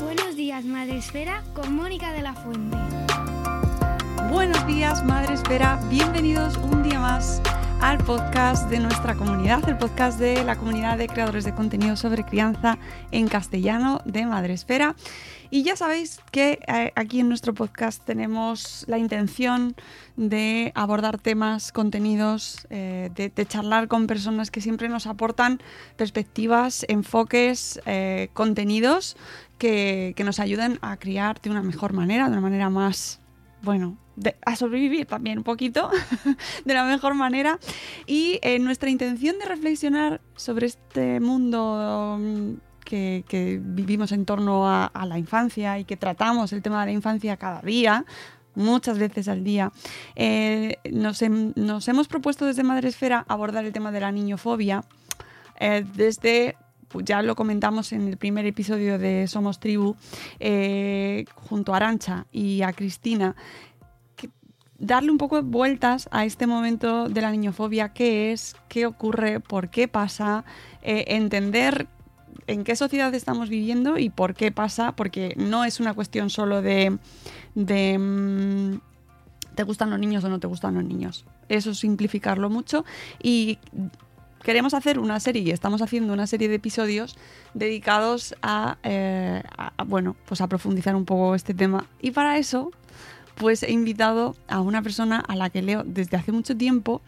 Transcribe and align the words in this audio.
Buenos 0.00 0.36
días, 0.36 0.64
Madre 0.64 0.98
Esfera, 0.98 1.42
con 1.54 1.74
Mónica 1.74 2.12
de 2.12 2.22
la 2.22 2.34
Fuente. 2.34 2.76
Buenos 4.30 4.64
días, 4.66 5.04
Madre 5.04 5.34
Esfera. 5.34 5.80
Bienvenidos 5.90 6.56
un 6.58 6.82
día 6.82 7.00
más 7.00 7.40
al 7.84 7.98
podcast 7.98 8.70
de 8.70 8.78
nuestra 8.78 9.14
comunidad, 9.14 9.68
el 9.68 9.76
podcast 9.76 10.18
de 10.18 10.42
la 10.42 10.56
comunidad 10.56 10.96
de 10.96 11.06
creadores 11.06 11.44
de 11.44 11.54
contenido 11.54 11.96
sobre 11.96 12.24
crianza 12.24 12.78
en 13.10 13.28
castellano 13.28 14.00
de 14.06 14.24
Madre 14.24 14.54
Esfera. 14.54 14.96
Y 15.50 15.64
ya 15.64 15.76
sabéis 15.76 16.18
que 16.30 16.60
eh, 16.66 16.92
aquí 16.96 17.20
en 17.20 17.28
nuestro 17.28 17.52
podcast 17.52 18.02
tenemos 18.02 18.86
la 18.88 18.96
intención 18.96 19.74
de 20.16 20.72
abordar 20.74 21.18
temas, 21.18 21.72
contenidos, 21.72 22.66
eh, 22.70 23.10
de, 23.14 23.28
de 23.28 23.46
charlar 23.46 23.86
con 23.86 24.06
personas 24.06 24.50
que 24.50 24.62
siempre 24.62 24.88
nos 24.88 25.06
aportan 25.06 25.60
perspectivas, 25.98 26.86
enfoques, 26.88 27.82
eh, 27.84 28.30
contenidos 28.32 29.14
que, 29.58 30.14
que 30.16 30.24
nos 30.24 30.40
ayuden 30.40 30.78
a 30.80 30.96
criar 30.96 31.38
de 31.42 31.50
una 31.50 31.62
mejor 31.62 31.92
manera, 31.92 32.24
de 32.24 32.32
una 32.32 32.40
manera 32.40 32.70
más, 32.70 33.20
bueno, 33.60 33.98
a 34.44 34.56
sobrevivir 34.56 35.06
también 35.06 35.38
un 35.38 35.44
poquito 35.44 35.90
de 36.64 36.74
la 36.74 36.84
mejor 36.84 37.14
manera. 37.14 37.58
Y 38.06 38.38
eh, 38.42 38.58
nuestra 38.58 38.90
intención 38.90 39.38
de 39.38 39.46
reflexionar 39.46 40.20
sobre 40.36 40.66
este 40.66 41.20
mundo 41.20 42.18
mm, 42.20 42.52
que, 42.84 43.60
vivimos 43.62 44.12
en 44.12 44.24
torno 44.24 44.68
a, 44.68 44.90
la 45.06 45.18
infancia 45.18 45.78
y 45.78 45.84
que 45.84 45.96
tratamos 45.96 46.52
el 46.52 46.62
tema 46.62 46.80
de 46.80 46.86
la 46.86 46.92
infancia 46.92 47.36
cada 47.36 47.60
día, 47.62 48.04
muchas 48.54 48.98
veces 48.98 49.28
al 49.28 49.42
día, 49.42 49.72
eh, 50.14 50.76
nos, 50.90 51.22
hem- 51.22 51.54
nos 51.56 51.88
hemos 51.88 52.08
propuesto 52.08 52.46
desde 52.46 52.62
Madresfera 52.62 53.24
abordar 53.26 53.64
el 53.64 53.72
tema 53.72 53.90
de 53.90 54.00
la 54.00 54.12
niñofobia 54.12 54.84
eh, 55.58 55.84
desde 55.94 56.56
pues 56.88 57.04
ya 57.06 57.22
lo 57.22 57.34
comentamos 57.34 57.92
en 57.92 58.06
el 58.06 58.16
primer 58.16 58.46
episodio 58.46 58.98
de 59.00 59.26
Somos 59.26 59.58
Tribu, 59.58 59.96
eh, 60.38 61.24
junto 61.34 61.72
a 61.72 61.76
Arancha 61.76 62.26
y 62.30 62.62
a 62.62 62.72
Cristina, 62.72 63.34
darle 64.86 65.10
un 65.10 65.18
poco 65.18 65.36
de 65.36 65.42
vueltas 65.42 66.08
a 66.12 66.24
este 66.24 66.46
momento 66.46 67.08
de 67.08 67.20
la 67.20 67.30
niñofobia, 67.30 67.90
qué 67.90 68.32
es, 68.32 68.56
qué 68.68 68.86
ocurre, 68.86 69.40
por 69.40 69.68
qué 69.70 69.88
pasa, 69.88 70.44
eh, 70.82 71.04
entender 71.08 71.86
en 72.46 72.64
qué 72.64 72.76
sociedad 72.76 73.14
estamos 73.14 73.48
viviendo 73.48 73.96
y 73.98 74.10
por 74.10 74.34
qué 74.34 74.52
pasa, 74.52 74.92
porque 74.92 75.34
no 75.36 75.64
es 75.64 75.80
una 75.80 75.94
cuestión 75.94 76.28
solo 76.30 76.60
de, 76.60 76.98
de 77.54 77.98
mm, 77.98 78.80
te 79.54 79.62
gustan 79.62 79.88
los 79.90 79.98
niños 79.98 80.24
o 80.24 80.28
no 80.28 80.38
te 80.40 80.46
gustan 80.46 80.74
los 80.74 80.84
niños. 80.84 81.24
Eso 81.48 81.70
es 81.70 81.78
simplificarlo 81.78 82.50
mucho 82.50 82.84
y 83.22 83.58
queremos 84.42 84.74
hacer 84.74 84.98
una 84.98 85.20
serie 85.20 85.42
y 85.42 85.50
estamos 85.52 85.80
haciendo 85.80 86.12
una 86.12 86.26
serie 86.26 86.48
de 86.48 86.56
episodios 86.56 87.16
dedicados 87.54 88.34
a, 88.42 88.76
eh, 88.82 89.42
a- 89.56 89.72
a, 89.76 89.84
bueno, 89.84 90.16
pues 90.26 90.40
a 90.42 90.48
profundizar 90.48 90.94
un 90.96 91.04
poco 91.06 91.34
este 91.34 91.54
tema. 91.54 91.86
Y 92.02 92.10
para 92.10 92.36
eso, 92.36 92.70
pues 93.34 93.62
he 93.62 93.72
invitado 93.72 94.36
a 94.48 94.60
una 94.60 94.82
persona 94.82 95.20
a 95.20 95.36
la 95.36 95.50
que 95.50 95.62
leo 95.62 95.82
desde 95.84 96.16
hace 96.16 96.32
mucho 96.32 96.56
tiempo 96.56 97.02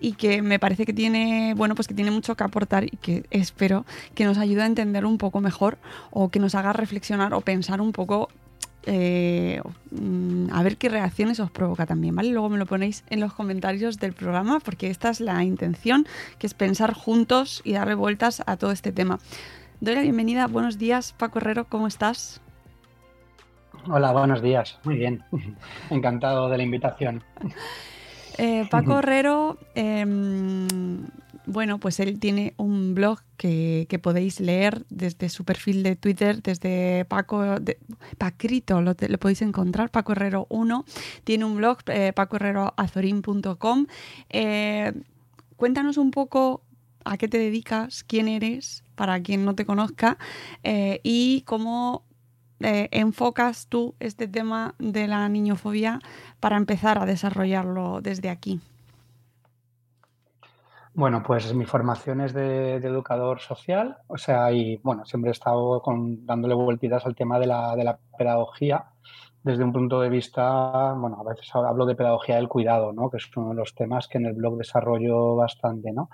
y 0.00 0.12
que 0.12 0.42
me 0.42 0.58
parece 0.58 0.86
que 0.86 0.92
tiene, 0.92 1.54
bueno, 1.56 1.74
pues 1.74 1.88
que 1.88 1.94
tiene 1.94 2.10
mucho 2.10 2.36
que 2.36 2.44
aportar 2.44 2.84
y 2.84 2.96
que 2.96 3.24
espero 3.30 3.84
que 4.14 4.24
nos 4.24 4.38
ayude 4.38 4.62
a 4.62 4.66
entender 4.66 5.04
un 5.04 5.18
poco 5.18 5.40
mejor 5.40 5.78
o 6.10 6.28
que 6.28 6.38
nos 6.38 6.54
haga 6.54 6.72
reflexionar 6.72 7.34
o 7.34 7.40
pensar 7.40 7.80
un 7.80 7.92
poco 7.92 8.28
eh, 8.84 9.60
mm, 9.92 10.48
a 10.52 10.62
ver 10.62 10.76
qué 10.76 10.88
reacciones 10.88 11.38
os 11.40 11.50
provoca 11.50 11.86
también, 11.86 12.16
¿vale? 12.16 12.30
Luego 12.30 12.48
me 12.48 12.58
lo 12.58 12.66
ponéis 12.66 13.04
en 13.10 13.20
los 13.20 13.32
comentarios 13.32 13.98
del 13.98 14.12
programa 14.12 14.60
porque 14.60 14.90
esta 14.90 15.10
es 15.10 15.20
la 15.20 15.42
intención, 15.44 16.06
que 16.38 16.46
es 16.46 16.54
pensar 16.54 16.92
juntos 16.92 17.62
y 17.64 17.72
darle 17.72 17.94
vueltas 17.94 18.42
a 18.46 18.56
todo 18.56 18.72
este 18.72 18.92
tema. 18.92 19.20
Doy 19.80 19.94
la 19.94 20.02
bienvenida, 20.02 20.46
buenos 20.46 20.78
días, 20.78 21.12
Paco 21.16 21.38
Herrero, 21.38 21.64
¿cómo 21.64 21.86
estás? 21.86 22.41
Hola, 23.88 24.12
buenos 24.12 24.42
días. 24.42 24.78
Muy 24.84 24.96
bien. 24.96 25.24
Encantado 25.90 26.48
de 26.48 26.56
la 26.56 26.62
invitación. 26.62 27.22
Eh, 28.38 28.66
Paco 28.70 28.98
Herrero, 29.00 29.58
em, 29.74 31.08
bueno, 31.46 31.78
pues 31.78 31.98
él 31.98 32.20
tiene 32.20 32.54
un 32.56 32.94
blog 32.94 33.20
que, 33.36 33.86
que 33.88 33.98
podéis 33.98 34.38
leer 34.38 34.84
desde 34.88 35.28
su 35.28 35.44
perfil 35.44 35.82
de 35.82 35.96
Twitter, 35.96 36.42
desde 36.42 37.04
Paco, 37.06 37.58
de, 37.58 37.78
Pacrito, 38.18 38.80
lo 38.80 38.94
podéis 38.94 39.42
encontrar, 39.42 39.90
Paco 39.90 40.12
Herrero 40.12 40.46
1. 40.48 40.84
Tiene 41.24 41.44
un 41.44 41.56
blog, 41.56 41.78
eh, 41.86 42.12
pacoherreroazorín.com. 42.14 43.86
Eh, 44.30 44.92
cuéntanos 45.56 45.96
un 45.96 46.12
poco 46.12 46.62
a 47.04 47.16
qué 47.16 47.26
te 47.26 47.38
dedicas, 47.38 48.04
quién 48.04 48.28
eres, 48.28 48.84
para 48.94 49.20
quien 49.20 49.44
no 49.44 49.56
te 49.56 49.66
conozca, 49.66 50.18
eh, 50.62 51.00
y 51.02 51.42
cómo 51.42 52.04
eh, 52.62 52.88
enfocas 52.90 53.66
tú 53.68 53.94
este 54.00 54.28
tema 54.28 54.74
de 54.78 55.06
la 55.08 55.28
niñofobia 55.28 56.00
para 56.40 56.56
empezar 56.56 56.98
a 56.98 57.06
desarrollarlo 57.06 58.00
desde 58.00 58.30
aquí. 58.30 58.60
Bueno, 60.94 61.22
pues 61.22 61.54
mi 61.54 61.64
formación 61.64 62.20
es 62.20 62.34
de, 62.34 62.78
de 62.78 62.88
educador 62.88 63.40
social, 63.40 63.96
o 64.08 64.18
sea, 64.18 64.52
y 64.52 64.76
bueno, 64.82 65.06
siempre 65.06 65.30
he 65.30 65.32
estado 65.32 65.80
con- 65.80 66.26
dándole 66.26 66.54
vueltitas 66.54 67.06
al 67.06 67.14
tema 67.14 67.38
de 67.38 67.46
la, 67.46 67.74
de 67.76 67.96
pedagogía 68.18 68.84
desde 69.42 69.64
un 69.64 69.72
punto 69.72 70.00
de 70.00 70.08
vista, 70.08 70.92
bueno, 70.92 71.16
a 71.18 71.24
veces 71.24 71.48
hablo 71.54 71.86
de 71.86 71.96
pedagogía 71.96 72.36
del 72.36 72.46
cuidado, 72.48 72.92
¿no? 72.92 73.10
Que 73.10 73.16
es 73.16 73.28
uno 73.36 73.48
de 73.48 73.54
los 73.56 73.74
temas 73.74 74.06
que 74.06 74.18
en 74.18 74.26
el 74.26 74.34
blog 74.34 74.56
desarrollo 74.56 75.34
bastante, 75.34 75.92
¿no? 75.92 76.10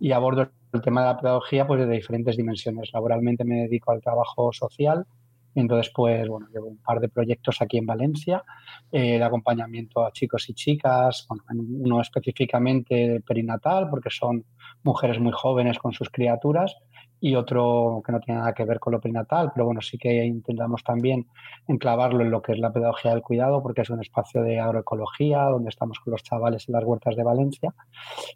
Y 0.00 0.10
abordo 0.12 0.48
el 0.72 0.82
tema 0.82 1.02
de 1.02 1.08
la 1.08 1.20
pedagogía 1.20 1.66
pues 1.66 1.80
desde 1.80 1.92
diferentes 1.92 2.36
dimensiones. 2.36 2.90
Laboralmente 2.92 3.44
me 3.44 3.56
dedico 3.56 3.92
al 3.92 4.00
trabajo 4.00 4.52
social, 4.52 5.06
entonces 5.54 5.92
pues, 5.94 6.28
bueno, 6.28 6.46
llevo 6.52 6.68
un 6.68 6.78
par 6.78 7.00
de 7.00 7.08
proyectos 7.08 7.60
aquí 7.60 7.78
en 7.78 7.86
Valencia 7.86 8.44
eh, 8.90 9.18
de 9.18 9.24
acompañamiento 9.24 10.04
a 10.04 10.12
chicos 10.12 10.48
y 10.48 10.54
chicas, 10.54 11.26
uno 11.50 12.00
específicamente 12.00 13.20
perinatal, 13.26 13.88
porque 13.88 14.10
son 14.10 14.44
mujeres 14.82 15.18
muy 15.18 15.32
jóvenes 15.32 15.78
con 15.78 15.92
sus 15.92 16.10
criaturas, 16.10 16.76
y 17.24 17.36
otro 17.36 18.02
que 18.04 18.12
no 18.12 18.20
tiene 18.20 18.40
nada 18.40 18.52
que 18.52 18.66
ver 18.66 18.78
con 18.78 18.92
lo 18.92 19.00
perinatal, 19.00 19.50
pero 19.54 19.64
bueno, 19.64 19.80
sí 19.80 19.96
que 19.96 20.26
intentamos 20.26 20.84
también 20.84 21.26
enclavarlo 21.66 22.22
en 22.22 22.30
lo 22.30 22.42
que 22.42 22.52
es 22.52 22.58
la 22.58 22.70
pedagogía 22.70 23.12
del 23.12 23.22
cuidado, 23.22 23.62
porque 23.62 23.80
es 23.80 23.88
un 23.88 23.98
espacio 23.98 24.42
de 24.42 24.60
agroecología, 24.60 25.44
donde 25.44 25.70
estamos 25.70 26.00
con 26.00 26.10
los 26.10 26.22
chavales 26.22 26.68
en 26.68 26.74
las 26.74 26.84
huertas 26.84 27.16
de 27.16 27.22
Valencia, 27.22 27.74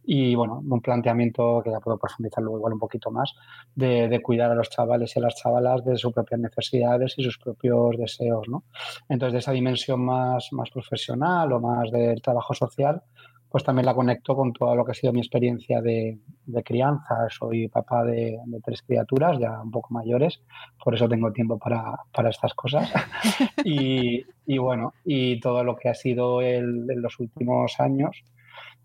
y 0.04 0.34
bueno, 0.34 0.62
un 0.66 0.80
planteamiento 0.80 1.60
que 1.62 1.70
ya 1.70 1.80
puedo 1.80 1.98
profundizar 1.98 2.42
luego 2.42 2.60
igual 2.60 2.72
un 2.72 2.78
poquito 2.78 3.10
más, 3.10 3.34
de, 3.74 4.08
de 4.08 4.22
cuidar 4.22 4.52
a 4.52 4.54
los 4.54 4.70
chavales 4.70 5.14
y 5.14 5.18
a 5.18 5.22
las 5.22 5.34
chavalas 5.36 5.84
de 5.84 5.98
sus 5.98 6.14
propias 6.14 6.40
necesidades 6.40 7.12
y 7.18 7.24
sus 7.24 7.36
propios 7.36 7.94
deseos, 7.98 8.48
¿no? 8.48 8.64
Entonces, 9.10 9.34
de 9.34 9.38
esa 9.40 9.52
dimensión 9.52 10.00
más, 10.00 10.48
más 10.52 10.70
profesional 10.70 11.52
o 11.52 11.60
más 11.60 11.90
del 11.90 12.22
trabajo 12.22 12.54
social, 12.54 13.02
pues 13.50 13.64
también 13.64 13.86
la 13.86 13.94
conecto 13.94 14.36
con 14.36 14.52
todo 14.52 14.74
lo 14.74 14.84
que 14.84 14.92
ha 14.92 14.94
sido 14.94 15.12
mi 15.12 15.20
experiencia 15.20 15.80
de, 15.80 16.18
de 16.44 16.62
crianza. 16.62 17.28
Soy 17.30 17.68
papá 17.68 18.04
de, 18.04 18.38
de, 18.44 18.60
tres 18.60 18.82
criaturas 18.82 19.38
ya 19.38 19.62
un 19.62 19.70
poco 19.70 19.94
mayores, 19.94 20.42
por 20.82 20.94
eso 20.94 21.08
tengo 21.08 21.32
tiempo 21.32 21.58
para, 21.58 21.96
para 22.12 22.30
estas 22.30 22.54
cosas. 22.54 22.90
y, 23.64 24.22
y, 24.46 24.58
bueno, 24.58 24.92
y 25.04 25.40
todo 25.40 25.64
lo 25.64 25.76
que 25.76 25.88
ha 25.88 25.94
sido 25.94 26.42
el, 26.42 26.90
en 26.90 27.02
los 27.02 27.18
últimos 27.20 27.80
años, 27.80 28.22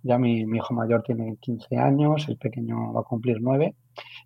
Ya 0.01 0.17
mi, 0.17 0.41
hijo 0.41 0.73
mayor 0.73 1.03
tiene 1.03 1.37
15 1.39 1.77
años, 1.77 2.27
el 2.29 2.37
pequeño 2.37 2.93
va 2.93 3.01
a 3.01 3.03
cumplir 3.03 3.37
9 3.41 3.75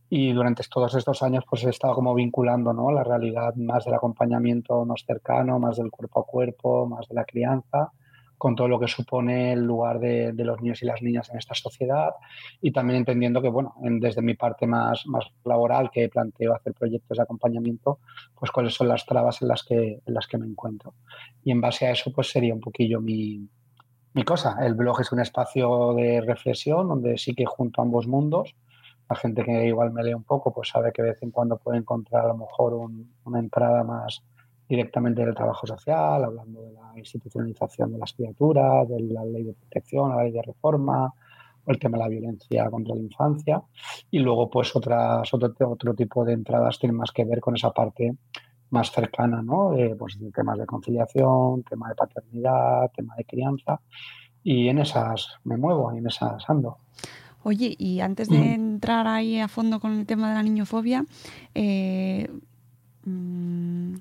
y 0.10 0.32
durante 0.32 0.64
todos 0.70 0.96
estos 0.96 1.22
años 1.22 1.44
pues 1.50 1.64
he 1.66 1.70
estado 1.70 1.94
como 1.94 2.16
vinculando 2.16 2.74
¿no? 2.74 2.92
la 2.92 3.04
realidad 3.04 3.54
más 3.56 3.86
del 3.86 3.94
acompañamiento 3.94 4.86
más 4.86 5.04
cercano, 5.06 5.60
más 5.60 5.78
del 5.78 5.92
cuerpo 5.92 6.22
a 6.22 6.26
cuerpo, 6.26 6.88
más 6.88 7.08
de 7.10 7.16
la 7.16 7.26
crianza 7.26 7.92
con 8.38 8.56
todo 8.56 8.68
lo 8.68 8.80
que 8.80 8.88
supone 8.88 9.54
el 9.54 9.64
lugar 9.64 10.00
de, 10.00 10.32
los 10.34 10.62
niños 10.62 10.82
y 10.84 10.86
las 10.86 11.02
niñas 11.02 11.30
en 11.30 11.38
esta 11.38 11.56
sociedad 11.56 12.12
y 12.62 12.72
también 12.72 13.00
entendiendo 13.00 13.42
que, 13.42 13.50
bueno, 13.50 13.74
desde 13.82 14.22
mi 14.22 14.36
parte 14.36 14.68
más, 14.68 15.08
más 15.08 15.26
laboral 15.44 15.90
que 15.92 16.08
planteo 16.10 16.54
hacer 16.54 16.74
proyectos 16.74 17.18
de 17.18 17.24
acompañamiento, 17.24 18.00
pues 18.36 18.52
cuáles 18.52 18.74
son 18.76 18.88
las 18.90 19.06
trabas 19.06 19.42
en 19.42 19.48
las 19.48 19.64
que, 19.64 20.02
en 20.06 20.14
las 20.14 20.28
que 20.28 20.38
me 20.38 20.46
encuentro. 20.46 20.94
Y 21.44 21.52
en 21.52 21.62
base 21.62 21.88
a 21.88 21.92
eso, 21.92 22.12
pues 22.14 22.30
sería 22.30 22.54
un 22.54 22.62
poquillo 22.62 23.02
mi, 23.02 23.50
mi 24.14 24.24
cosa. 24.24 24.58
El 24.62 24.76
blog 24.76 25.02
es 25.02 25.12
un 25.12 25.20
espacio 25.20 25.94
de 25.94 26.22
reflexión 26.22 26.88
donde 26.88 27.18
sí 27.18 27.34
que 27.34 27.46
junto 27.46 27.82
ambos 27.82 28.08
mundos. 28.08 28.56
La 29.10 29.16
gente 29.16 29.44
que 29.44 29.66
igual 29.66 29.92
me 29.92 30.04
lee 30.04 30.14
un 30.14 30.24
poco, 30.24 30.54
pues 30.54 30.70
sabe 30.70 30.92
que 30.92 31.02
de 31.02 31.10
vez 31.10 31.24
en 31.24 31.32
cuando 31.32 31.58
puede 31.58 31.80
encontrar 31.80 32.26
a 32.26 32.28
lo 32.30 32.38
mejor 32.38 32.74
una 33.24 33.40
entrada 33.40 33.84
más 33.84 34.22
directamente 34.68 35.26
del 35.26 35.36
trabajo 35.36 35.66
social, 35.66 36.24
hablando 36.24 36.62
de 36.62 36.74
la 36.74 36.94
institucionalización 36.98 37.92
de 37.94 37.98
las 37.98 38.14
criaturas, 38.14 38.88
de 38.90 39.00
la 39.02 39.24
ley 39.24 39.44
de 39.44 39.54
protección, 39.54 40.10
la 40.10 40.24
ley 40.24 40.32
de 40.32 40.42
reforma, 40.42 41.14
o 41.66 41.72
el 41.72 41.80
tema 41.80 41.98
de 41.98 42.04
la 42.04 42.10
violencia 42.10 42.70
contra 42.70 42.96
la 42.96 43.02
infancia. 43.02 43.62
Y 44.12 44.20
luego, 44.20 44.50
pues, 44.50 44.76
otras, 44.76 45.34
otro, 45.34 45.54
otro 45.70 45.94
tipo 45.94 46.24
de 46.26 46.34
entradas 46.34 46.80
tienen 46.80 46.98
más 46.98 47.12
que 47.12 47.26
ver 47.26 47.40
con 47.40 47.56
esa 47.56 47.72
parte 47.72 48.16
más 48.70 48.92
cercana, 48.92 49.42
¿no? 49.42 49.74
pues, 49.98 50.18
temas 50.34 50.58
de 50.58 50.66
conciliación, 50.66 51.64
tema 51.64 51.90
de 51.90 51.96
paternidad, 51.96 52.92
tema 52.96 53.16
de 53.16 53.26
crianza. 53.26 53.80
Y 54.44 54.68
en 54.70 54.80
esas 54.80 55.28
me 55.44 55.58
muevo, 55.58 55.92
en 55.92 56.08
esas 56.08 56.50
ando. 56.50 56.78
Oye, 57.44 57.76
y 57.78 58.02
antes 58.02 58.30
de 58.30 58.54
entrar 58.54 59.08
ahí 59.08 59.40
a 59.40 59.48
fondo 59.48 59.80
con 59.80 59.94
el 59.94 60.06
tema 60.06 60.30
de 60.30 60.36
la 60.36 60.44
niñofobia, 60.44 61.06
eh, 61.56 62.30
mm, 63.06 63.96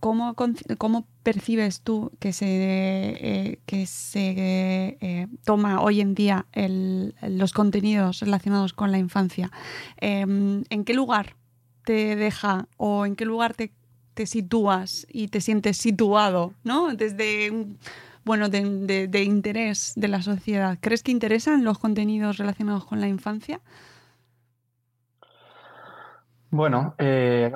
¿Cómo, 0.00 0.34
¿Cómo, 0.78 1.06
percibes 1.22 1.82
tú 1.82 2.10
que 2.18 2.32
se, 2.32 2.46
eh, 2.48 3.60
que 3.66 3.84
se 3.84 4.96
eh, 5.00 5.26
toma 5.44 5.82
hoy 5.82 6.00
en 6.00 6.14
día 6.14 6.46
los 7.22 7.52
contenidos 7.52 8.20
relacionados 8.20 8.72
con 8.72 8.92
la 8.92 8.98
infancia? 8.98 9.50
Em, 9.98 10.64
¿En 10.70 10.84
qué 10.84 10.94
lugar 10.94 11.36
te 11.84 12.16
deja 12.16 12.66
o 12.78 13.04
en 13.04 13.14
qué 13.14 13.26
lugar 13.26 13.54
te, 13.54 13.72
sitúas 14.26 15.06
y 15.10 15.28
te 15.28 15.40
sientes 15.40 15.78
situado, 15.78 16.52
¿no? 16.62 16.94
Desde 16.94 17.50
bueno, 18.22 18.50
de, 18.50 19.22
interés 19.24 19.94
de 19.96 20.08
la 20.08 20.20
sociedad. 20.20 20.76
¿Crees 20.80 21.02
que 21.02 21.10
interesan 21.10 21.64
los 21.64 21.78
contenidos 21.78 22.36
relacionados 22.36 22.84
con 22.84 23.00
la 23.00 23.08
infancia? 23.08 23.60
Bueno, 26.50 26.94
eh, 26.98 27.52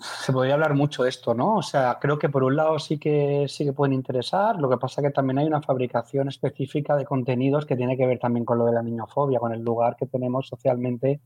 se 0.00 0.32
podría 0.32 0.54
hablar 0.54 0.74
mucho 0.74 1.02
de 1.02 1.08
esto, 1.08 1.34
¿no? 1.34 1.56
O 1.56 1.62
sea, 1.62 1.98
creo 2.00 2.18
que 2.18 2.28
por 2.28 2.44
un 2.44 2.56
lado 2.56 2.78
sí 2.78 2.98
que 2.98 3.46
sí 3.48 3.64
que 3.64 3.72
pueden 3.72 3.92
interesar, 3.92 4.56
lo 4.56 4.68
que 4.68 4.76
pasa 4.76 5.02
que 5.02 5.10
también 5.10 5.38
hay 5.38 5.46
una 5.46 5.62
fabricación 5.62 6.28
específica 6.28 6.96
de 6.96 7.04
contenidos 7.04 7.66
que 7.66 7.76
tiene 7.76 7.96
que 7.96 8.06
ver 8.06 8.18
también 8.18 8.44
con 8.44 8.58
lo 8.58 8.64
de 8.66 8.72
la 8.72 8.82
niñofobia, 8.82 9.38
con 9.38 9.52
el 9.52 9.62
lugar 9.62 9.96
que 9.96 10.06
tenemos 10.06 10.48
socialmente 10.48 11.20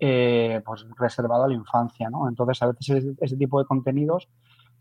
eh, 0.00 0.60
pues 0.64 0.86
reservado 0.98 1.44
a 1.44 1.48
la 1.48 1.54
infancia, 1.54 2.10
¿no? 2.10 2.28
Entonces, 2.28 2.62
a 2.62 2.66
veces 2.66 3.04
ese, 3.20 3.36
tipo 3.36 3.58
de 3.58 3.66
contenidos, 3.66 4.28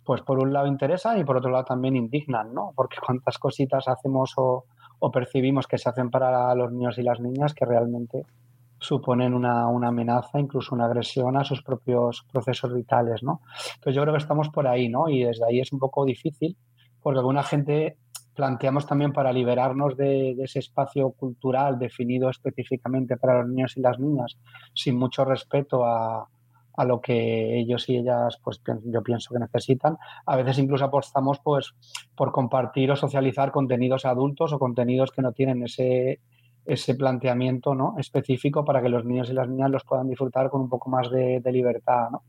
pues 0.03 0.21
por 0.21 0.39
un 0.39 0.51
lado 0.51 0.67
interesan 0.67 1.19
y 1.19 1.23
por 1.23 1.37
otro 1.37 1.51
lado 1.51 1.65
también 1.65 1.95
indignan, 1.95 2.53
¿no? 2.53 2.73
Porque 2.75 2.97
cuántas 3.05 3.37
cositas 3.37 3.87
hacemos 3.87 4.33
o 4.37 4.65
percibimos 5.11 5.67
que 5.67 5.77
se 5.77 5.89
hacen 5.89 6.09
para 6.09 6.53
los 6.55 6.71
niños 6.71 6.97
y 6.97 7.03
las 7.03 7.19
niñas 7.19 7.53
que 7.53 7.65
realmente 7.65 8.25
suponen 8.81 9.35
una, 9.35 9.67
amenaza, 9.67 10.39
incluso 10.39 10.73
una 10.73 10.85
agresión 10.85 11.37
a 11.37 11.43
sus 11.43 11.61
propios 11.61 12.25
procesos 12.31 12.73
vitales, 12.73 13.21
¿no? 13.21 13.41
Entonces 13.75 13.95
yo 13.95 14.01
creo 14.01 14.13
que 14.13 14.23
estamos 14.23 14.49
por 14.49 14.67
ahí, 14.67 14.89
¿no? 14.89 15.07
Y 15.07 15.23
desde 15.23 15.45
ahí 15.45 15.59
es 15.59 15.71
un 15.71 15.77
poco 15.77 16.03
difícil, 16.03 16.57
porque 16.99 17.19
alguna 17.19 17.43
gente 17.43 17.97
planteamos 18.33 18.87
también 18.87 19.13
para 19.13 19.31
liberarnos 19.31 19.95
de, 19.95 20.31
ese 20.31 20.59
espacio 20.59 21.11
cultural 21.11 21.77
definido 21.77 22.29
específicamente 22.29 23.17
para 23.17 23.41
los 23.41 23.49
niños 23.49 23.77
y 23.77 23.81
las 23.81 23.99
niñas, 23.99 24.39
sin 24.73 24.97
mucho 24.97 25.25
respeto 25.25 25.85
a, 25.85 26.27
a 26.75 26.85
lo 26.85 27.01
que 27.01 27.59
ellos 27.59 27.87
y 27.87 27.97
ellas, 27.97 28.39
pues 28.43 28.61
yo 28.85 29.03
pienso 29.03 29.31
que 29.31 29.39
necesitan. 29.39 29.97
A 30.25 30.35
veces 30.37 30.57
incluso 30.57 30.85
apostamos, 30.85 31.39
pues, 31.43 31.75
por 32.15 32.31
compartir 32.31 32.89
o 32.89 32.95
socializar 32.95 33.51
contenidos 33.51 34.05
adultos 34.05 34.53
o 34.53 34.57
contenidos 34.57 35.11
que 35.11 35.21
no 35.21 35.33
tienen 35.33 35.61
ese 35.61 36.19
ese 36.65 36.95
planteamiento 36.95 37.75
¿no? 37.75 37.95
específico 37.97 38.63
para 38.63 38.81
que 38.81 38.89
los 38.89 39.05
niños 39.05 39.29
y 39.29 39.33
las 39.33 39.47
niñas 39.47 39.71
los 39.71 39.83
puedan 39.83 40.07
disfrutar 40.07 40.49
con 40.49 40.61
un 40.61 40.69
poco 40.69 40.89
más 40.89 41.09
de, 41.09 41.41
libertad. 41.51 42.09
¿no? 42.11 42.23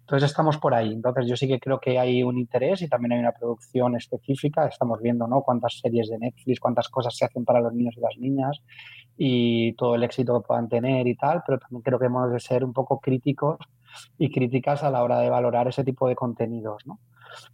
Entonces 0.00 0.30
estamos 0.30 0.58
por 0.58 0.74
ahí. 0.74 0.92
Entonces 0.92 1.26
yo 1.26 1.36
sí 1.36 1.48
que 1.48 1.58
creo 1.58 1.80
que 1.80 1.98
hay 1.98 2.22
un 2.22 2.38
interés 2.38 2.82
y 2.82 2.88
también 2.88 3.12
hay 3.12 3.18
una 3.20 3.32
producción 3.32 3.96
específica. 3.96 4.66
Estamos 4.66 5.00
viendo 5.00 5.26
¿no? 5.26 5.42
cuántas 5.42 5.78
series 5.80 6.08
de 6.08 6.18
Netflix, 6.18 6.60
cuántas 6.60 6.88
cosas 6.88 7.16
se 7.16 7.24
hacen 7.24 7.44
para 7.44 7.60
los 7.60 7.72
niños 7.72 7.94
y 7.96 8.00
las 8.00 8.16
niñas 8.18 8.62
y 9.16 9.74
todo 9.74 9.94
el 9.94 10.02
éxito 10.02 10.40
que 10.40 10.46
puedan 10.46 10.68
tener 10.68 11.06
y 11.06 11.16
tal, 11.16 11.42
pero 11.46 11.58
también 11.58 11.82
creo 11.82 11.98
que 11.98 12.06
hemos 12.06 12.32
de 12.32 12.40
ser 12.40 12.64
un 12.64 12.72
poco 12.72 12.98
críticos 13.00 13.58
y 14.18 14.30
críticas 14.30 14.82
a 14.82 14.90
la 14.90 15.02
hora 15.02 15.20
de 15.20 15.30
valorar 15.30 15.68
ese 15.68 15.84
tipo 15.84 16.08
de 16.08 16.16
contenidos. 16.16 16.84
¿no? 16.86 16.98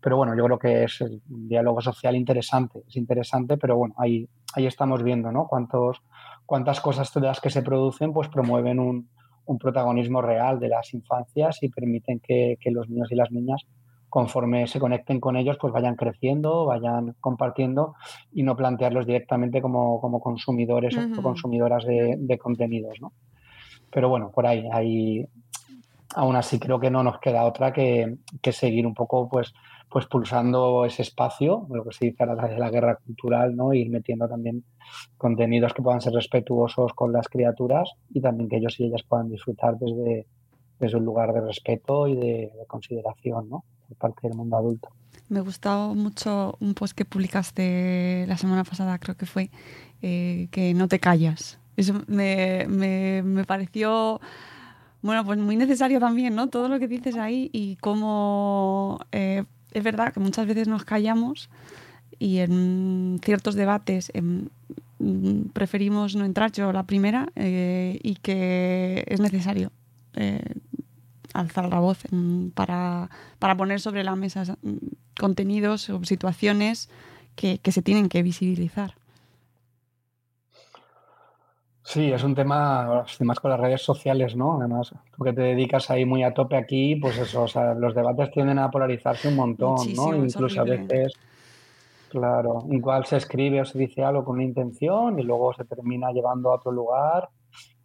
Pero 0.01 0.17
bueno, 0.17 0.37
yo 0.37 0.45
creo 0.45 0.59
que 0.59 0.85
es 0.85 1.01
un 1.01 1.49
diálogo 1.49 1.81
social 1.81 2.17
interesante, 2.17 2.83
es 2.87 2.97
interesante, 2.97 3.57
pero 3.57 3.77
bueno, 3.77 3.95
ahí, 3.99 4.29
ahí 4.55 4.67
estamos 4.67 5.03
viendo, 5.03 5.33
¿no? 5.33 5.47
Cuántos, 5.47 6.03
cuántas 6.51 6.81
cosas 6.81 7.15
de 7.15 7.21
las 7.21 7.41
que 7.41 7.49
se 7.49 7.63
producen 7.63 8.13
pues 8.13 8.27
promueven 8.27 8.81
un, 8.81 9.09
un 9.45 9.57
protagonismo 9.57 10.21
real 10.21 10.59
de 10.59 10.67
las 10.67 10.93
infancias 10.95 11.63
y 11.63 11.69
permiten 11.69 12.19
que, 12.19 12.57
que, 12.61 12.73
los 12.73 12.89
niños 12.89 13.07
y 13.13 13.15
las 13.15 13.31
niñas 13.31 13.63
conforme 14.09 14.67
se 14.67 14.81
conecten 14.81 15.21
con 15.21 15.37
ellos, 15.37 15.59
pues 15.61 15.73
vayan 15.73 15.95
creciendo, 15.95 16.67
vayan 16.67 17.15
compartiendo 17.21 17.95
y 18.33 18.43
no 18.43 18.57
plantearlos 18.57 19.07
directamente 19.07 19.63
como, 19.63 20.01
como 20.01 20.19
consumidores 20.19 20.97
o 20.99 21.23
consumidoras 21.23 21.85
de, 21.85 22.17
de, 22.19 22.37
contenidos, 22.37 23.01
¿no? 23.01 23.13
Pero 23.93 24.09
bueno, 24.09 24.33
por 24.33 24.45
ahí, 24.49 24.69
ahí 24.73 25.25
aún 26.17 26.35
así 26.35 26.59
creo 26.59 26.81
que 26.81 26.91
no 26.91 27.05
nos 27.05 27.21
queda 27.21 27.45
otra 27.45 27.73
que, 27.73 28.17
que 28.43 28.51
seguir 28.51 28.89
un 28.89 28.95
poco 28.95 29.29
pues 29.29 29.55
pues 29.91 30.07
pulsando 30.07 30.85
ese 30.85 31.03
espacio, 31.03 31.67
lo 31.69 31.85
que 31.85 31.93
se 31.93 32.07
dice 32.07 32.23
a 32.23 32.35
través 32.35 32.53
de 32.53 32.61
la 32.61 32.71
guerra 32.71 32.97
cultural, 33.05 33.57
¿no? 33.57 33.75
Ir 33.75 33.91
metiendo 33.91 34.29
también 34.29 34.65
contenidos 35.19 35.75
que 35.75 35.83
puedan 35.83 36.01
ser 36.01 36.13
respetuosos 36.13 36.93
con 36.95 37.13
las 37.13 37.29
criaturas 37.29 37.91
y 38.09 38.21
también 38.21 38.49
que 38.49 38.57
ellos 38.57 38.79
y 38.79 38.85
ellas 38.85 39.03
puedan 39.03 39.29
disfrutar 39.29 39.77
desde, 39.79 40.27
desde 40.79 40.97
un 40.97 41.05
lugar 41.05 41.33
de 41.33 41.41
respeto 41.41 42.07
y 42.07 42.15
de, 42.15 42.53
consideración, 42.69 43.49
¿no? 43.51 43.65
Por 43.89 43.97
parte 43.97 44.29
del 44.29 44.37
mundo 44.37 44.57
adulto. 44.57 44.89
Me 45.29 45.41
gustó 45.41 45.95
mucho 45.97 46.57
un 46.61 46.75
post 46.75 46.97
que 46.97 47.05
publicaste 47.05 48.27
la 48.29 48.37
semana 48.37 48.63
pasada, 48.63 48.97
creo 48.99 49.17
que 49.17 49.27
fue, 49.27 49.51
eh, 50.03 50.47
que 50.53 50.73
no 50.73 50.87
te 50.87 51.01
callas. 51.01 51.59
Eso 51.77 51.95
me, 52.07 52.67
me, 52.69 53.23
me 53.25 53.45
pareció 53.45 54.21
bueno, 55.03 55.25
pues 55.25 55.39
muy 55.39 55.57
necesario 55.57 55.99
también, 55.99 56.35
¿no? 56.35 56.49
Todo 56.49 56.69
lo 56.69 56.79
que 56.79 56.87
dices 56.87 57.17
ahí 57.17 57.49
y 57.53 57.77
cómo 57.77 59.01
eh, 59.13 59.45
es 59.73 59.83
verdad 59.83 60.13
que 60.13 60.21
muchas 60.21 60.47
veces 60.47 60.69
nos 60.69 60.85
callamos 60.85 61.51
y 62.19 62.39
en 62.39 63.21
ciertos 63.23 63.55
debates 63.55 64.11
em, 64.15 64.49
preferimos 65.53 66.15
no 66.15 66.25
entrar 66.25 66.53
yo 66.53 66.73
la 66.73 66.85
primera 66.85 67.29
eh, 67.37 67.99
y 68.03 68.17
que 68.17 69.05
es 69.07 69.21
necesario 69.21 69.73
eh, 70.15 70.43
alzar 71.33 71.69
la 71.69 71.79
voz 71.79 71.99
para, 72.55 73.09
poner 73.57 73.81
sobre 73.81 74.05
la 74.05 74.17
mesa 74.17 74.57
mm, 74.63 74.77
contenidos 75.19 75.89
o 75.91 76.05
situaciones 76.05 76.91
que 77.37 77.73
se 77.73 77.81
tienen 77.81 78.11
que 78.11 78.23
visibilizar. 78.23 79.00
Sí, 81.91 82.13
es 82.13 82.23
un 82.23 82.37
tema, 82.37 83.05
más 83.19 83.41
con 83.41 83.51
las 83.51 83.59
redes 83.59 83.83
sociales, 83.83 84.37
¿no? 84.37 84.59
Además, 84.61 84.95
tú 85.17 85.25
que 85.25 85.33
te 85.33 85.41
dedicas 85.41 85.91
ahí 85.91 86.05
muy 86.05 86.23
a 86.23 86.33
tope 86.33 86.55
aquí, 86.57 86.95
pues 86.95 87.19
eso, 87.19 87.43
o 87.43 87.49
sea, 87.49 87.75
los 87.75 87.97
debates 87.97 88.31
tienden 88.31 88.61
a 88.61 88.71
polarizarse 88.71 89.27
un 89.27 89.35
montón, 89.35 89.93
¿no? 89.97 90.15
Incluso 90.15 90.61
a 90.61 90.63
veces, 90.63 91.13
claro, 92.09 92.63
igual 92.71 93.07
se 93.07 93.17
escribe 93.17 93.61
o 93.61 93.65
se 93.65 93.77
dice 93.77 94.05
algo 94.05 94.25
con 94.25 94.37
una 94.37 94.45
intención 94.45 95.19
y 95.19 95.25
luego 95.25 95.53
se 95.53 95.65
termina 95.65 96.13
llevando 96.13 96.53
a 96.53 96.59
otro 96.59 96.71
lugar 96.71 97.29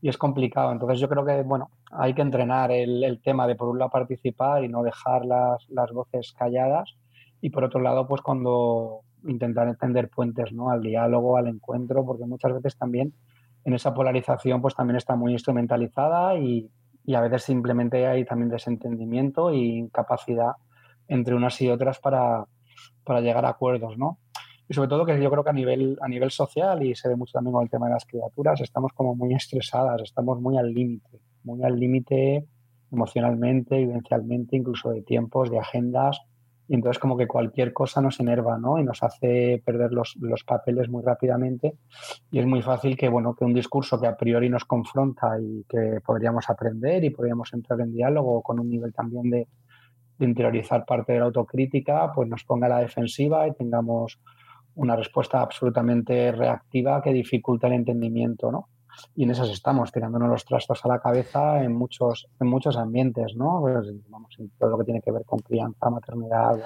y 0.03 0.09
es 0.09 0.19
complicado. 0.19 0.71
Entonces 0.71 0.99
yo 0.99 1.09
creo 1.09 1.25
que, 1.25 1.41
bueno, 1.41 1.71
hay 1.89 2.13
que 2.13 2.21
entrenar 2.21 2.71
el, 2.71 3.03
el 3.03 3.19
tema 3.23 3.47
de 3.47 3.55
por 3.55 3.69
un 3.69 3.79
lado 3.79 3.89
participar 3.89 4.63
y 4.63 4.67
no 4.67 4.83
dejar 4.83 5.25
las, 5.25 5.67
las 5.69 5.91
voces 5.91 6.31
calladas 6.37 6.93
y 7.41 7.49
por 7.49 7.63
otro 7.63 7.79
lado, 7.79 8.07
pues 8.07 8.21
cuando 8.21 8.99
intentar 9.27 9.67
entender 9.67 10.09
puentes, 10.09 10.53
¿no? 10.53 10.69
Al 10.69 10.83
diálogo, 10.83 11.37
al 11.37 11.47
encuentro, 11.47 12.05
porque 12.05 12.25
muchas 12.25 12.53
veces 12.53 12.77
también 12.77 13.11
en 13.65 13.73
esa 13.73 13.93
polarización 13.93 14.61
pues 14.61 14.75
también 14.75 14.95
está 14.95 15.15
muy 15.15 15.33
instrumentalizada 15.33 16.37
y, 16.37 16.69
a 17.13 17.21
veces 17.21 17.43
simplemente 17.43 18.07
hay 18.07 18.25
también 18.25 18.49
desentendimiento 18.49 19.51
e 19.51 19.57
incapacidad 19.57 20.53
entre 21.07 21.35
unas 21.35 21.61
y 21.61 21.69
otras 21.69 21.99
para, 21.99 22.47
llegar 23.21 23.45
a 23.45 23.49
acuerdos, 23.49 23.97
¿no? 23.97 24.17
y 24.67 24.73
sobre 24.73 24.89
todo 24.89 25.05
que 25.05 25.21
yo 25.21 25.29
creo 25.29 25.43
que 25.43 25.51
a 25.51 25.53
nivel, 25.53 25.95
a 26.01 26.07
nivel 26.07 26.31
social, 26.31 26.81
y 26.81 26.95
se 26.95 27.07
ve 27.07 27.15
mucho 27.15 27.33
también 27.33 27.53
con 27.53 27.63
el 27.63 27.69
tema 27.69 27.85
de 27.85 27.93
las 27.93 28.05
criaturas, 28.05 28.59
estamos 28.61 28.93
como 28.93 29.13
muy 29.13 29.35
estresadas, 29.35 30.01
estamos 30.01 30.41
muy 30.41 30.57
al 30.57 30.73
límite, 30.73 31.19
muy 31.43 31.63
al 31.63 31.79
límite 31.79 32.47
emocionalmente, 32.91 33.77
vivencialmente, 33.77 34.55
incluso 34.55 34.89
de 34.89 35.03
tiempos, 35.03 35.51
de 35.51 35.59
agendas, 35.59 36.19
y 36.67 36.75
entonces 36.75 36.99
como 36.99 37.15
que 37.15 37.27
cualquier 37.27 37.73
cosa 37.73 38.01
nos 38.01 38.19
enerva, 38.19 38.57
¿no? 38.57 38.79
Y 38.79 38.83
nos 38.83 39.03
hace 39.03 39.61
perder 39.63 39.91
los, 39.91 40.15
los, 40.19 40.43
papeles 40.43 40.89
muy 40.89 41.03
rápidamente 41.03 41.75
y 42.31 42.39
es 42.39 42.45
muy 42.45 42.61
fácil 42.61 42.97
que, 42.97 43.07
bueno, 43.07 43.35
que 43.35 43.45
un 43.45 43.53
discurso 43.53 43.99
que 43.99 44.07
a 44.07 44.17
priori 44.17 44.49
nos 44.49 44.65
confronta 44.65 45.39
y 45.39 45.63
que 45.69 45.99
podríamos 46.03 46.49
aprender 46.49 47.03
y 47.03 47.11
podríamos 47.11 47.53
entrar 47.53 47.79
en 47.81 47.93
diálogo 47.93 48.41
con 48.41 48.59
un 48.59 48.69
nivel 48.69 48.93
también 48.93 49.29
de, 49.29 49.47
interiorizar 50.17 50.85
parte 50.85 51.11
de 51.11 51.19
la 51.19 51.25
autocrítica, 51.25 52.13
pues 52.13 52.29
nos 52.29 52.45
ponga 52.45 52.67
a 52.67 52.69
la 52.69 52.79
defensiva 52.79 53.45
y 53.49 53.53
tengamos 53.53 54.17
una 54.75 54.95
respuesta 54.95 55.41
absolutamente 55.41 56.31
reactiva 56.31 57.01
que 57.01 57.11
dificulta 57.11 57.67
el 57.67 57.73
entendimiento, 57.73 58.49
¿no? 58.49 58.69
Y 59.15 59.23
en 59.23 59.31
esas 59.31 59.49
estamos, 59.49 59.91
tirándonos 59.91 60.29
los 60.29 60.45
trastos 60.45 60.83
a 60.85 60.87
la 60.87 60.99
cabeza 60.99 61.63
en 61.63 61.73
muchos, 61.73 62.27
en 62.39 62.47
muchos 62.47 62.77
ambientes, 62.77 63.35
¿no? 63.35 63.61
Pues, 63.61 63.87
vamos, 64.09 64.33
en 64.39 64.49
todo 64.57 64.71
lo 64.71 64.77
que 64.79 64.85
tiene 64.85 65.01
que 65.01 65.11
ver 65.11 65.25
con 65.25 65.39
crianza, 65.39 65.89
maternidad, 65.89 66.57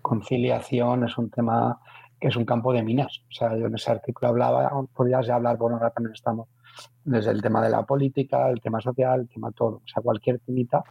conciliación, 0.00 1.04
es 1.04 1.16
un 1.18 1.30
tema 1.30 1.78
que 2.20 2.28
es 2.28 2.36
un 2.36 2.44
campo 2.44 2.72
de 2.72 2.82
minas. 2.82 3.22
O 3.28 3.32
sea, 3.32 3.56
yo 3.56 3.66
en 3.66 3.74
ese 3.74 3.90
artículo 3.90 4.28
hablaba, 4.28 4.70
podrías 4.94 5.26
ya 5.26 5.34
hablar, 5.34 5.56
bueno, 5.56 5.76
ahora 5.76 5.90
también 5.90 6.14
estamos 6.14 6.48
desde 7.04 7.30
el 7.30 7.42
tema 7.42 7.62
de 7.62 7.70
la 7.70 7.82
política, 7.82 8.48
el 8.48 8.60
tema 8.60 8.80
social, 8.80 9.20
el 9.20 9.28
tema 9.28 9.50
todo. 9.52 9.76
O 9.84 9.88
sea, 9.88 10.02
cualquier 10.02 10.38
timita 10.38 10.84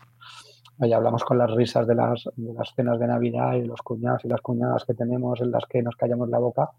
Ahí 0.81 0.93
hablamos 0.93 1.23
con 1.23 1.37
las 1.37 1.51
risas 1.51 1.85
de 1.85 1.93
las, 1.93 2.27
de 2.35 2.53
las 2.53 2.73
cenas 2.73 2.99
de 2.99 3.05
Navidad 3.05 3.53
y 3.53 3.65
los 3.65 3.83
cuñados 3.83 4.25
y 4.25 4.27
las 4.27 4.41
cuñadas 4.41 4.83
que 4.83 4.95
tenemos 4.95 5.39
en 5.39 5.51
las 5.51 5.65
que 5.67 5.83
nos 5.83 5.95
callamos 5.95 6.27
la 6.29 6.39
boca, 6.39 6.71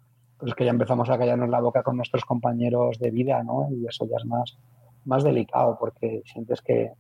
pues 0.43 0.51
es 0.51 0.57
que 0.57 0.65
ya 0.65 0.73
empezamos 0.73 1.09
a 1.09 1.17
callarnos 1.17 1.49
la 1.49 1.61
boca 1.61 1.85
con 1.85 1.97
nuestros 1.97 2.25
compañeros 2.25 2.99
de 2.99 3.13
vida, 3.13 3.45
¿no? 3.45 3.69
Y 3.71 3.87
eso 3.87 4.09
ya 4.11 4.17
es 4.17 4.25
más, 4.27 4.59
más 5.05 5.23
delicado 5.23 5.77
porque 5.79 6.21
sientes 6.25 6.61
que, 6.63 6.91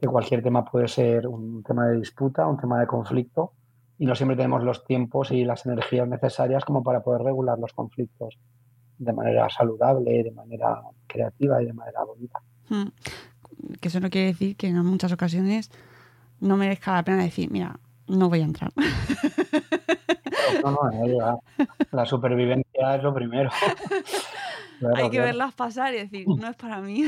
que 0.00 0.06
cualquier 0.06 0.40
tema 0.40 0.64
puede 0.64 0.86
ser 0.86 1.26
un 1.26 1.64
tema 1.64 1.88
de 1.88 1.96
disputa, 1.96 2.46
un 2.46 2.56
tema 2.56 2.78
de 2.78 2.86
conflicto 2.86 3.54
y 3.98 4.06
no 4.06 4.14
siempre 4.14 4.36
tenemos 4.36 4.62
los 4.62 4.84
tiempos 4.84 5.32
y 5.32 5.44
las 5.44 5.66
energías 5.66 6.06
necesarias 6.06 6.64
como 6.64 6.84
para 6.84 7.02
poder 7.02 7.22
regular 7.22 7.58
los 7.58 7.72
conflictos 7.72 8.38
de 8.98 9.12
manera 9.12 9.50
saludable, 9.50 10.22
de 10.22 10.30
manera 10.30 10.80
creativa 11.08 11.60
y 11.60 11.66
de 11.66 11.72
manera 11.72 12.04
bonita. 12.04 12.38
Hmm. 12.68 12.90
Que 13.80 13.88
eso 13.88 13.98
no 13.98 14.10
quiere 14.10 14.28
decir 14.28 14.56
que 14.56 14.68
en 14.68 14.76
muchas 14.86 15.10
ocasiones 15.10 15.72
no 16.38 16.56
merezca 16.56 16.94
la 16.94 17.02
pena 17.02 17.24
decir, 17.24 17.50
mira, 17.50 17.80
no 18.06 18.28
voy 18.28 18.42
a 18.42 18.44
entrar. 18.44 18.70
No, 20.62 20.72
no, 20.72 21.42
la 21.92 22.06
supervivencia 22.06 22.96
es 22.96 23.02
lo 23.02 23.14
primero. 23.14 23.50
Hay 24.94 25.10
que 25.10 25.20
verlas 25.20 25.54
pasar 25.54 25.94
y 25.94 25.98
decir, 25.98 26.26
no 26.28 26.48
es 26.48 26.56
para 26.56 26.80
mí. 26.80 27.04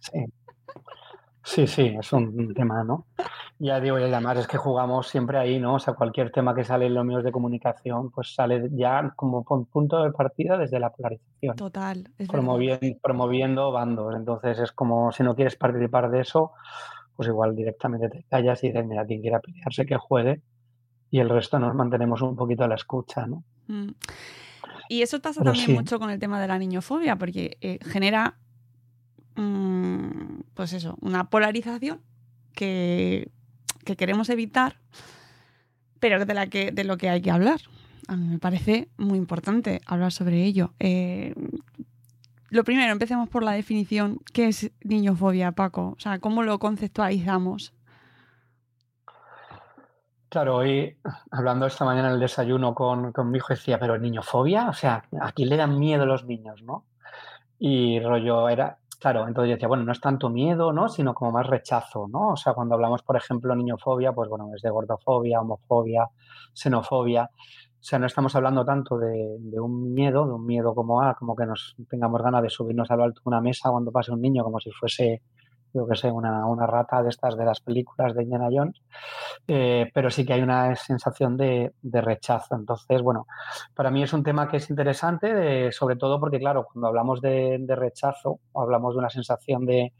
Sí. 0.00 0.24
Sí, 1.48 1.66
sí, 1.66 1.96
es 1.98 2.12
un 2.12 2.52
tema, 2.52 2.84
¿no? 2.84 3.06
Ya 3.58 3.80
digo, 3.80 3.98
y 3.98 4.02
además 4.02 4.36
es 4.36 4.46
que 4.46 4.58
jugamos 4.58 5.08
siempre 5.08 5.38
ahí, 5.38 5.58
¿no? 5.58 5.76
O 5.76 5.78
sea, 5.78 5.94
cualquier 5.94 6.30
tema 6.30 6.54
que 6.54 6.62
sale 6.62 6.86
en 6.86 6.94
los 6.94 7.06
medios 7.06 7.24
de 7.24 7.32
comunicación, 7.32 8.10
pues 8.10 8.34
sale 8.34 8.68
ya 8.72 9.14
como 9.16 9.44
punto 9.44 10.02
de 10.02 10.12
partida 10.12 10.58
desde 10.58 10.78
la 10.78 10.90
polarización. 10.90 11.56
Total. 11.56 12.04
promoviendo, 12.30 12.98
promoviendo 13.02 13.72
bandos. 13.72 14.14
Entonces 14.14 14.58
es 14.58 14.72
como 14.72 15.10
si 15.10 15.22
no 15.22 15.34
quieres 15.34 15.56
participar 15.56 16.10
de 16.10 16.20
eso, 16.20 16.52
pues 17.16 17.30
igual 17.30 17.56
directamente 17.56 18.10
te 18.10 18.24
callas 18.24 18.62
y 18.62 18.68
dices, 18.68 18.86
mira, 18.86 19.06
quien 19.06 19.22
quiera 19.22 19.40
pelearse 19.40 19.86
que 19.86 19.96
juegue 19.96 20.42
y 21.10 21.18
el 21.18 21.28
resto 21.28 21.58
nos 21.58 21.74
mantenemos 21.74 22.22
un 22.22 22.36
poquito 22.36 22.64
a 22.64 22.68
la 22.68 22.74
escucha, 22.74 23.26
¿no? 23.26 23.44
Mm. 23.68 23.90
Y 24.88 25.02
eso 25.02 25.20
pasa 25.20 25.42
también 25.42 25.74
mucho 25.74 25.98
con 25.98 26.10
el 26.10 26.18
tema 26.18 26.40
de 26.40 26.48
la 26.48 26.58
niñofobia, 26.58 27.16
porque 27.16 27.58
eh, 27.60 27.78
genera, 27.82 28.38
mm, 29.36 30.40
pues 30.54 30.72
eso, 30.72 30.96
una 31.00 31.28
polarización 31.28 32.00
que, 32.54 33.30
queremos 33.96 34.28
evitar, 34.28 34.76
pero 35.98 36.24
de, 36.24 36.34
la 36.34 36.48
que, 36.48 36.72
de 36.72 36.84
lo 36.84 36.96
que 36.96 37.08
hay 37.08 37.22
que 37.22 37.30
hablar. 37.30 37.60
A 38.06 38.16
mí 38.16 38.26
me 38.26 38.38
parece 38.38 38.88
muy 38.96 39.18
importante 39.18 39.80
hablar 39.86 40.12
sobre 40.12 40.44
ello. 40.44 40.72
Eh, 40.78 41.34
lo 42.50 42.64
primero, 42.64 42.90
empecemos 42.90 43.28
por 43.28 43.42
la 43.42 43.52
definición. 43.52 44.20
¿Qué 44.32 44.48
es 44.48 44.70
niñofobia, 44.82 45.52
Paco? 45.52 45.94
O 45.96 46.00
sea, 46.00 46.18
¿cómo 46.18 46.42
lo 46.42 46.58
conceptualizamos? 46.58 47.74
Claro, 50.28 50.56
hoy 50.56 50.96
hablando 51.30 51.66
esta 51.66 51.84
mañana 51.84 52.08
en 52.08 52.14
el 52.14 52.20
desayuno 52.20 52.74
con, 52.74 53.12
con 53.12 53.30
mi 53.30 53.38
hijo 53.38 53.54
decía, 53.54 53.78
pero 53.78 53.98
niñofobia, 53.98 54.68
o 54.68 54.72
sea, 54.74 55.04
¿a 55.20 55.32
quién 55.32 55.48
le 55.48 55.56
dan 55.56 55.78
miedo 55.78 56.04
los 56.04 56.24
niños, 56.26 56.62
no? 56.62 56.84
Y 57.58 57.98
rollo 58.00 58.48
era, 58.48 58.78
claro, 59.00 59.26
entonces 59.26 59.50
yo 59.50 59.54
decía, 59.56 59.68
bueno, 59.68 59.84
no 59.84 59.92
es 59.92 60.00
tanto 60.00 60.28
miedo, 60.30 60.72
¿no? 60.72 60.88
Sino 60.88 61.14
como 61.14 61.32
más 61.32 61.46
rechazo, 61.46 62.08
¿no? 62.08 62.32
O 62.32 62.36
sea, 62.36 62.52
cuando 62.52 62.74
hablamos, 62.74 63.02
por 63.02 63.16
ejemplo, 63.16 63.54
niñofobia, 63.56 64.12
pues 64.12 64.28
bueno, 64.28 64.50
es 64.54 64.62
de 64.62 64.70
gordofobia, 64.70 65.40
homofobia, 65.40 66.06
xenofobia. 66.52 67.30
O 67.80 67.82
sea, 67.82 67.98
no 67.98 68.06
estamos 68.06 68.34
hablando 68.36 68.64
tanto 68.64 68.98
de, 68.98 69.38
un 69.60 69.94
miedo, 69.94 70.26
de 70.26 70.32
un 70.32 70.44
miedo 70.44 70.74
como, 70.74 71.00
ah, 71.00 71.14
como 71.18 71.34
que 71.36 71.46
nos 71.46 71.76
tengamos 71.88 72.20
ganas 72.22 72.42
de 72.42 72.50
subirnos 72.50 72.90
a 72.90 72.96
lo 72.96 73.04
alto 73.04 73.22
de 73.24 73.28
una 73.28 73.40
mesa 73.40 73.70
cuando 73.70 73.92
pase 73.92 74.12
un 74.12 74.20
niño, 74.20 74.44
como 74.44 74.60
si 74.60 74.70
fuese, 74.72 75.22
yo 75.74 75.86
que 75.86 75.96
sé, 75.96 76.10
una, 76.10 76.46
una 76.46 76.66
rata 76.66 77.02
de 77.02 77.10
estas 77.10 77.36
de 77.36 77.44
las 77.44 77.60
películas 77.60 78.14
de 78.14 78.22
Indiana 78.22 78.48
Jones, 78.50 78.80
eh, 79.46 79.90
pero 79.92 80.10
sí 80.10 80.24
que 80.24 80.32
hay 80.34 80.42
una 80.42 80.74
sensación 80.76 81.36
de, 81.36 81.72
de, 81.82 82.00
rechazo. 82.00 82.54
Entonces, 82.54 83.02
bueno, 83.02 83.26
para 83.74 83.90
mí 83.90 84.02
es 84.02 84.12
un 84.12 84.22
tema 84.22 84.48
que 84.48 84.58
es 84.58 84.70
interesante, 84.70 85.70
sobre 85.72 85.96
todo 85.96 86.18
porque, 86.20 86.38
claro, 86.38 86.66
cuando 86.72 86.88
hablamos 86.88 87.20
de, 87.20 87.58
de, 87.60 87.76
rechazo 87.76 88.40
hablamos 88.54 88.94
de 88.94 88.98
una 88.98 89.10
sensación 89.10 89.66
de, 89.66 89.92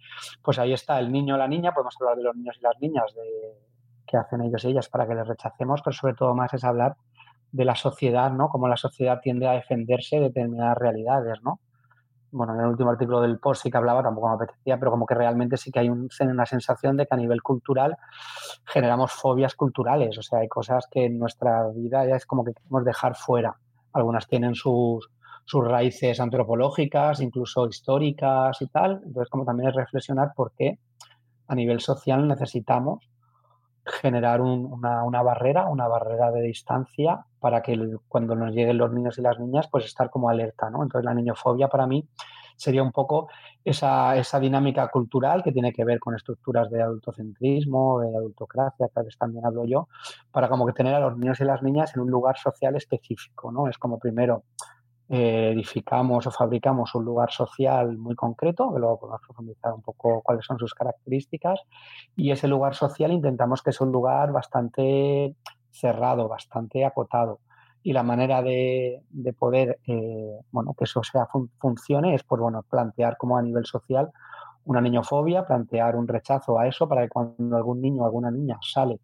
pues 0.42 0.58
ahí 0.58 0.72
está 0.72 0.98
el 0.98 1.12
niño 1.12 1.34
o 1.34 1.38
la 1.38 1.48
niña, 1.48 1.72
podemos 1.72 1.96
hablar 2.00 2.16
de 2.16 2.24
los 2.24 2.36
niños 2.36 2.56
y 2.58 2.62
las 2.62 2.80
niñas, 2.80 3.14
de 3.14 3.68
qué 4.06 4.16
hacen 4.16 4.40
ellos 4.40 4.64
y 4.64 4.68
ellas 4.68 4.88
para 4.88 5.06
que 5.06 5.14
les 5.14 5.28
rechacemos, 5.28 5.82
pero 5.82 5.94
sobre 5.94 6.14
todo 6.14 6.34
más 6.34 6.52
es 6.54 6.64
hablar 6.64 6.96
de 7.52 7.64
la 7.64 7.74
sociedad, 7.74 8.32
¿no? 8.32 8.48
Cómo 8.48 8.68
la 8.68 8.76
sociedad 8.76 9.20
tiende 9.20 9.46
a 9.46 9.52
defenderse 9.52 10.16
de 10.16 10.22
determinadas 10.24 10.78
realidades, 10.78 11.38
¿no? 11.42 11.60
Bueno, 12.30 12.54
en 12.54 12.60
el 12.60 12.66
último 12.66 12.90
artículo 12.90 13.20
del 13.22 13.38
post 13.38 13.62
sí 13.62 13.70
que 13.70 13.78
hablaba, 13.78 14.02
tampoco 14.02 14.28
me 14.28 14.34
apetecía, 14.34 14.78
pero 14.78 14.90
como 14.90 15.06
que 15.06 15.14
realmente 15.14 15.56
sí 15.56 15.70
que 15.70 15.80
hay 15.80 15.88
una 15.88 16.44
sensación 16.46 16.96
de 16.96 17.06
que 17.06 17.14
a 17.14 17.16
nivel 17.16 17.42
cultural 17.42 17.96
generamos 18.66 19.12
fobias 19.12 19.54
culturales, 19.54 20.18
o 20.18 20.22
sea, 20.22 20.40
hay 20.40 20.48
cosas 20.48 20.86
que 20.90 21.06
en 21.06 21.18
nuestra 21.18 21.66
vida 21.68 22.06
ya 22.06 22.16
es 22.16 22.26
como 22.26 22.44
que 22.44 22.52
queremos 22.52 22.84
dejar 22.84 23.14
fuera. 23.16 23.56
Algunas 23.94 24.28
tienen 24.28 24.54
sus, 24.54 25.10
sus 25.46 25.66
raíces 25.66 26.20
antropológicas, 26.20 27.20
incluso 27.20 27.66
históricas 27.66 28.60
y 28.60 28.66
tal, 28.66 29.00
entonces 29.06 29.30
como 29.30 29.46
también 29.46 29.70
es 29.70 29.74
reflexionar 29.74 30.32
por 30.36 30.52
qué 30.52 30.78
a 31.46 31.54
nivel 31.54 31.80
social 31.80 32.28
necesitamos 32.28 33.07
generar 33.88 34.40
una, 34.40 35.04
una, 35.04 35.22
barrera, 35.22 35.66
una 35.66 35.88
barrera 35.88 36.30
de 36.30 36.42
distancia 36.42 37.24
para 37.40 37.62
que 37.62 37.78
cuando 38.08 38.34
nos 38.34 38.52
lleguen 38.52 38.78
los 38.78 38.92
niños 38.92 39.18
y 39.18 39.22
las 39.22 39.38
niñas, 39.38 39.68
pues 39.70 39.84
estar 39.84 40.10
como 40.10 40.28
alerta, 40.28 40.70
¿no? 40.70 40.82
Entonces 40.82 41.04
la 41.04 41.14
niñofobia 41.14 41.68
para 41.68 41.86
mí 41.86 42.06
sería 42.56 42.82
un 42.82 42.92
poco 42.92 43.28
esa, 43.64 44.16
esa 44.16 44.40
dinámica 44.40 44.88
cultural 44.88 45.42
que 45.42 45.52
tiene 45.52 45.72
que 45.72 45.84
ver 45.84 46.00
con 46.00 46.14
estructuras 46.14 46.68
de 46.70 46.82
adultocentrismo, 46.82 48.00
de 48.00 48.08
adultocracia, 48.16 48.88
que 48.88 49.00
a 49.00 49.02
veces 49.02 49.18
también 49.18 49.46
hablo 49.46 49.64
yo, 49.64 49.88
para 50.32 50.48
como 50.48 50.66
que 50.66 50.72
tener 50.72 50.94
a 50.94 51.00
los 51.00 51.16
niños 51.16 51.40
y 51.40 51.44
las 51.44 51.62
niñas 51.62 51.94
en 51.94 52.02
un 52.02 52.10
lugar 52.10 52.36
social 52.36 52.74
específico, 52.76 53.52
¿no? 53.52 53.68
Es 53.68 53.78
como 53.78 53.98
primero 53.98 54.42
eh, 55.10 55.52
edificamos 55.52 56.26
o 56.26 56.30
fabricamos 56.30 56.94
un 56.94 57.04
lugar 57.04 57.30
social 57.30 57.96
muy 57.96 58.14
concreto, 58.14 58.72
que 58.72 58.78
luego 58.78 59.00
podemos 59.00 59.22
profundizar 59.26 59.72
un 59.72 59.82
poco 59.82 60.20
cuáles 60.22 60.44
son 60.44 60.58
sus 60.58 60.74
características, 60.74 61.60
y 62.16 62.30
ese 62.30 62.48
lugar 62.48 62.74
social 62.74 63.12
intentamos 63.12 63.62
que 63.62 63.72
sea 63.72 63.86
un 63.86 63.92
lugar 63.92 64.32
bastante 64.32 65.34
cerrado, 65.70 66.28
bastante 66.28 66.84
acotado. 66.84 67.40
Y 67.82 67.92
la 67.92 68.02
manera 68.02 68.42
de, 68.42 69.02
poder, 69.38 69.78
eh, 69.86 70.40
bueno, 70.50 70.74
que 70.76 70.84
eso 70.84 71.02
sea 71.02 71.26
funcione 71.58 72.14
es, 72.14 72.24
pues 72.24 72.40
bueno, 72.40 72.62
plantear 72.68 73.16
como 73.16 73.38
a 73.38 73.42
nivel 73.42 73.64
social 73.64 74.10
una 74.64 74.80
niñofobia, 74.82 75.46
plantear 75.46 75.96
un 75.96 76.06
rechazo 76.06 76.58
a 76.58 76.66
eso 76.66 76.86
para 76.86 77.02
que 77.02 77.08
cuando 77.08 77.56
algún 77.56 77.80
niño 77.80 78.02
o 78.02 78.04
alguna 78.04 78.30
niña 78.30 78.58
sale 78.60 79.00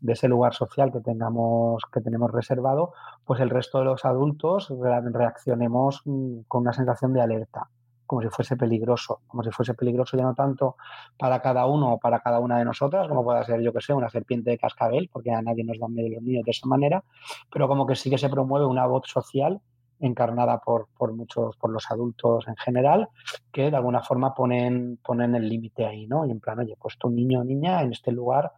de 0.00 0.12
ese 0.12 0.28
lugar 0.28 0.54
social 0.54 0.92
que 0.92 1.00
tengamos 1.00 1.82
que 1.92 2.00
tenemos 2.00 2.30
reservado, 2.30 2.92
pues 3.24 3.40
el 3.40 3.50
resto 3.50 3.78
de 3.78 3.84
los 3.84 4.04
adultos 4.04 4.72
reaccionemos 5.12 6.02
mm, 6.04 6.40
con 6.46 6.62
una 6.62 6.72
sensación 6.72 7.12
de 7.12 7.20
alerta, 7.20 7.68
como 8.06 8.22
si 8.22 8.28
fuese 8.28 8.56
peligroso, 8.56 9.20
como 9.26 9.42
si 9.42 9.50
fuese 9.50 9.74
peligroso 9.74 10.16
ya 10.16 10.22
no 10.22 10.34
tanto 10.34 10.76
para 11.18 11.40
cada 11.40 11.66
uno 11.66 11.94
o 11.94 11.98
para 11.98 12.20
cada 12.20 12.40
una 12.40 12.58
de 12.58 12.64
nosotras, 12.64 13.08
como 13.08 13.24
pueda 13.24 13.44
ser, 13.44 13.60
yo 13.60 13.72
que 13.72 13.80
sé, 13.80 13.92
una 13.92 14.08
serpiente 14.08 14.50
de 14.50 14.58
cascabel, 14.58 15.10
porque 15.12 15.30
a 15.30 15.42
nadie 15.42 15.64
nos 15.64 15.78
da 15.78 15.88
miedo 15.88 16.08
los 16.08 16.22
niños 16.22 16.44
de 16.44 16.50
esa 16.50 16.66
manera, 16.66 17.04
pero 17.50 17.68
como 17.68 17.86
que 17.86 17.96
sí 17.96 18.08
que 18.08 18.18
se 18.18 18.28
promueve 18.28 18.66
una 18.66 18.86
voz 18.86 19.06
social 19.06 19.60
encarnada 20.00 20.58
por, 20.60 20.88
por 20.96 21.12
muchos, 21.12 21.56
por 21.56 21.70
los 21.70 21.90
adultos 21.90 22.46
en 22.46 22.56
general, 22.56 23.08
que 23.52 23.70
de 23.70 23.76
alguna 23.76 24.02
forma 24.02 24.32
ponen, 24.32 24.98
ponen 25.04 25.34
el 25.34 25.48
límite 25.48 25.86
ahí, 25.86 26.06
¿no? 26.06 26.24
Y 26.24 26.30
en 26.30 26.40
plan, 26.40 26.58
oye, 26.60 26.76
pues 26.80 26.96
tu 26.98 27.10
niño 27.10 27.40
o 27.40 27.44
niña 27.44 27.82
en 27.82 27.92
este 27.92 28.12
lugar 28.12 28.52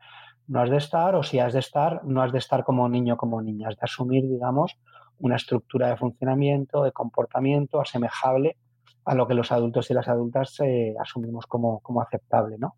no 0.50 0.60
has 0.60 0.68
de 0.68 0.78
estar, 0.78 1.14
o 1.14 1.22
si 1.22 1.38
has 1.38 1.52
de 1.52 1.60
estar, 1.60 2.04
no 2.04 2.22
has 2.22 2.32
de 2.32 2.38
estar 2.38 2.64
como 2.64 2.88
niño, 2.88 3.16
como 3.16 3.40
niña, 3.40 3.68
has 3.68 3.76
de 3.76 3.84
asumir, 3.84 4.28
digamos, 4.28 4.76
una 5.20 5.36
estructura 5.36 5.88
de 5.88 5.96
funcionamiento, 5.96 6.82
de 6.82 6.90
comportamiento 6.90 7.80
asemejable 7.80 8.56
a 9.04 9.14
lo 9.14 9.28
que 9.28 9.34
los 9.34 9.52
adultos 9.52 9.88
y 9.90 9.94
las 9.94 10.08
adultas 10.08 10.58
eh, 10.58 10.96
asumimos 11.00 11.46
como, 11.46 11.78
como, 11.80 12.02
aceptable, 12.02 12.56
¿no? 12.58 12.74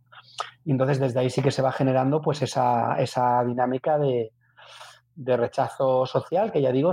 Y 0.67 0.73
entonces 0.73 1.01
desde 1.01 1.21
ahí 1.21 1.31
sí 1.31 1.41
que 1.41 1.51
se 1.51 1.63
va 1.63 1.73
generando 1.73 2.21
pues 2.21 2.43
esa, 2.43 3.01
esa 3.01 3.43
dinámica 3.43 3.99
de, 3.99 4.33
de 5.15 5.37
rechazo 5.37 6.07
social, 6.07 6.51
que 6.51 6.63
ya 6.63 6.73
digo, 6.73 6.93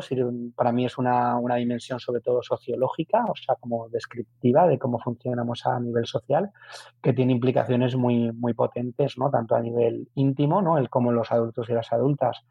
para 0.56 0.72
mí 0.72 0.86
es 0.86 0.98
una, 0.98 1.38
una, 1.38 1.56
dimensión 1.56 2.00
sobre 2.00 2.22
todo 2.22 2.44
sociológica, 2.44 3.24
o 3.26 3.36
sea, 3.36 3.56
como 3.56 3.90
descriptiva 3.90 4.68
de 4.68 4.78
cómo 4.78 5.00
funcionamos 5.00 5.66
a 5.66 5.80
nivel 5.80 6.06
social, 6.06 6.52
que 7.02 7.14
tiene 7.14 7.34
implicaciones 7.34 7.96
muy, 7.96 8.32
muy 8.32 8.54
potentes, 8.54 9.18
¿no? 9.18 9.30
Tanto 9.30 9.56
a 9.56 9.62
nivel 9.62 10.10
íntimo, 10.16 10.62
¿no? 10.62 10.78
El 10.78 10.90
cómo 10.90 11.12
los 11.12 11.32
adultos 11.32 11.70
y 11.70 11.74
las 11.74 11.92
adultas, 11.94 12.46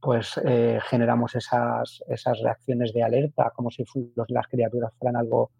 pues 0.00 0.40
eh, 0.44 0.80
generamos 0.88 1.34
esas, 1.34 2.02
esas 2.08 2.40
reacciones 2.40 2.92
de 2.92 3.02
alerta, 3.02 3.52
como 3.54 3.70
si 3.70 3.84
las 4.28 4.46
criaturas 4.48 4.92
fueran 4.98 5.16
algo 5.16 5.50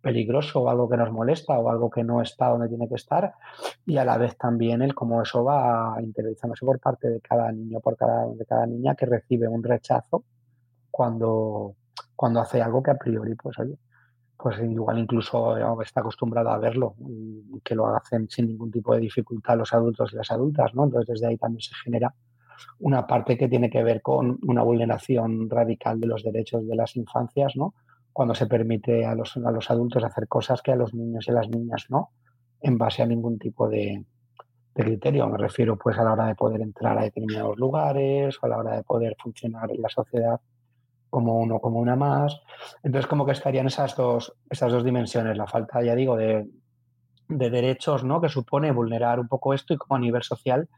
peligroso 0.00 0.62
o 0.62 0.70
algo 0.70 0.88
que 0.88 0.96
nos 0.96 1.12
molesta 1.12 1.58
o 1.58 1.70
algo 1.70 1.90
que 1.90 2.02
no 2.02 2.22
está 2.22 2.48
donde 2.48 2.68
tiene 2.68 2.88
que 2.88 2.94
estar 2.94 3.34
y 3.86 3.96
a 3.98 4.04
la 4.04 4.16
vez 4.16 4.36
también 4.36 4.82
el 4.82 4.94
cómo 4.94 5.22
eso 5.22 5.44
va 5.44 5.96
interiorizándose 6.00 6.64
por 6.64 6.78
parte 6.80 7.08
de 7.08 7.20
cada 7.20 7.52
niño, 7.52 7.80
por 7.80 7.96
cada, 7.96 8.26
de 8.26 8.46
cada 8.46 8.66
niña 8.66 8.94
que 8.94 9.06
recibe 9.06 9.48
un 9.48 9.62
rechazo 9.62 10.24
cuando, 10.90 11.74
cuando 12.16 12.40
hace 12.40 12.62
algo 12.62 12.82
que 12.82 12.90
a 12.90 12.98
priori, 12.98 13.34
pues 13.34 13.58
oye, 13.58 13.76
pues 14.36 14.58
igual 14.60 14.98
incluso 14.98 15.80
está 15.82 16.00
acostumbrado 16.00 16.50
a 16.50 16.58
verlo 16.58 16.94
y 17.06 17.60
que 17.60 17.74
lo 17.74 17.94
hacen 17.94 18.28
sin 18.28 18.46
ningún 18.46 18.70
tipo 18.70 18.94
de 18.94 19.00
dificultad 19.00 19.58
los 19.58 19.72
adultos 19.74 20.12
y 20.12 20.16
las 20.16 20.30
adultas, 20.30 20.74
¿no? 20.74 20.84
Entonces 20.84 21.08
desde 21.08 21.26
ahí 21.26 21.36
también 21.36 21.60
se 21.60 21.74
genera 21.84 22.14
una 22.78 23.06
parte 23.06 23.36
que 23.36 23.48
tiene 23.48 23.70
que 23.70 23.82
ver 23.82 24.02
con 24.02 24.38
una 24.42 24.62
vulneración 24.62 25.48
radical 25.48 26.00
de 26.00 26.06
los 26.06 26.22
derechos 26.22 26.66
de 26.66 26.76
las 26.76 26.96
infancias, 26.96 27.56
¿no? 27.56 27.74
Cuando 28.20 28.34
se 28.34 28.46
permite 28.46 29.06
a 29.06 29.14
los, 29.14 29.34
a 29.38 29.50
los 29.50 29.70
adultos 29.70 30.04
hacer 30.04 30.28
cosas 30.28 30.60
que 30.60 30.72
a 30.72 30.76
los 30.76 30.92
niños 30.92 31.26
y 31.26 31.30
a 31.30 31.34
las 31.36 31.48
niñas 31.48 31.86
no, 31.88 32.10
en 32.60 32.76
base 32.76 33.00
a 33.00 33.06
ningún 33.06 33.38
tipo 33.38 33.66
de, 33.66 34.04
criterio. 34.74 35.26
Me 35.26 35.38
refiero 35.38 35.78
pues 35.78 35.96
a 35.96 36.04
la 36.04 36.12
hora 36.12 36.26
de 36.26 36.34
poder 36.34 36.60
entrar 36.60 36.98
a 36.98 37.04
determinados 37.04 37.56
lugares 37.56 38.36
o 38.38 38.44
a 38.44 38.50
la 38.50 38.58
hora 38.58 38.76
de 38.76 38.82
poder 38.82 39.16
funcionar 39.18 39.70
en 39.70 39.80
la 39.80 39.88
sociedad 39.88 40.38
como 41.08 41.40
uno, 41.40 41.60
como 41.60 41.80
una 41.80 41.96
más. 41.96 42.38
Entonces, 42.82 43.08
como 43.08 43.24
que 43.24 43.32
estarían 43.32 43.68
esas 43.68 43.96
dos, 43.96 44.34
esas 44.50 44.70
dos 44.70 44.84
dimensiones, 44.84 45.38
la 45.38 45.46
falta, 45.46 45.82
ya 45.82 45.94
digo, 45.94 46.14
de, 46.14 46.46
de 47.26 47.48
derechos, 47.48 48.04
¿no? 48.04 48.20
Que 48.20 48.28
supone 48.28 48.70
vulnerar 48.70 49.18
un 49.18 49.28
poco 49.28 49.54
esto 49.54 49.72
y 49.72 49.78
como 49.78 49.96
a 49.96 49.98
nivel 49.98 50.24
social 50.24 50.68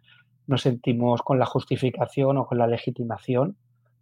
nos 0.46 0.62
sentimos 0.62 1.22
con 1.22 1.40
la 1.40 1.46
justificación 1.46 2.38
o 2.38 2.46
con 2.46 2.58
la 2.58 2.68
legitimación 2.68 3.56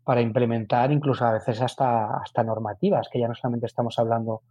para 0.05 0.21
implementar 0.21 0.91
incluso 0.93 1.25
a 1.25 1.33
veces 1.33 1.61
hasta, 1.61 2.17
hasta 2.17 2.43
normativas, 2.43 3.09
que 3.11 3.21
ya 3.21 3.29
no 3.29 3.35
solamente 3.35 3.67
estamos 3.67 3.99
hablando 3.99 4.43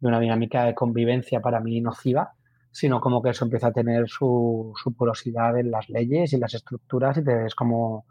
de 0.00 0.08
una 0.08 0.20
dinámica 0.20 0.64
de 0.64 0.74
convivencia 0.74 1.40
para 1.40 1.60
mí 1.60 1.80
nociva, 1.80 2.32
sino 2.70 3.00
como 3.00 3.22
que 3.22 3.30
eso 3.30 3.44
empieza 3.44 3.68
a 3.68 3.72
tener 3.72 4.08
su, 4.08 4.72
su 4.82 4.94
porosidad 4.94 5.58
en 5.58 5.70
las 5.70 5.88
leyes 5.88 6.32
y 6.32 6.38
las 6.38 6.54
estructuras 6.54 7.16
y 7.16 7.24
te 7.24 7.34
ves 7.34 7.54
como 7.54 8.04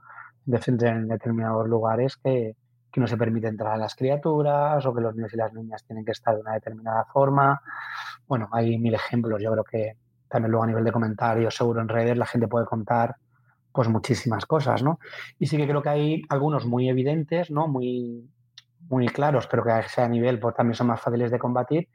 en 0.47 1.07
determinados 1.07 1.67
lugares 1.67 2.17
que, 2.17 2.55
que 2.91 3.01
no 3.01 3.07
se 3.07 3.17
permite 3.17 3.47
entrar 3.47 3.73
a 3.73 3.77
las 3.77 3.93
criaturas 3.93 4.85
o 4.85 4.93
que 4.93 5.01
los 5.01 5.15
niños 5.15 5.33
y 5.33 5.37
las 5.37 5.53
niñas 5.53 5.83
tienen 5.85 6.05
que 6.05 6.11
estar 6.11 6.33
de 6.33 6.41
una 6.41 6.53
determinada 6.53 7.05
forma. 7.05 7.61
Bueno, 8.27 8.47
hay 8.51 8.77
mil 8.77 8.93
ejemplos. 8.93 9.41
Yo 9.41 9.51
creo 9.51 9.63
que 9.63 9.97
también 10.29 10.51
luego 10.51 10.63
a 10.63 10.67
nivel 10.67 10.83
de 10.83 10.91
comentarios, 10.91 11.55
seguro 11.55 11.81
en 11.81 11.89
redes, 11.89 12.17
la 12.17 12.25
gente 12.25 12.47
puede 12.47 12.65
contar 12.65 13.15
pues 13.75 13.89
muchísimas 13.89 14.45
cosas, 14.45 14.81
¿no? 14.81 14.99
Y 15.37 15.47
sí 15.47 15.57
que 15.57 15.67
creo 15.67 15.81
que 15.81 15.89
hay 15.89 16.21
algunos 16.29 16.65
muy 16.65 16.87
evidentes, 16.87 17.51
¿no? 17.51 17.67
Muy, 17.67 18.25
muy 18.87 19.07
claros, 19.07 19.47
pero 19.47 19.63
que 19.63 19.71
a 19.71 19.79
ese 19.81 20.07
nivel 20.07 20.39
pues, 20.39 20.55
también 20.55 20.75
son 20.75 20.87
más 20.87 21.01
fáciles 21.01 21.29
de 21.29 21.37
combatir. 21.37 21.89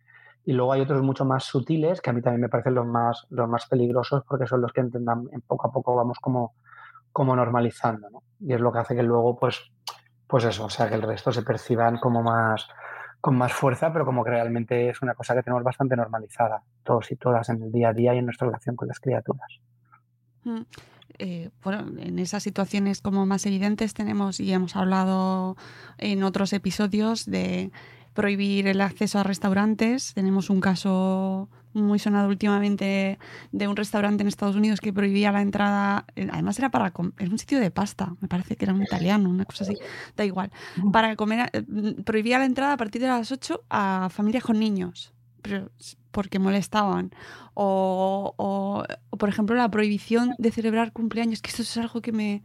Y 0.44 0.52
luego 0.52 0.72
hay 0.72 0.82
otros 0.82 1.02
mucho 1.02 1.24
más 1.24 1.44
sutiles, 1.44 2.02
que 2.02 2.10
a 2.10 2.12
mí 2.12 2.20
también 2.20 2.42
me 2.42 2.48
parecen 2.50 2.74
los 2.74 2.86
más, 2.86 3.26
los 3.30 3.48
más 3.48 3.66
peligrosos, 3.66 4.24
porque 4.28 4.46
son 4.46 4.60
los 4.60 4.72
que 4.72 4.82
entendan, 4.82 5.24
poco 5.46 5.68
a 5.68 5.72
poco 5.72 5.94
vamos 5.94 6.18
como, 6.20 6.54
como 7.12 7.34
normalizando, 7.34 8.10
¿no? 8.10 8.22
Y 8.40 8.52
es 8.52 8.60
lo 8.60 8.70
que 8.70 8.78
hace 8.78 8.94
que 8.94 9.02
luego, 9.02 9.38
pues, 9.38 9.72
pues 10.26 10.44
eso, 10.44 10.66
o 10.66 10.70
sea, 10.70 10.88
que 10.88 10.96
el 10.96 11.02
resto 11.02 11.32
se 11.32 11.42
perciban 11.42 11.98
como 11.98 12.22
más, 12.22 12.68
con 13.22 13.36
más 13.36 13.52
fuerza, 13.54 13.90
pero 13.90 14.04
como 14.04 14.22
que 14.22 14.30
realmente 14.30 14.90
es 14.90 15.00
una 15.00 15.14
cosa 15.14 15.34
que 15.34 15.42
tenemos 15.42 15.64
bastante 15.64 15.96
normalizada, 15.96 16.62
todos 16.84 17.10
y 17.10 17.16
todas 17.16 17.48
en 17.48 17.62
el 17.62 17.72
día 17.72 17.88
a 17.88 17.92
día 17.94 18.14
y 18.14 18.18
en 18.18 18.26
nuestra 18.26 18.46
relación 18.46 18.76
con 18.76 18.88
las 18.88 19.00
criaturas. 19.00 19.60
Mm. 20.44 20.62
Eh, 21.18 21.50
bueno, 21.62 21.86
en 21.98 22.18
esas 22.18 22.42
situaciones 22.42 23.00
como 23.00 23.26
más 23.26 23.46
evidentes 23.46 23.94
tenemos, 23.94 24.40
y 24.40 24.52
hemos 24.52 24.76
hablado 24.76 25.56
en 25.98 26.22
otros 26.22 26.52
episodios, 26.52 27.26
de 27.26 27.70
prohibir 28.14 28.66
el 28.66 28.80
acceso 28.80 29.18
a 29.18 29.22
restaurantes. 29.22 30.14
Tenemos 30.14 30.50
un 30.50 30.60
caso 30.60 31.48
muy 31.72 31.98
sonado 31.98 32.28
últimamente 32.28 33.18
de 33.52 33.68
un 33.68 33.76
restaurante 33.76 34.22
en 34.22 34.28
Estados 34.28 34.56
Unidos 34.56 34.80
que 34.80 34.92
prohibía 34.92 35.30
la 35.30 35.40
entrada, 35.40 36.04
eh, 36.16 36.28
además 36.32 36.58
era 36.58 36.70
para 36.70 36.92
era 37.18 37.30
un 37.30 37.38
sitio 37.38 37.60
de 37.60 37.70
pasta, 37.70 38.16
me 38.20 38.28
parece 38.28 38.56
que 38.56 38.64
era 38.64 38.74
un 38.74 38.82
italiano, 38.82 39.30
una 39.30 39.44
cosa 39.44 39.64
así, 39.64 39.76
da 40.16 40.24
igual, 40.24 40.50
para 40.92 41.14
comer, 41.14 41.48
eh, 41.52 41.62
prohibía 42.04 42.38
la 42.38 42.46
entrada 42.46 42.72
a 42.72 42.76
partir 42.76 43.00
de 43.00 43.08
las 43.08 43.30
8 43.30 43.62
a 43.70 44.08
familias 44.10 44.42
con 44.42 44.58
niños 44.58 45.12
porque 46.10 46.38
molestaban. 46.38 47.12
O, 47.54 48.84
por 49.18 49.28
ejemplo, 49.28 49.56
la 49.56 49.70
prohibición 49.70 50.34
de 50.38 50.50
celebrar 50.50 50.92
cumpleaños, 50.92 51.42
que 51.42 51.50
esto 51.50 51.62
es 51.62 51.76
algo 51.76 52.00
que 52.00 52.12
me... 52.12 52.42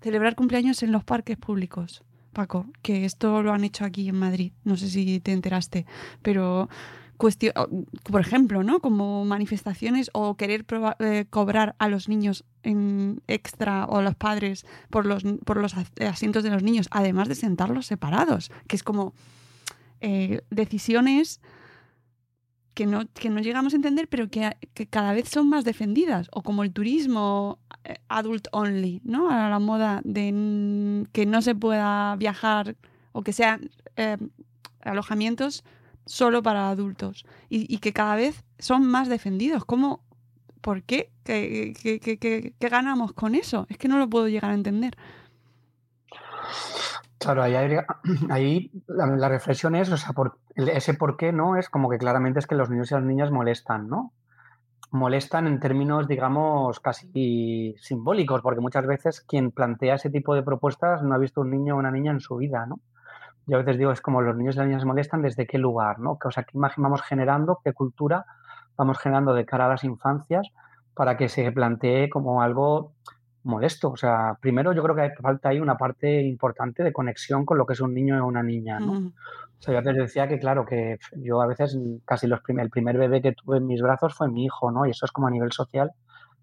Celebrar 0.00 0.34
cumpleaños 0.34 0.82
en 0.82 0.92
los 0.92 1.04
parques 1.04 1.36
públicos, 1.36 2.02
Paco, 2.32 2.66
que 2.80 3.04
esto 3.04 3.42
lo 3.42 3.52
han 3.52 3.64
hecho 3.64 3.84
aquí 3.84 4.08
en 4.08 4.18
Madrid, 4.18 4.52
no 4.64 4.78
sé 4.78 4.88
si 4.88 5.20
te 5.20 5.32
enteraste, 5.32 5.84
pero 6.22 6.70
cuestión, 7.20 7.52
por 8.04 8.22
ejemplo, 8.22 8.64
¿no? 8.64 8.80
Como 8.80 9.26
manifestaciones 9.26 10.10
o 10.14 10.36
querer 10.36 10.64
eh, 11.00 11.26
cobrar 11.28 11.76
a 11.78 11.88
los 11.88 12.08
niños 12.08 12.44
en 12.62 13.20
extra 13.28 13.84
o 13.84 13.98
a 13.98 14.02
los 14.02 14.14
padres 14.14 14.64
por 14.88 15.04
los, 15.04 15.22
por 15.44 15.58
los 15.58 15.74
asientos 16.00 16.42
de 16.42 16.50
los 16.50 16.62
niños, 16.62 16.88
además 16.90 17.28
de 17.28 17.34
sentarlos 17.34 17.86
separados, 17.86 18.50
que 18.66 18.76
es 18.76 18.82
como 18.82 19.12
eh, 20.00 20.40
decisiones 20.50 21.42
que 22.80 22.86
no, 22.86 23.02
que 23.12 23.28
no 23.28 23.42
llegamos 23.42 23.74
a 23.74 23.76
entender, 23.76 24.08
pero 24.08 24.30
que, 24.30 24.56
cada 24.88 25.12
vez 25.12 25.28
son 25.28 25.50
más 25.50 25.64
defendidas, 25.64 26.28
o 26.32 26.40
como 26.42 26.62
el 26.62 26.72
turismo 26.72 27.58
eh, 27.84 27.98
adult 28.08 28.48
only, 28.52 29.02
¿no? 29.04 29.28
A 29.28 29.50
la 29.50 29.58
moda 29.58 30.00
de 30.02 31.04
que 31.12 31.26
no 31.26 31.42
se 31.42 31.54
pueda 31.54 32.16
viajar 32.16 32.76
o 33.12 33.22
que 33.22 33.34
sean 33.34 33.70
eh, 33.96 34.16
alojamientos 34.80 35.62
solo 36.06 36.42
para 36.42 36.70
adultos 36.70 37.26
y, 37.50 37.76
que 37.80 37.92
cada 37.92 38.16
vez 38.16 38.44
son 38.58 38.86
más 38.86 39.10
defendidos. 39.10 39.66
¿Cómo? 39.66 40.02
¿Por 40.62 40.82
qué? 40.82 41.10
¿Qué, 41.22 41.74
qué 41.78 42.68
ganamos 42.70 43.12
con 43.12 43.34
eso? 43.34 43.66
Es 43.68 43.76
que 43.76 43.88
no 43.88 43.98
lo 43.98 44.08
puedo 44.08 44.26
llegar 44.26 44.52
a 44.52 44.54
entender. 44.54 44.96
Claro, 47.20 47.42
ahí, 47.42 48.72
la, 48.88 49.28
reflexión 49.28 49.74
es, 49.74 49.92
o 49.92 49.98
sea, 49.98 50.14
por, 50.14 50.38
ese 50.56 50.94
por 50.94 51.18
qué 51.18 51.32
no 51.32 51.56
es 51.56 51.68
como 51.68 51.90
que 51.90 51.98
claramente 51.98 52.38
es 52.38 52.46
que 52.46 52.54
los 52.54 52.70
niños 52.70 52.90
y 52.90 52.94
las 52.94 53.04
niñas 53.04 53.30
molestan, 53.30 53.88
¿no? 53.88 54.14
Molestan 54.90 55.46
en 55.46 55.60
términos, 55.60 56.08
digamos, 56.08 56.80
casi 56.80 57.74
simbólicos, 57.78 58.40
porque 58.40 58.62
muchas 58.62 58.86
veces 58.86 59.20
quien 59.20 59.50
plantea 59.50 59.96
ese 59.96 60.08
tipo 60.08 60.34
de 60.34 60.42
propuestas 60.42 61.02
no 61.02 61.14
ha 61.14 61.18
visto 61.18 61.42
un 61.42 61.50
niño 61.50 61.76
o 61.76 61.78
una 61.78 61.90
niña 61.90 62.10
en 62.10 62.20
su 62.20 62.36
vida, 62.36 62.64
¿no? 62.64 62.80
Yo 63.46 63.56
a 63.56 63.60
veces 63.60 63.76
digo, 63.76 63.92
es 63.92 64.00
como 64.00 64.22
los 64.22 64.34
niños 64.34 64.54
y 64.54 64.58
las 64.58 64.68
niñas 64.68 64.86
molestan 64.86 65.20
desde 65.20 65.46
qué 65.46 65.58
lugar, 65.58 65.98
¿no? 65.98 66.18
O 66.24 66.30
sea, 66.30 66.44
qué 66.44 66.56
imagen 66.56 66.82
vamos 66.82 67.02
generando, 67.02 67.60
qué 67.62 67.74
cultura 67.74 68.24
vamos 68.78 68.98
generando 68.98 69.34
de 69.34 69.44
cara 69.44 69.66
a 69.66 69.68
las 69.68 69.84
infancias 69.84 70.48
para 70.94 71.18
que 71.18 71.28
se 71.28 71.52
plantee 71.52 72.08
como 72.08 72.40
algo 72.40 72.94
molesto. 73.44 73.90
O 73.90 73.96
sea, 73.96 74.36
primero 74.40 74.72
yo 74.72 74.82
creo 74.82 74.94
que 74.94 75.02
hay, 75.02 75.10
falta 75.10 75.50
ahí 75.50 75.60
una 75.60 75.76
parte 75.76 76.22
importante 76.22 76.82
de 76.82 76.92
conexión 76.92 77.44
con 77.44 77.58
lo 77.58 77.66
que 77.66 77.74
es 77.74 77.80
un 77.80 77.94
niño 77.94 78.22
o 78.22 78.26
una 78.26 78.42
niña, 78.42 78.80
¿no? 78.80 79.12
O 79.60 79.62
sea, 79.62 79.72
yo 79.72 79.78
antes 79.78 79.96
decía 79.96 80.26
que, 80.28 80.38
claro, 80.38 80.64
que 80.64 80.98
yo 81.16 81.42
a 81.42 81.46
veces 81.46 81.76
casi 82.04 82.26
los 82.26 82.40
el 82.46 82.70
primer 82.70 82.96
bebé 82.96 83.20
que 83.20 83.32
tuve 83.32 83.58
en 83.58 83.66
mis 83.66 83.82
brazos 83.82 84.14
fue 84.14 84.28
mi 84.28 84.44
hijo, 84.44 84.70
¿no? 84.70 84.86
Y 84.86 84.90
eso 84.90 85.04
es 85.04 85.12
como 85.12 85.26
a 85.26 85.30
nivel 85.30 85.52
social, 85.52 85.92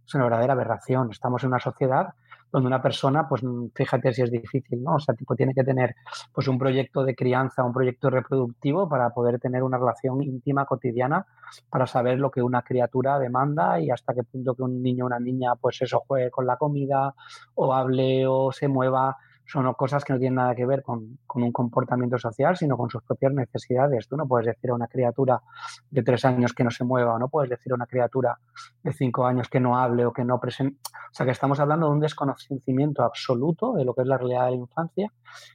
es 0.06 0.14
una 0.14 0.26
verdadera 0.26 0.54
aberración. 0.54 1.10
Estamos 1.12 1.44
en 1.44 1.50
una 1.50 1.60
sociedad 1.60 2.14
donde 2.52 2.68
una 2.68 2.82
persona, 2.82 3.28
pues 3.28 3.42
fíjate 3.76 4.14
si 4.14 4.22
es 4.22 4.32
difícil, 4.32 4.82
¿no? 4.84 4.96
O 4.96 5.00
sea, 5.00 5.16
tipo 5.16 5.36
tiene 5.36 5.54
que 5.54 5.64
tener 5.64 5.96
pues 6.34 6.48
un 6.48 6.58
proyecto 6.58 7.04
de 7.04 7.16
crianza, 7.16 7.64
un 7.64 7.74
proyecto 7.74 8.10
reproductivo 8.10 8.88
para 8.88 9.10
poder 9.10 9.40
tener 9.40 9.64
una 9.64 9.78
relación 9.78 10.22
íntima 10.24 10.66
cotidiana, 10.66 11.26
para 11.70 11.88
saber 11.88 12.20
lo 12.20 12.32
que 12.32 12.42
una 12.42 12.62
criatura 12.62 13.20
demanda 13.20 13.80
y 13.80 13.90
hasta 13.90 14.14
qué 14.14 14.24
punto 14.24 14.56
que 14.56 14.64
un 14.64 14.82
niño 14.82 15.04
o 15.04 15.08
una 15.08 15.20
niña, 15.20 15.56
pues 15.56 15.82
eso, 15.82 16.04
juegue 16.08 16.32
con 16.32 16.46
la 16.46 16.58
comida 16.58 17.14
o 17.56 17.74
hable 17.74 18.26
o 18.28 18.52
se 18.52 18.68
mueva 18.68 19.18
son 19.48 19.74
cosas 19.74 20.04
que 20.04 20.12
no 20.12 20.20
tienen 20.20 20.36
nada 20.36 20.54
que 20.54 20.66
ver 20.66 20.84
con, 20.84 21.18
un 21.34 21.52
comportamiento 21.52 22.18
social, 22.18 22.58
sino 22.58 22.76
con 22.76 22.90
sus 22.90 23.02
propias 23.04 23.34
necesidades. 23.34 24.08
Tú 24.08 24.18
no 24.18 24.28
puedes 24.28 24.46
decir 24.46 24.72
a 24.72 24.74
una 24.74 24.88
criatura 24.88 25.42
de 25.90 26.04
tres 26.04 26.26
años 26.26 26.54
que 26.54 26.66
no 26.66 26.70
se 26.70 26.84
mueva, 26.84 27.14
o 27.14 27.20
no 27.20 27.30
puedes 27.30 27.50
decir 27.50 27.72
a 27.72 27.76
una 27.76 27.86
criatura 27.86 28.38
de 28.84 28.92
cinco 28.92 29.26
años 29.26 29.48
que 29.48 29.62
no 29.62 29.78
hable 29.78 30.06
o 30.06 30.12
que 30.12 30.26
no 30.26 30.40
presente. 30.40 30.78
O 30.94 31.14
sea, 31.14 31.26
que 31.26 31.32
estamos 31.32 31.60
hablando 31.62 31.88
de 31.88 31.94
un 31.94 32.00
desconocimiento 32.02 33.04
absoluto 33.04 33.74
de 33.74 33.86
lo 33.86 33.94
que 33.94 34.02
es 34.02 34.08
la 34.08 34.18
realidad 34.18 34.46
de 34.46 34.52
la 34.52 34.58
infancia 34.58 35.14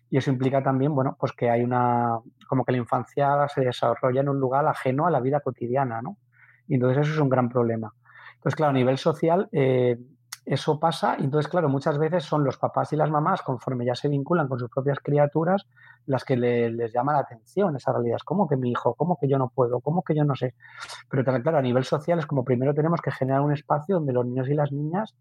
y 0.08 0.16
eso 0.16 0.30
implica 0.30 0.62
también, 0.62 0.94
bueno, 0.94 1.16
pues 1.20 1.32
que 1.32 1.50
hay 1.50 1.62
una, 1.62 2.18
como 2.48 2.64
que 2.64 2.72
la 2.72 2.78
infancia 2.78 3.46
se 3.48 3.60
desarrolla 3.60 4.22
en 4.22 4.30
un 4.30 4.40
lugar 4.40 4.66
ajeno 4.66 5.06
a 5.06 5.10
la 5.10 5.20
vida 5.20 5.40
cotidiana, 5.40 6.00
¿no? 6.00 6.16
Y 6.66 6.74
entonces 6.74 7.02
eso 7.02 7.12
es 7.12 7.20
un 7.20 7.28
gran 7.28 7.50
problema. 7.50 7.92
Entonces, 8.36 8.56
claro, 8.56 8.70
a 8.70 8.74
nivel 8.74 8.96
social, 8.96 9.48
eh, 9.52 9.98
eso 10.44 10.80
pasa 10.80 11.16
y 11.18 11.24
entonces, 11.24 11.48
claro, 11.48 11.68
muchas 11.68 11.98
veces 11.98 12.24
son 12.24 12.42
los 12.44 12.56
papás 12.56 12.92
y 12.92 12.96
las 12.96 13.10
mamás, 13.10 13.42
conforme 13.42 13.84
ya 13.84 13.94
se 13.94 14.08
vinculan 14.08 14.48
con 14.48 14.58
sus 14.58 14.68
propias 14.68 14.98
criaturas, 14.98 15.66
las 16.06 16.24
que 16.24 16.36
les 16.36 16.92
llama 16.92 17.12
la 17.12 17.20
atención 17.20 17.76
esa 17.76 17.92
realidad. 17.92 18.16
Es 18.16 18.24
como 18.24 18.48
que 18.48 18.56
mi 18.56 18.70
hijo, 18.70 18.94
como 18.94 19.16
que 19.16 19.28
yo 19.28 19.38
no 19.38 19.50
puedo, 19.54 19.80
como 19.80 20.02
que 20.02 20.14
yo 20.14 20.24
no 20.24 20.34
sé. 20.34 20.54
Pero 21.08 21.24
claro, 21.24 21.58
a 21.58 21.62
nivel 21.62 21.84
social 21.84 22.18
es 22.18 22.26
como 22.26 22.44
primero 22.44 22.74
tenemos 22.74 23.00
que 23.00 23.12
generar 23.12 23.40
un 23.40 23.52
espacio 23.52 23.96
donde 23.96 24.12
los 24.12 24.26
niños 24.26 24.48
y 24.48 24.54
las 24.54 24.72
niñas 24.72 25.14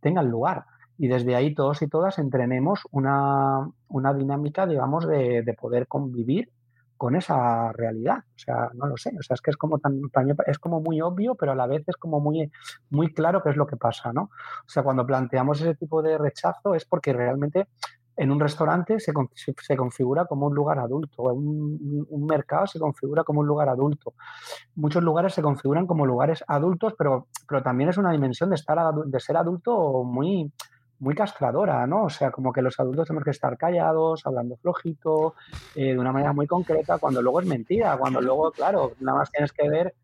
tengan 0.00 0.30
lugar. 0.30 0.64
Y 0.96 1.08
desde 1.08 1.34
ahí 1.34 1.54
todos 1.54 1.82
y 1.82 1.88
todas 1.88 2.18
entrenemos 2.18 2.82
una, 2.90 3.68
una 3.88 4.14
dinámica, 4.14 4.66
digamos, 4.66 5.06
de, 5.08 5.42
de 5.42 5.54
poder 5.54 5.88
convivir 5.88 6.50
con 6.98 7.16
esa 7.16 7.72
realidad. 7.72 8.18
O 8.18 8.38
sea, 8.38 8.70
no 8.74 8.86
lo 8.86 8.96
sé. 8.96 9.12
O 9.18 9.22
sea, 9.22 9.34
es 9.34 9.40
que 9.40 9.50
es 9.50 9.56
como 9.56 9.78
tan, 9.78 10.02
es 10.46 10.58
como 10.58 10.80
muy 10.80 11.00
obvio, 11.00 11.34
pero 11.36 11.52
a 11.52 11.54
la 11.54 11.66
vez 11.66 11.84
es 11.86 11.96
como 11.96 12.20
muy, 12.20 12.50
muy 12.90 13.14
claro 13.14 13.42
qué 13.42 13.50
es 13.50 13.56
lo 13.56 13.66
que 13.66 13.76
pasa, 13.76 14.12
¿no? 14.12 14.22
O 14.22 14.68
sea, 14.68 14.82
cuando 14.82 15.06
planteamos 15.06 15.60
ese 15.60 15.74
tipo 15.76 16.02
de 16.02 16.18
rechazo 16.18 16.74
es 16.74 16.84
porque 16.84 17.12
realmente 17.14 17.68
en 18.18 18.32
un 18.32 18.40
restaurante 18.40 18.98
se, 18.98 19.12
se 19.34 19.76
configura 19.76 20.24
como 20.24 20.46
un 20.46 20.54
lugar 20.54 20.80
adulto, 20.80 21.22
un, 21.22 22.04
un, 22.10 22.26
mercado 22.26 22.66
se 22.66 22.80
configura 22.80 23.22
como 23.22 23.40
un 23.40 23.46
lugar 23.46 23.68
adulto. 23.68 24.14
Muchos 24.74 25.04
lugares 25.04 25.34
se 25.34 25.40
configuran 25.40 25.86
como 25.86 26.04
lugares 26.04 26.42
adultos, 26.48 26.94
pero, 26.98 27.28
pero 27.48 27.62
también 27.62 27.90
es 27.90 27.96
una 27.96 28.10
dimensión 28.10 28.50
de, 28.50 28.56
estar, 28.56 28.76
de 28.92 29.20
ser 29.20 29.36
adulto 29.36 30.02
muy, 30.02 30.52
muy 31.00 31.14
castradora, 31.14 31.86
¿no? 31.86 32.04
O 32.04 32.10
sea, 32.10 32.30
como 32.30 32.52
que 32.52 32.62
los 32.62 32.78
adultos 32.80 33.06
tenemos 33.06 33.24
que 33.24 33.30
estar 33.30 33.56
callados, 33.56 34.26
hablando 34.26 34.56
flojito, 34.56 35.34
eh, 35.74 35.92
de 35.92 35.98
una 35.98 36.12
manera 36.12 36.32
muy 36.32 36.46
concreta, 36.46 36.98
cuando 36.98 37.22
luego 37.22 37.40
es 37.40 37.46
mentira, 37.46 37.96
cuando 37.96 38.20
luego, 38.20 38.50
claro, 38.50 38.92
nada 39.00 39.18
más 39.18 39.30
tienes 39.30 39.52
que 39.52 39.68
ver, 39.68 39.94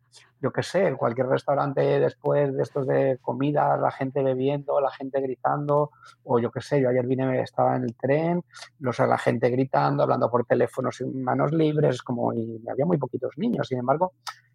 yo 0.40 0.52
qué 0.52 0.62
sé, 0.62 0.94
cualquier 0.96 1.26
restaurante 1.26 1.80
después 1.80 2.54
de 2.54 2.62
estos 2.62 2.86
de 2.86 3.18
comida, 3.20 3.76
la 3.76 3.90
gente 3.90 4.22
bebiendo, 4.22 4.80
la 4.80 4.90
gente 4.90 5.20
gritando, 5.20 5.90
o 6.22 6.38
yo 6.38 6.50
qué 6.50 6.60
sé, 6.60 6.80
yo 6.80 6.90
ayer 6.90 7.06
vine, 7.06 7.40
estaba 7.40 7.76
en 7.76 7.84
el 7.84 7.94
tren, 7.96 8.44
los, 8.78 8.98
la 9.00 9.18
gente 9.18 9.48
gritando, 9.50 10.02
hablando 10.02 10.30
por 10.30 10.44
teléfono 10.44 10.92
sin 10.92 11.24
manos 11.24 11.52
libres, 11.52 12.02
como, 12.02 12.32
y 12.32 12.62
había 12.70 12.86
muy 12.86 12.98
poquitos 12.98 13.36
niños, 13.36 13.68
sin 13.68 13.78
embargo, 13.78 14.12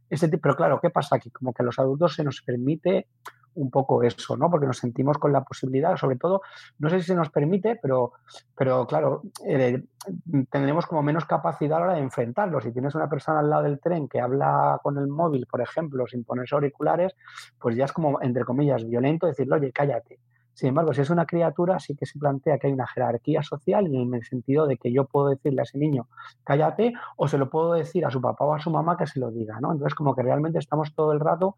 ese 0.10 0.28
tipo, 0.28 0.42
pero 0.44 0.56
claro, 0.56 0.80
¿qué 0.82 0.90
pasa 0.90 1.18
aquí? 1.18 1.30
Como 1.30 1.54
que 1.54 1.62
a 1.64 1.66
los 1.66 1.78
adultos 1.80 2.16
se 2.16 2.24
nos 2.24 2.42
permite 2.42 3.08
un 3.60 3.70
poco 3.70 4.04
eso, 4.04 4.38
¿no? 4.38 4.50
Porque 4.50 4.66
nos 4.66 4.78
sentimos 4.78 5.18
con 5.18 5.32
la 5.32 5.44
posibilidad, 5.44 5.96
sobre 5.98 6.18
todo, 6.18 6.42
no 6.80 6.90
sé 6.90 7.00
si 7.00 7.08
se 7.08 7.16
nos 7.16 7.30
permite, 7.30 7.78
pero, 7.82 8.14
pero 8.56 8.88
claro, 8.88 9.24
eh, 9.46 9.84
tendremos 10.50 10.86
como 10.86 11.04
menos 11.04 11.26
capacidad 11.26 11.80
ahora 11.80 11.94
de 11.94 12.02
enfrentarlo. 12.02 12.62
Si 12.62 12.72
tienes 12.72 12.96
una 12.96 13.10
persona 13.10 13.40
al 13.40 13.50
lado 13.50 13.64
del 13.64 13.80
tren 13.80 14.08
que 14.08 14.22
habla 14.22 14.80
con 14.82 14.98
el 14.98 15.08
móvil, 15.08 15.46
por 15.46 15.62
ejemplo, 15.62 16.08
sin 16.08 16.24
ponerse 16.24 16.56
auriculares, 16.56 17.16
pues 17.60 17.76
ya 17.76 17.86
es 17.86 17.94
como, 17.94 18.22
entre 18.22 18.46
comillas, 18.46 18.86
violento 18.86 19.28
decirle, 19.28 19.56
oye, 19.56 19.72
cállate. 19.72 20.20
Sin 20.60 20.68
embargo, 20.68 20.94
si 20.94 21.00
es 21.00 21.10
una 21.10 21.26
criatura, 21.26 21.80
sí 21.80 21.96
que 21.96 22.06
se 22.06 22.20
plantea 22.20 22.58
que 22.58 22.68
hay 22.68 22.74
una 22.74 22.86
jerarquía 22.86 23.42
social 23.42 23.88
en 23.96 24.14
el 24.14 24.26
sentido 24.26 24.68
de 24.68 24.76
que 24.76 24.92
yo 24.92 25.06
puedo 25.06 25.30
decirle 25.30 25.62
a 25.62 25.64
ese 25.64 25.78
niño, 25.78 26.10
cállate, 26.44 26.92
o 27.16 27.30
se 27.30 27.38
lo 27.38 27.50
puedo 27.50 27.72
decir 27.76 28.06
a 28.06 28.12
su 28.12 28.20
papá 28.20 28.44
o 28.44 28.54
a 28.54 28.60
su 28.60 28.70
mamá 28.70 28.98
que 28.98 29.08
se 29.08 29.22
lo 29.22 29.32
diga, 29.32 29.62
¿no? 29.62 29.72
Entonces, 29.72 29.96
como 29.96 30.14
que 30.14 30.22
realmente 30.22 30.60
estamos 30.60 30.94
todo 30.94 31.14
el 31.14 31.22
rato 31.22 31.56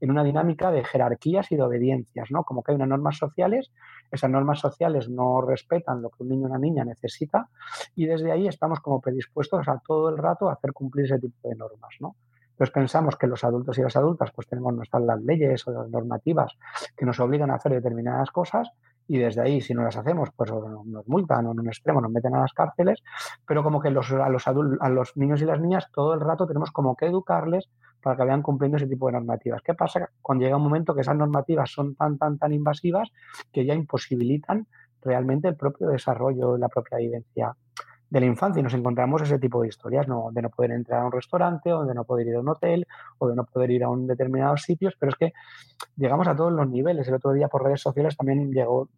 en 0.00 0.10
una 0.10 0.24
dinámica 0.24 0.70
de 0.70 0.82
jerarquías 0.82 1.52
y 1.52 1.56
de 1.56 1.62
obediencias, 1.62 2.30
¿no? 2.30 2.42
Como 2.42 2.62
que 2.62 2.72
hay 2.72 2.76
unas 2.76 2.88
normas 2.88 3.18
sociales, 3.18 3.70
esas 4.10 4.30
normas 4.30 4.60
sociales 4.60 5.10
no 5.10 5.42
respetan 5.42 6.00
lo 6.00 6.08
que 6.08 6.22
un 6.22 6.30
niño 6.30 6.46
o 6.46 6.48
una 6.48 6.58
niña 6.58 6.86
necesita 6.86 7.50
y 7.94 8.06
desde 8.06 8.32
ahí 8.32 8.48
estamos 8.48 8.80
como 8.80 9.02
predispuestos 9.02 9.68
a 9.68 9.78
todo 9.86 10.08
el 10.08 10.16
rato 10.16 10.48
a 10.48 10.54
hacer 10.54 10.72
cumplir 10.72 11.04
ese 11.04 11.18
tipo 11.18 11.50
de 11.50 11.54
normas, 11.54 11.96
¿no? 12.00 12.16
Entonces 12.58 12.74
pensamos 12.74 13.14
que 13.14 13.28
los 13.28 13.44
adultos 13.44 13.78
y 13.78 13.82
las 13.82 13.94
adultas 13.94 14.32
pues 14.34 14.48
tenemos 14.48 14.74
nuestras 14.74 15.04
las 15.04 15.22
leyes 15.22 15.64
o 15.68 15.70
las 15.70 15.88
normativas 15.90 16.58
que 16.96 17.06
nos 17.06 17.20
obligan 17.20 17.52
a 17.52 17.54
hacer 17.54 17.70
determinadas 17.70 18.32
cosas 18.32 18.68
y 19.06 19.18
desde 19.18 19.42
ahí, 19.42 19.60
si 19.60 19.74
no 19.74 19.84
las 19.84 19.96
hacemos, 19.96 20.30
pues 20.34 20.50
nos 20.50 21.06
multan 21.06 21.46
o 21.46 21.52
en 21.52 21.60
un 21.60 21.68
extremo 21.68 22.00
nos 22.00 22.10
meten 22.10 22.34
a 22.34 22.40
las 22.40 22.52
cárceles, 22.52 23.00
pero 23.46 23.62
como 23.62 23.80
que 23.80 23.90
los, 23.90 24.10
a, 24.10 24.28
los 24.28 25.16
niños 25.16 25.40
y 25.40 25.44
las 25.44 25.60
niñas 25.60 25.86
todo 25.92 26.14
el 26.14 26.20
rato 26.20 26.48
tenemos 26.48 26.72
como 26.72 26.96
que 26.96 27.06
educarles 27.06 27.70
para 28.02 28.16
que 28.16 28.24
vayan 28.24 28.42
cumpliendo 28.42 28.76
ese 28.76 28.88
tipo 28.88 29.06
de 29.06 29.12
normativas. 29.12 29.62
¿Qué 29.62 29.74
pasa 29.74 30.10
cuando 30.20 30.44
llega 30.44 30.56
un 30.56 30.64
momento 30.64 30.96
que 30.96 31.02
esas 31.02 31.16
normativas 31.16 31.70
son 31.70 31.94
tan, 31.94 32.18
tan, 32.18 32.38
tan 32.38 32.52
invasivas 32.52 33.08
que 33.52 33.64
ya 33.64 33.74
imposibilitan 33.74 34.66
realmente 35.00 35.46
el 35.46 35.54
propio 35.54 35.86
desarrollo, 35.86 36.58
la 36.58 36.68
propia 36.68 36.98
vivencia 36.98 37.54
de 38.10 38.20
la 38.20 38.26
infancia 38.26 38.60
y 38.60 38.62
nos 38.62 38.74
encontramos 38.74 39.22
ese 39.22 39.38
tipo 39.38 39.62
de 39.62 39.68
historias, 39.68 40.08
¿no? 40.08 40.30
de 40.32 40.42
no 40.42 40.50
poder 40.50 40.72
entrar 40.72 41.02
a 41.02 41.06
un 41.06 41.12
restaurante, 41.12 41.72
o 41.72 41.84
de 41.84 41.94
no 41.94 42.04
poder 42.04 42.26
ir 42.26 42.36
a 42.36 42.40
un 42.40 42.48
hotel, 42.48 42.86
o 43.18 43.28
de 43.28 43.36
no 43.36 43.44
poder 43.44 43.70
ir 43.70 43.84
a 43.84 43.88
un 43.88 44.06
determinados 44.06 44.62
sitios, 44.62 44.94
pero 44.98 45.10
es 45.10 45.16
que 45.16 45.32
llegamos 45.96 46.26
a 46.28 46.34
todos 46.34 46.52
los 46.52 46.68
niveles. 46.68 47.06
El 47.08 47.14
otro 47.14 47.32
día 47.32 47.48
por 47.48 47.64
redes 47.64 47.80
sociales 47.80 48.16
también 48.16 48.50
llegó, 48.50 48.88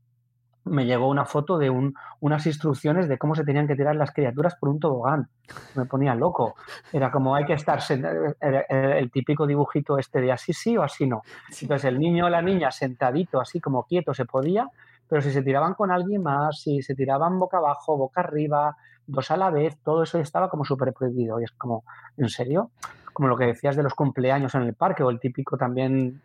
me 0.64 0.86
llegó 0.86 1.08
una 1.08 1.24
foto 1.24 1.58
de 1.58 1.70
un, 1.70 1.94
unas 2.20 2.46
instrucciones 2.46 3.08
de 3.08 3.18
cómo 3.18 3.34
se 3.34 3.44
tenían 3.44 3.66
que 3.66 3.74
tirar 3.74 3.96
las 3.96 4.12
criaturas 4.12 4.54
por 4.54 4.68
un 4.68 4.78
tobogán. 4.78 5.28
Me 5.74 5.86
ponía 5.86 6.14
loco. 6.14 6.54
Era 6.92 7.10
como 7.10 7.34
hay 7.34 7.44
que 7.44 7.54
estar, 7.54 7.80
el 7.90 9.10
típico 9.10 9.46
dibujito 9.46 9.98
este 9.98 10.20
de 10.20 10.30
así 10.30 10.52
sí 10.52 10.76
o 10.76 10.82
así 10.82 11.06
no. 11.06 11.22
Entonces 11.60 11.86
el 11.86 11.98
niño 11.98 12.26
o 12.26 12.28
la 12.28 12.42
niña 12.42 12.70
sentadito, 12.70 13.40
así 13.40 13.60
como 13.60 13.84
quieto 13.84 14.14
se 14.14 14.26
podía, 14.26 14.68
pero 15.08 15.20
si 15.22 15.32
se 15.32 15.42
tiraban 15.42 15.74
con 15.74 15.90
alguien 15.90 16.22
más, 16.22 16.60
si 16.60 16.82
se 16.82 16.94
tiraban 16.94 17.40
boca 17.40 17.56
abajo, 17.56 17.96
boca 17.96 18.20
arriba, 18.20 18.76
dos 19.10 19.30
a 19.30 19.36
la 19.36 19.50
vez, 19.50 19.78
todo 19.82 20.02
eso 20.02 20.18
estaba 20.18 20.48
como 20.48 20.64
súper 20.64 20.92
prohibido. 20.92 21.40
Y 21.40 21.44
es 21.44 21.52
como, 21.52 21.84
¿en 22.16 22.28
serio? 22.28 22.70
Como 23.12 23.28
lo 23.28 23.36
que 23.36 23.46
decías 23.46 23.76
de 23.76 23.82
los 23.82 23.94
cumpleaños 23.94 24.54
en 24.54 24.62
el 24.62 24.74
parque 24.74 25.02
o 25.02 25.10
el 25.10 25.20
típico 25.20 25.56
también 25.56 26.22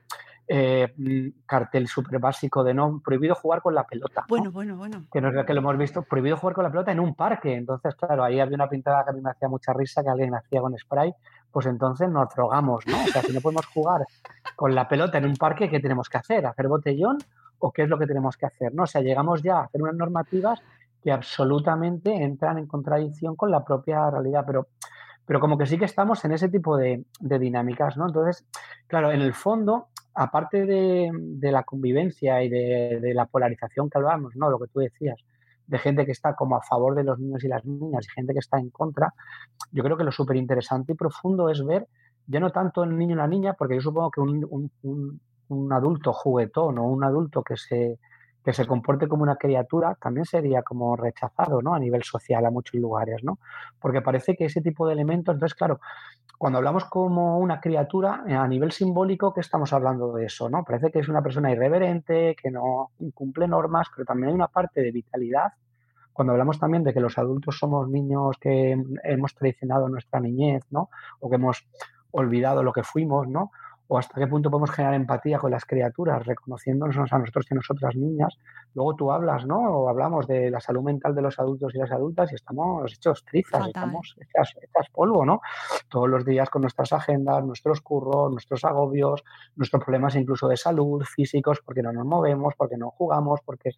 eh, 0.47 0.93
cartel 1.45 1.87
súper 1.87 2.19
básico 2.19 2.63
de 2.63 2.73
no, 2.73 3.01
prohibido 3.03 3.35
jugar 3.35 3.61
con 3.61 3.73
la 3.73 3.85
pelota. 3.85 4.25
Bueno, 4.27 4.51
bueno, 4.51 4.77
bueno. 4.77 5.03
Que 5.11 5.19
no 5.19 5.29
es 5.29 5.45
que 5.45 5.53
lo 5.53 5.59
hemos 5.59 5.77
visto, 5.77 6.03
prohibido 6.03 6.37
jugar 6.37 6.53
con 6.55 6.63
la 6.63 6.69
pelota 6.69 6.91
en 6.91 6.99
un 6.99 7.15
parque. 7.15 7.55
Entonces, 7.55 7.95
claro, 7.95 8.23
ahí 8.23 8.39
había 8.39 8.55
una 8.55 8.69
pintada 8.69 9.03
que 9.03 9.09
a 9.09 9.13
mí 9.13 9.21
me 9.21 9.31
hacía 9.31 9.49
mucha 9.49 9.73
risa, 9.73 10.03
que 10.03 10.09
alguien 10.09 10.35
hacía 10.35 10.61
con 10.61 10.77
spray, 10.77 11.13
pues 11.51 11.65
entonces 11.65 12.09
nos 12.09 12.29
drogamos, 12.35 12.85
¿no? 12.85 13.01
O 13.03 13.07
sea, 13.07 13.21
si 13.21 13.33
no 13.33 13.41
podemos 13.41 13.65
jugar 13.67 14.05
con 14.55 14.75
la 14.75 14.87
pelota 14.87 15.17
en 15.17 15.25
un 15.25 15.35
parque, 15.35 15.69
¿qué 15.69 15.79
tenemos 15.79 16.09
que 16.09 16.17
hacer? 16.17 16.45
¿Hacer 16.45 16.67
botellón 16.67 17.17
o 17.59 17.71
qué 17.71 17.83
es 17.83 17.89
lo 17.89 17.97
que 17.97 18.05
tenemos 18.05 18.37
que 18.37 18.45
hacer? 18.45 18.73
¿no? 18.73 18.83
O 18.83 18.87
sea, 18.87 19.01
llegamos 19.01 19.41
ya 19.41 19.59
a 19.59 19.63
hacer 19.63 19.81
unas 19.81 19.95
normativas 19.95 20.61
que 21.05 21.11
absolutamente 21.11 22.23
entran 22.23 22.57
en 22.57 22.65
contradicción 22.65 23.35
con 23.35 23.51
la 23.51 23.63
propia 23.63 24.09
realidad, 24.09 24.43
pero, 24.43 24.69
pero 25.23 25.39
como 25.39 25.55
que 25.55 25.67
sí 25.67 25.77
que 25.77 25.85
estamos 25.85 26.25
en 26.25 26.31
ese 26.31 26.49
tipo 26.49 26.77
de, 26.77 27.05
dinámicas, 27.19 27.95
¿no? 27.95 28.07
Entonces, 28.07 28.43
claro, 28.87 29.11
en 29.11 29.21
el 29.21 29.35
fondo, 29.35 29.89
aparte 30.15 30.65
de, 30.65 31.11
la 31.51 31.61
convivencia 31.61 32.41
y 32.41 32.49
de, 32.49 33.11
la 33.13 33.27
polarización 33.27 33.87
que 33.87 33.99
hablábamos, 33.99 34.35
¿no? 34.35 34.49
Lo 34.49 34.57
que 34.57 34.65
tú 34.65 34.79
decías, 34.79 35.19
de 35.67 35.77
gente 35.77 36.07
que 36.07 36.11
está 36.11 36.33
como 36.33 36.55
a 36.55 36.63
favor 36.63 36.95
de 36.95 37.03
los 37.03 37.19
niños 37.19 37.43
y 37.43 37.49
las 37.49 37.63
niñas 37.63 38.03
y 38.07 38.09
gente 38.09 38.33
que 38.33 38.39
está 38.39 38.57
en 38.57 38.71
contra, 38.71 39.13
yo 39.71 39.83
creo 39.83 39.97
que 39.97 40.05
lo 40.05 40.11
súper 40.11 40.37
interesante 40.37 40.93
y 40.93 40.95
profundo 40.95 41.51
es 41.51 41.63
ver 41.63 41.87
ya 42.25 42.39
no 42.39 42.49
tanto 42.49 42.83
el 42.83 42.97
niño 42.97 43.13
y 43.13 43.17
la 43.17 43.27
niña, 43.27 43.53
porque 43.53 43.75
yo 43.75 43.81
supongo 43.81 44.09
que 44.09 44.21
un, 44.21 45.21
un 45.49 45.71
adulto 45.71 46.13
juguetón 46.13 46.79
o 46.79 46.87
un 46.87 47.03
adulto 47.03 47.43
que 47.43 47.57
se, 47.57 47.99
que 48.45 48.53
se 48.53 48.67
comporte 48.67 49.07
como 49.07 49.23
una 49.23 49.37
criatura 49.37 49.95
también 49.95 50.25
sería 50.25 50.61
como 50.61 50.95
rechazado 50.95 51.63
¿no? 51.63 51.73
a 51.73 51.79
nivel 51.79 52.03
social 52.03 52.45
a 52.45 52.51
muchos 52.51 52.79
lugares, 52.79 53.23
¿no? 53.23 53.39
Porque 53.79 54.03
parece 54.03 54.35
que 54.35 54.45
ese 54.45 54.61
tipo 54.61 54.85
de 54.85 54.93
elementos, 54.93 55.33
entonces 55.33 55.57
claro, 55.57 55.79
cuando 56.37 56.59
hablamos 56.59 56.85
como 56.85 57.39
una 57.39 57.59
criatura, 57.59 58.23
eh, 58.27 58.35
a 58.35 58.47
nivel 58.47 58.71
simbólico, 58.71 59.33
¿qué 59.33 59.41
estamos 59.41 59.73
hablando 59.73 60.13
de 60.13 60.25
eso? 60.25 60.47
¿no? 60.47 60.63
Parece 60.63 60.91
que 60.91 60.99
es 60.99 61.09
una 61.09 61.23
persona 61.23 61.51
irreverente, 61.51 62.35
que 62.39 62.51
no 62.51 62.91
cumple 63.15 63.47
normas, 63.47 63.87
pero 63.95 64.05
también 64.05 64.29
hay 64.29 64.35
una 64.35 64.47
parte 64.47 64.81
de 64.81 64.91
vitalidad. 64.91 65.53
Cuando 66.13 66.33
hablamos 66.33 66.59
también 66.59 66.83
de 66.83 66.93
que 66.93 66.99
los 66.99 67.17
adultos 67.17 67.57
somos 67.57 67.89
niños 67.89 68.37
que 68.39 68.77
hemos 69.03 69.33
traicionado 69.33 69.89
nuestra 69.89 70.19
niñez, 70.19 70.63
¿no? 70.69 70.89
O 71.19 71.29
que 71.29 71.37
hemos 71.37 71.65
olvidado 72.11 72.61
lo 72.61 72.71
que 72.73 72.83
fuimos, 72.83 73.27
¿no? 73.27 73.49
O 73.87 73.97
hasta 73.97 74.19
qué 74.19 74.27
punto 74.27 74.49
podemos 74.49 74.71
generar 74.71 74.95
empatía 74.95 75.37
con 75.37 75.51
las 75.51 75.65
criaturas, 75.65 76.25
reconociéndonos 76.25 77.11
a 77.11 77.19
nosotros 77.19 77.45
y 77.49 77.53
a 77.53 77.55
nosotras 77.55 77.95
niñas. 77.95 78.37
Luego 78.73 78.95
tú 78.95 79.11
hablas, 79.11 79.45
¿no? 79.45 79.57
O 79.57 79.89
hablamos 79.89 80.27
de 80.27 80.49
la 80.49 80.59
salud 80.59 80.83
mental 80.83 81.13
de 81.13 81.21
los 81.21 81.39
adultos 81.39 81.73
y 81.75 81.77
las 81.77 81.91
adultas 81.91 82.31
y 82.31 82.35
estamos 82.35 82.91
hechos 82.91 83.23
trizas, 83.25 83.67
estamos 83.67 84.15
hechas, 84.19 84.55
hechas, 84.61 84.89
polvo, 84.91 85.25
¿no? 85.25 85.41
Todos 85.87 86.09
los 86.09 86.25
días 86.25 86.49
con 86.49 86.63
nuestras 86.63 86.93
agendas, 86.93 87.43
nuestros 87.43 87.81
curros, 87.81 88.31
nuestros 88.31 88.63
agobios, 88.65 89.23
nuestros 89.55 89.83
problemas 89.83 90.15
incluso 90.15 90.47
de 90.47 90.57
salud, 90.57 91.03
físicos, 91.03 91.61
porque 91.63 91.83
no 91.83 91.91
nos 91.91 92.05
movemos, 92.05 92.53
porque 92.57 92.77
no 92.77 92.89
jugamos, 92.91 93.41
porque 93.45 93.71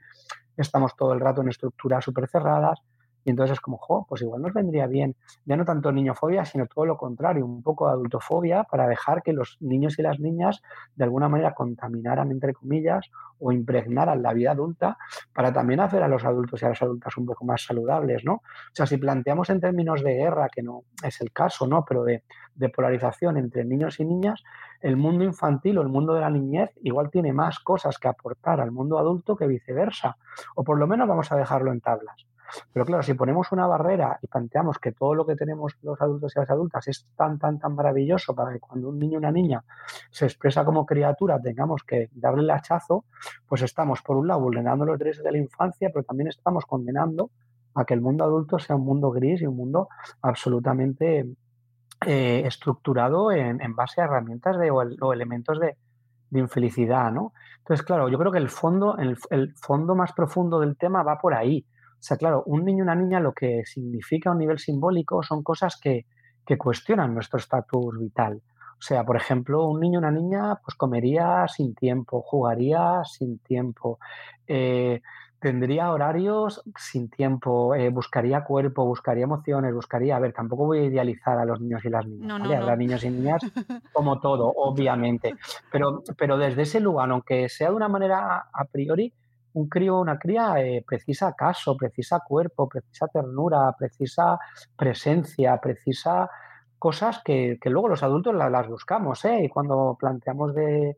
estamos 0.55 0.95
todo 0.95 1.13
el 1.13 1.19
rato 1.19 1.41
en 1.41 1.49
estructuras 1.49 2.03
súper 2.03 2.27
cerradas. 2.27 2.79
Y 3.27 3.31
entonces 3.31 3.55
es 3.55 3.59
como, 3.59 3.75
jo, 3.77 4.05
pues 4.07 4.21
igual 4.21 4.41
nos 4.41 4.53
vendría 4.53 4.87
bien, 4.87 5.17
ya 5.43 5.57
no 5.57 5.65
tanto 5.65 5.91
niñofobia, 5.91 6.45
sino 6.45 6.65
todo 6.65 6.85
lo 6.85 6.95
contrario, 6.95 7.45
un 7.45 7.61
poco 7.61 7.85
de 7.85 7.91
adultofobia 7.91 8.63
para 8.63 8.87
dejar 8.87 9.21
que 9.21 9.33
los 9.33 9.57
niños 9.59 9.99
y 9.99 10.01
las 10.01 10.17
niñas 10.21 10.61
de 10.95 11.03
alguna 11.03 11.27
manera 11.27 11.53
contaminaran, 11.53 12.31
entre 12.31 12.53
comillas, 12.53 13.11
o 13.37 13.51
impregnaran 13.51 14.23
la 14.23 14.31
vida 14.31 14.51
adulta 14.51 14.97
para 15.33 15.51
también 15.51 15.81
hacer 15.81 16.03
a 16.03 16.07
los 16.07 16.23
adultos 16.23 16.61
y 16.61 16.65
a 16.67 16.69
las 16.69 16.81
adultas 16.81 17.17
un 17.17 17.25
poco 17.25 17.43
más 17.43 17.65
saludables, 17.65 18.23
¿no? 18.23 18.35
O 18.35 18.71
sea, 18.71 18.85
si 18.85 18.95
planteamos 18.95 19.49
en 19.49 19.59
términos 19.59 20.01
de 20.05 20.13
guerra, 20.13 20.47
que 20.47 20.63
no 20.63 20.83
es 21.03 21.19
el 21.19 21.33
caso, 21.33 21.67
¿no? 21.67 21.83
Pero 21.83 22.05
de, 22.05 22.23
de 22.55 22.69
polarización 22.69 23.35
entre 23.35 23.65
niños 23.65 23.99
y 23.99 24.05
niñas, 24.05 24.41
el 24.79 24.95
mundo 24.95 25.25
infantil 25.25 25.79
o 25.79 25.81
el 25.81 25.89
mundo 25.89 26.13
de 26.13 26.21
la 26.21 26.29
niñez 26.29 26.71
igual 26.81 27.09
tiene 27.11 27.33
más 27.33 27.59
cosas 27.59 27.99
que 27.99 28.07
aportar 28.07 28.61
al 28.61 28.71
mundo 28.71 28.97
adulto 28.97 29.35
que 29.35 29.47
viceversa, 29.47 30.15
o 30.55 30.63
por 30.63 30.79
lo 30.79 30.87
menos 30.87 31.09
vamos 31.09 31.29
a 31.33 31.35
dejarlo 31.35 31.73
en 31.73 31.81
tablas. 31.81 32.25
Pero 32.73 32.85
claro, 32.85 33.03
si 33.03 33.13
ponemos 33.13 33.51
una 33.51 33.67
barrera 33.67 34.19
y 34.21 34.27
planteamos 34.27 34.79
que 34.79 34.91
todo 34.91 35.13
lo 35.15 35.25
que 35.25 35.35
tenemos 35.35 35.77
los 35.81 36.01
adultos 36.01 36.33
y 36.35 36.39
las 36.39 36.49
adultas 36.49 36.87
es 36.87 37.07
tan, 37.15 37.37
tan, 37.39 37.59
tan 37.59 37.75
maravilloso 37.75 38.33
para 38.35 38.53
que 38.53 38.59
cuando 38.59 38.89
un 38.89 38.99
niño 38.99 39.17
o 39.17 39.19
una 39.19 39.31
niña 39.31 39.63
se 40.11 40.25
expresa 40.25 40.63
como 40.65 40.85
criatura 40.85 41.39
tengamos 41.41 41.83
que 41.83 42.09
darle 42.13 42.43
el 42.43 42.51
hachazo, 42.51 43.05
pues 43.47 43.61
estamos, 43.61 44.01
por 44.01 44.17
un 44.17 44.27
lado, 44.27 44.41
vulnerando 44.41 44.85
los 44.85 44.97
derechos 44.97 45.23
de 45.23 45.31
la 45.31 45.37
infancia, 45.37 45.89
pero 45.93 46.03
también 46.03 46.29
estamos 46.29 46.65
condenando 46.65 47.31
a 47.75 47.85
que 47.85 47.93
el 47.93 48.01
mundo 48.01 48.23
adulto 48.23 48.59
sea 48.59 48.75
un 48.75 48.85
mundo 48.85 49.11
gris 49.11 49.41
y 49.41 49.45
un 49.45 49.55
mundo 49.55 49.89
absolutamente 50.21 51.27
eh, 52.05 52.43
estructurado 52.45 53.31
en, 53.31 53.75
base 53.75 54.01
a 54.01 54.05
herramientas 54.05 54.57
de, 54.57 54.71
o, 54.71 55.13
elementos 55.13 55.59
de, 55.59 55.77
infelicidad, 56.31 57.11
¿no? 57.11 57.33
Entonces, 57.59 57.85
claro, 57.85 58.09
yo 58.09 58.17
creo 58.17 58.31
que 58.31 58.37
el 58.37 58.49
fondo, 58.49 58.97
el, 58.97 59.17
el 59.29 59.53
fondo 59.55 59.95
más 59.95 60.11
profundo 60.13 60.59
del 60.59 60.75
tema 60.75 61.01
va 61.03 61.17
por 61.19 61.33
ahí. 61.33 61.65
O 61.99 62.03
sea, 62.07 62.17
claro, 62.17 62.43
un 62.45 62.63
niño 62.63 62.79
y 62.79 62.81
una 62.81 62.95
niña 62.95 63.19
lo 63.19 63.33
que 63.33 63.63
significa 63.65 64.29
a 64.29 64.33
un 64.33 64.39
nivel 64.39 64.59
simbólico 64.59 65.23
son 65.23 65.43
cosas 65.43 65.79
que, 65.81 66.05
que 66.45 66.57
cuestionan 66.57 67.13
nuestro 67.13 67.39
estatus 67.39 67.99
vital. 67.99 68.41
O 68.79 68.81
sea, 68.81 69.03
por 69.03 69.17
ejemplo, 69.17 69.65
un 69.65 69.79
niño 69.79 69.97
o 69.99 70.01
una 70.01 70.11
niña 70.11 70.55
pues 70.63 70.75
comería 70.75 71.47
sin 71.47 71.73
tiempo, 71.73 72.21
jugaría 72.21 73.01
sin 73.05 73.39
tiempo, 73.39 73.99
eh, 74.45 75.01
tendría 75.39 75.91
horarios 75.91 76.61
sin 76.77 77.09
tiempo, 77.09 77.73
eh, 77.73 77.89
buscaría 77.89 78.43
cuerpo, 78.43 78.85
buscaría 78.85 79.23
emociones, 79.23 79.73
buscaría... 79.73 80.15
A 80.15 80.19
ver, 80.19 80.33
tampoco 80.33 80.65
voy 80.65 80.79
a 80.79 80.83
idealizar 80.85 81.37
a 81.39 81.45
los 81.45 81.59
niños 81.59 81.83
y 81.85 81.89
las 81.89 82.05
niñas, 82.05 82.39
no, 82.39 82.53
Habrá 82.53 82.75
niños 82.75 83.03
y 83.03 83.09
niñas 83.09 83.41
como 83.93 84.19
todo, 84.19 84.51
obviamente. 84.55 85.35
Pero, 85.71 86.03
pero 86.17 86.37
desde 86.37 86.61
ese 86.61 86.79
lugar, 86.79 87.09
aunque 87.09 87.49
sea 87.49 87.69
de 87.69 87.75
una 87.75 87.87
manera 87.87 88.47
a 88.53 88.65
priori, 88.65 89.11
un 89.57 89.67
crío 89.67 89.97
o 89.97 90.01
una 90.01 90.19
cría 90.19 90.61
eh, 90.61 90.83
precisa 90.87 91.33
caso, 91.33 91.75
precisa 91.75 92.21
cuerpo, 92.25 92.69
precisa 92.69 93.07
ternura, 93.07 93.73
precisa 93.77 94.37
presencia, 94.75 95.57
precisa 95.57 96.29
cosas 96.77 97.21
que, 97.25 97.57
luego 97.65 97.89
los 97.89 98.03
adultos 98.03 98.35
las, 98.35 98.67
buscamos, 98.67 99.25
¿eh? 99.25 99.45
Y 99.45 99.49
cuando 99.49 99.97
planteamos 99.99 100.53
de, 100.53 100.97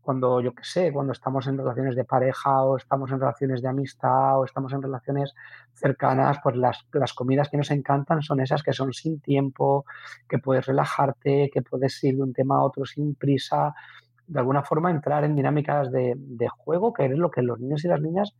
cuando 0.00 0.40
yo 0.40 0.54
qué 0.54 0.62
sé, 0.62 0.92
cuando 0.92 1.12
estamos 1.12 1.48
en 1.48 1.58
relaciones 1.58 1.96
de 1.96 2.04
pareja 2.04 2.62
o 2.62 2.76
estamos 2.76 3.10
en 3.10 3.18
relaciones 3.18 3.60
de 3.60 3.68
amistad 3.68 4.38
o 4.38 4.44
estamos 4.44 4.72
en 4.72 4.82
relaciones 4.82 5.34
cercanas, 5.74 6.38
pues 6.44 6.54
las, 6.54 6.86
las 6.92 7.12
comidas 7.12 7.48
que 7.48 7.56
nos 7.56 7.72
encantan 7.72 8.22
son 8.22 8.38
esas 8.40 8.62
que 8.62 8.72
son 8.72 8.92
sin 8.92 9.18
tiempo, 9.18 9.84
que 10.28 10.38
puedes 10.38 10.64
relajarte, 10.66 11.50
que 11.52 11.62
puedes 11.62 12.02
ir 12.04 12.14
de 12.16 12.22
un 12.22 12.32
tema 12.32 12.58
a 12.58 12.62
otro 12.62 12.86
sin 12.86 13.16
prisa, 13.16 13.74
de 14.26 14.38
alguna 14.38 14.62
forma 14.62 14.90
entrar 14.90 15.24
en 15.24 15.36
dinámicas 15.36 15.90
de, 15.90 16.14
de, 16.16 16.48
juego, 16.48 16.92
que 16.92 17.06
es 17.06 17.12
lo 17.12 17.30
que 17.30 17.42
los 17.42 17.60
niños 17.60 17.84
y 17.84 17.88
las 17.88 18.00
niñas 18.00 18.34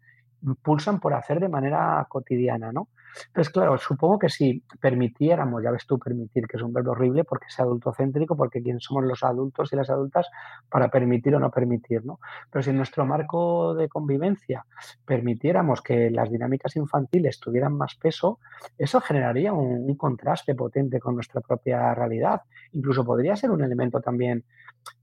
pulsan 0.63 1.01
por 1.01 1.15
hacer 1.15 1.41
de 1.41 1.49
manera 1.49 2.05
cotidiana, 2.09 2.73
¿no? 2.73 2.89
Entonces, 3.29 3.53
claro, 3.53 3.79
supongo 3.79 4.19
que 4.19 4.29
si 4.29 4.63
permitiéramos, 4.81 5.63
ya 5.63 5.71
ves 5.71 5.87
tú 5.87 5.99
permitir, 5.99 6.47
que 6.47 6.57
es 6.57 6.63
un 6.63 6.73
verbo 6.73 6.93
horrible 6.93 7.25
porque 7.25 7.47
es 7.49 7.59
adultocéntrico, 7.61 8.37
porque 8.37 8.63
quién 8.63 8.81
somos 8.81 9.05
los 9.05 9.23
adultos 9.23 9.73
y 9.73 9.77
las 9.77 9.91
adultas 9.91 10.29
para 10.69 10.89
permitir 10.89 11.35
o 11.35 11.41
no 11.41 11.51
permitir, 11.51 12.05
¿no? 12.05 12.21
Pero 12.51 12.63
si 12.63 12.71
en 12.71 12.77
nuestro 12.77 13.07
marco 13.07 13.75
de 13.75 13.89
convivencia 13.89 14.65
permitiéramos 15.05 15.83
que 15.83 16.11
las 16.11 16.31
dinámicas 16.31 16.77
infantiles 16.77 17.41
tuvieran 17.41 17.77
más 17.77 17.95
peso, 17.97 18.39
eso 18.79 19.01
generaría 19.01 19.53
un, 19.53 19.87
contraste 19.97 20.55
potente 20.55 21.01
con 21.01 21.15
nuestra 21.15 21.41
propia 21.41 21.95
realidad. 21.95 22.43
Incluso 22.73 23.05
podría 23.05 23.35
ser 23.35 23.51
un 23.51 23.65
elemento 23.65 24.01
también 24.01 24.45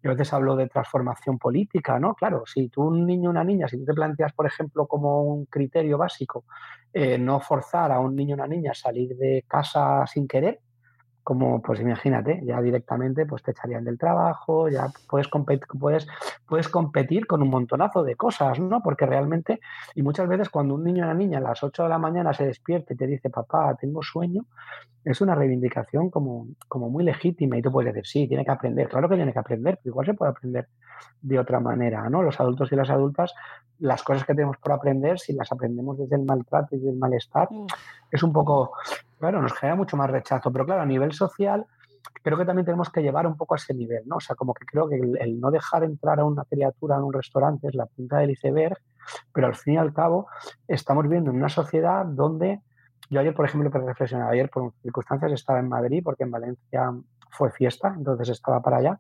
yo 0.01 0.11
a 0.11 0.13
veces 0.13 0.33
hablo 0.33 0.55
de 0.55 0.67
transformación 0.67 1.37
política, 1.37 1.99
¿no? 1.99 2.13
Claro, 2.13 2.43
si 2.45 2.69
tú 2.69 2.83
un 2.83 3.05
niño 3.05 3.29
o 3.29 3.31
una 3.31 3.43
niña, 3.43 3.67
si 3.67 3.77
tú 3.77 3.85
te 3.85 3.93
planteas, 3.93 4.33
por 4.33 4.45
ejemplo, 4.45 4.87
como 4.87 5.23
un 5.23 5.45
criterio 5.45 5.97
básico, 5.97 6.45
eh, 6.93 7.17
no 7.17 7.39
forzar 7.39 7.91
a 7.91 7.99
un 8.03 8.15
niño 8.15 8.35
o 8.35 8.37
una 8.37 8.47
niña 8.47 8.73
salir 8.73 9.15
de 9.15 9.43
casa 9.47 10.05
sin 10.07 10.27
querer, 10.27 10.59
como 11.23 11.61
pues 11.61 11.79
imagínate, 11.79 12.41
ya 12.43 12.61
directamente 12.61 13.25
pues 13.25 13.41
te 13.43 13.51
echarían 13.51 13.85
del 13.85 13.97
trabajo, 13.97 14.67
ya 14.67 14.87
puedes 15.09 15.27
competir, 15.27 15.65
puedes, 15.79 16.07
puedes 16.45 16.67
competir 16.67 17.25
con 17.27 17.41
un 17.41 17.49
montonazo 17.49 18.03
de 18.03 18.15
cosas, 18.15 18.59
¿no? 18.59 18.81
Porque 18.81 19.05
realmente, 19.05 19.59
y 19.95 20.03
muchas 20.03 20.27
veces 20.27 20.49
cuando 20.49 20.75
un 20.75 20.83
niño 20.83 21.03
o 21.03 21.07
una 21.07 21.13
niña 21.13 21.37
a 21.37 21.41
las 21.41 21.63
8 21.63 21.83
de 21.83 21.89
la 21.89 21.97
mañana 21.97 22.33
se 22.33 22.45
despierta 22.45 22.93
y 22.93 22.97
te 22.97 23.07
dice, 23.07 23.29
papá, 23.29 23.75
tengo 23.79 24.03
sueño, 24.03 24.45
es 25.05 25.21
una 25.21 25.35
reivindicación 25.35 26.09
como, 26.09 26.47
como 26.67 26.89
muy 26.89 27.03
legítima 27.03 27.57
y 27.57 27.61
tú 27.61 27.71
puedes 27.71 27.93
decir, 27.93 28.07
sí, 28.07 28.27
tiene 28.27 28.45
que 28.45 28.51
aprender, 28.51 28.89
claro 28.89 29.09
que 29.09 29.15
tiene 29.15 29.33
que 29.33 29.39
aprender, 29.39 29.79
pero 29.81 29.93
igual 29.93 30.05
se 30.05 30.13
puede 30.13 30.31
aprender 30.31 30.67
de 31.21 31.39
otra 31.39 31.59
manera, 31.59 32.09
¿no? 32.09 32.21
Los 32.21 32.39
adultos 32.39 32.71
y 32.71 32.75
las 32.75 32.89
adultas, 32.89 33.33
las 33.79 34.03
cosas 34.03 34.25
que 34.25 34.33
tenemos 34.33 34.57
por 34.57 34.71
aprender, 34.71 35.19
si 35.19 35.33
las 35.33 35.51
aprendemos 35.51 35.97
desde 35.97 36.15
el 36.15 36.23
maltrato 36.23 36.75
y 36.75 36.77
desde 36.77 36.91
el 36.91 36.97
malestar, 36.97 37.49
mm. 37.51 37.65
es 38.11 38.23
un 38.23 38.31
poco, 38.31 38.73
claro, 39.23 39.41
nos 39.41 39.53
genera 39.53 39.77
mucho 39.77 39.95
más 39.95 40.11
rechazo, 40.11 40.51
pero 40.51 40.65
claro, 40.65 40.81
a 40.81 40.85
nivel 40.85 41.13
social, 41.13 41.65
creo 42.21 42.37
que 42.37 42.43
también 42.43 42.65
tenemos 42.65 42.89
que 42.89 43.01
llevar 43.01 43.25
un 43.25 43.37
poco 43.37 43.53
a 43.53 43.57
ese 43.57 43.73
nivel, 43.73 44.03
¿no? 44.05 44.17
O 44.17 44.19
sea, 44.19 44.35
como 44.35 44.53
que 44.53 44.65
creo 44.65 44.89
que 44.89 44.95
el, 44.95 45.39
no 45.39 45.49
dejar 45.49 45.85
entrar 45.85 46.19
a 46.19 46.25
una 46.25 46.43
criatura 46.43 46.97
en 46.97 47.03
un 47.03 47.13
restaurante 47.13 47.69
es 47.69 47.73
la 47.73 47.85
punta 47.85 48.17
del 48.17 48.31
iceberg, 48.31 48.77
pero 49.31 49.47
al 49.47 49.55
fin 49.55 49.75
y 49.75 49.77
al 49.77 49.93
cabo 49.93 50.27
estamos 50.67 51.07
viendo 51.07 51.31
en 51.31 51.37
una 51.37 51.47
sociedad 51.47 52.05
donde 52.05 52.59
yo 53.09 53.21
ayer, 53.21 53.33
por 53.33 53.45
ejemplo, 53.45 53.71
para 53.71 53.85
reflexionar, 53.85 54.29
ayer 54.29 54.49
por 54.49 54.73
circunstancias 54.81 55.31
estaba 55.31 55.59
en 55.59 55.69
Madrid 55.69 56.01
porque 56.03 56.23
en 56.23 56.31
Valencia 56.31 56.91
fue 57.31 57.49
fiesta, 57.49 57.93
entonces 57.95 58.27
estaba 58.27 58.61
para 58.61 58.77
allá 58.77 58.99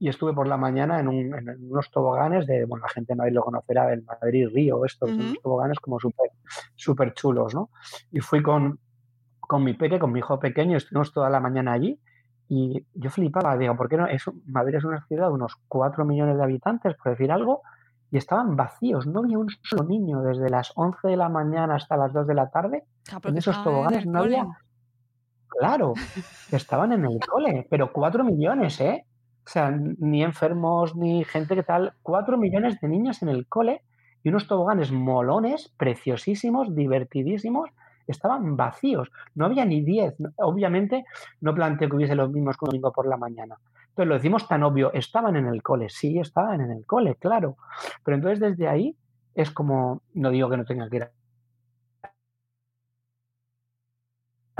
y 0.00 0.08
estuve 0.08 0.32
por 0.32 0.48
la 0.48 0.56
mañana 0.56 0.98
en, 0.98 1.06
unos 1.08 1.90
toboganes 1.92 2.44
de, 2.48 2.64
bueno, 2.64 2.86
la 2.86 2.88
gente 2.88 3.12
de 3.12 3.18
Madrid 3.18 3.34
lo 3.34 3.44
conocerá, 3.44 3.86
del 3.86 4.02
Madrid 4.02 4.48
Río, 4.52 4.84
estos, 4.84 5.10
unos 5.12 5.40
toboganes 5.40 5.78
como 5.78 6.00
súper 6.00 6.30
super 6.74 7.14
chulos, 7.14 7.54
¿no? 7.54 7.70
Y 8.10 8.18
fui 8.18 8.42
con, 8.42 8.80
con 9.50 9.64
mi 9.64 9.74
peque, 9.74 9.98
con 9.98 10.12
mi 10.12 10.20
hijo 10.20 10.38
pequeño, 10.38 10.76
estuvimos 10.76 11.12
toda 11.12 11.28
la 11.28 11.40
mañana 11.40 11.72
allí 11.72 11.98
y 12.48 12.86
yo 12.94 13.10
flipaba, 13.10 13.56
digo, 13.56 13.76
¿por 13.76 13.88
qué 13.88 13.96
no? 13.96 14.06
Es, 14.06 14.22
Madrid 14.46 14.76
es 14.76 14.84
una 14.84 15.04
ciudad 15.06 15.26
de 15.26 15.32
unos 15.32 15.56
4 15.66 16.04
millones 16.04 16.36
de 16.36 16.44
habitantes, 16.44 16.94
por 16.94 17.10
decir 17.10 17.32
algo, 17.32 17.62
y 18.12 18.16
estaban 18.16 18.54
vacíos, 18.54 19.08
no 19.08 19.18
había 19.18 19.38
un 19.38 19.48
solo 19.64 19.82
niño 19.82 20.22
desde 20.22 20.50
las 20.50 20.70
11 20.76 21.08
de 21.08 21.16
la 21.16 21.28
mañana 21.28 21.74
hasta 21.74 21.96
las 21.96 22.12
2 22.12 22.28
de 22.28 22.34
la 22.34 22.48
tarde. 22.50 22.84
Ah, 23.12 23.18
en 23.24 23.38
esos 23.38 23.60
toboganes 23.64 24.06
no 24.06 24.20
había... 24.20 24.46
Claro, 25.48 25.94
estaban 26.52 26.92
en 26.92 27.06
el 27.06 27.18
cole, 27.18 27.66
pero 27.68 27.92
4 27.92 28.22
millones, 28.22 28.80
¿eh? 28.80 29.04
O 29.44 29.50
sea, 29.50 29.72
ni 29.72 30.22
enfermos, 30.22 30.94
ni 30.94 31.24
gente 31.24 31.56
que 31.56 31.64
tal. 31.64 31.94
Cuatro 32.02 32.38
millones 32.38 32.80
de 32.80 32.86
niños 32.86 33.20
en 33.22 33.30
el 33.30 33.48
cole 33.48 33.82
y 34.22 34.28
unos 34.28 34.46
toboganes 34.46 34.92
molones, 34.92 35.74
preciosísimos, 35.76 36.72
divertidísimos, 36.72 37.70
estaban 38.10 38.56
vacíos. 38.56 39.10
No 39.34 39.46
había 39.46 39.64
ni 39.64 39.82
diez. 39.82 40.14
Obviamente, 40.36 41.04
no 41.40 41.54
planteo 41.54 41.88
que 41.88 41.96
hubiese 41.96 42.14
los 42.14 42.30
mismos 42.30 42.56
que 42.56 42.64
un 42.64 42.70
domingo 42.70 42.92
por 42.92 43.06
la 43.06 43.16
mañana. 43.16 43.56
Entonces, 43.88 44.08
lo 44.08 44.14
decimos 44.14 44.46
tan 44.46 44.62
obvio, 44.62 44.92
estaban 44.92 45.36
en 45.36 45.46
el 45.46 45.62
cole. 45.62 45.88
Sí, 45.88 46.18
estaban 46.18 46.60
en 46.60 46.70
el 46.70 46.86
cole, 46.86 47.16
claro. 47.16 47.56
Pero 48.04 48.16
entonces, 48.16 48.40
desde 48.40 48.68
ahí, 48.68 48.96
es 49.34 49.50
como, 49.50 50.02
no 50.14 50.30
digo 50.30 50.48
que 50.48 50.56
no 50.56 50.64
tenga 50.64 50.88
que 50.88 50.96
ir 50.96 51.02
a 51.04 51.10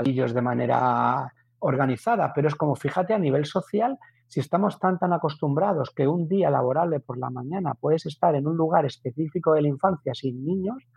de 0.03 0.41
manera 0.41 1.31
organizada, 1.59 2.31
pero 2.33 2.47
es 2.47 2.55
como, 2.55 2.75
fíjate, 2.75 3.13
a 3.13 3.19
nivel 3.19 3.45
social, 3.45 3.99
si 4.27 4.39
estamos 4.39 4.79
tan 4.79 4.97
tan 4.97 5.13
acostumbrados 5.13 5.91
que 5.91 6.07
un 6.07 6.27
día 6.27 6.49
laborable 6.49 6.99
por 6.99 7.17
la 7.17 7.29
mañana 7.29 7.75
puedes 7.75 8.05
estar 8.05 8.33
en 8.33 8.47
un 8.47 8.57
lugar 8.57 8.85
específico 8.85 9.53
de 9.53 9.61
la 9.61 9.67
infancia 9.67 10.13
sin 10.15 10.43
niños, 10.43 10.87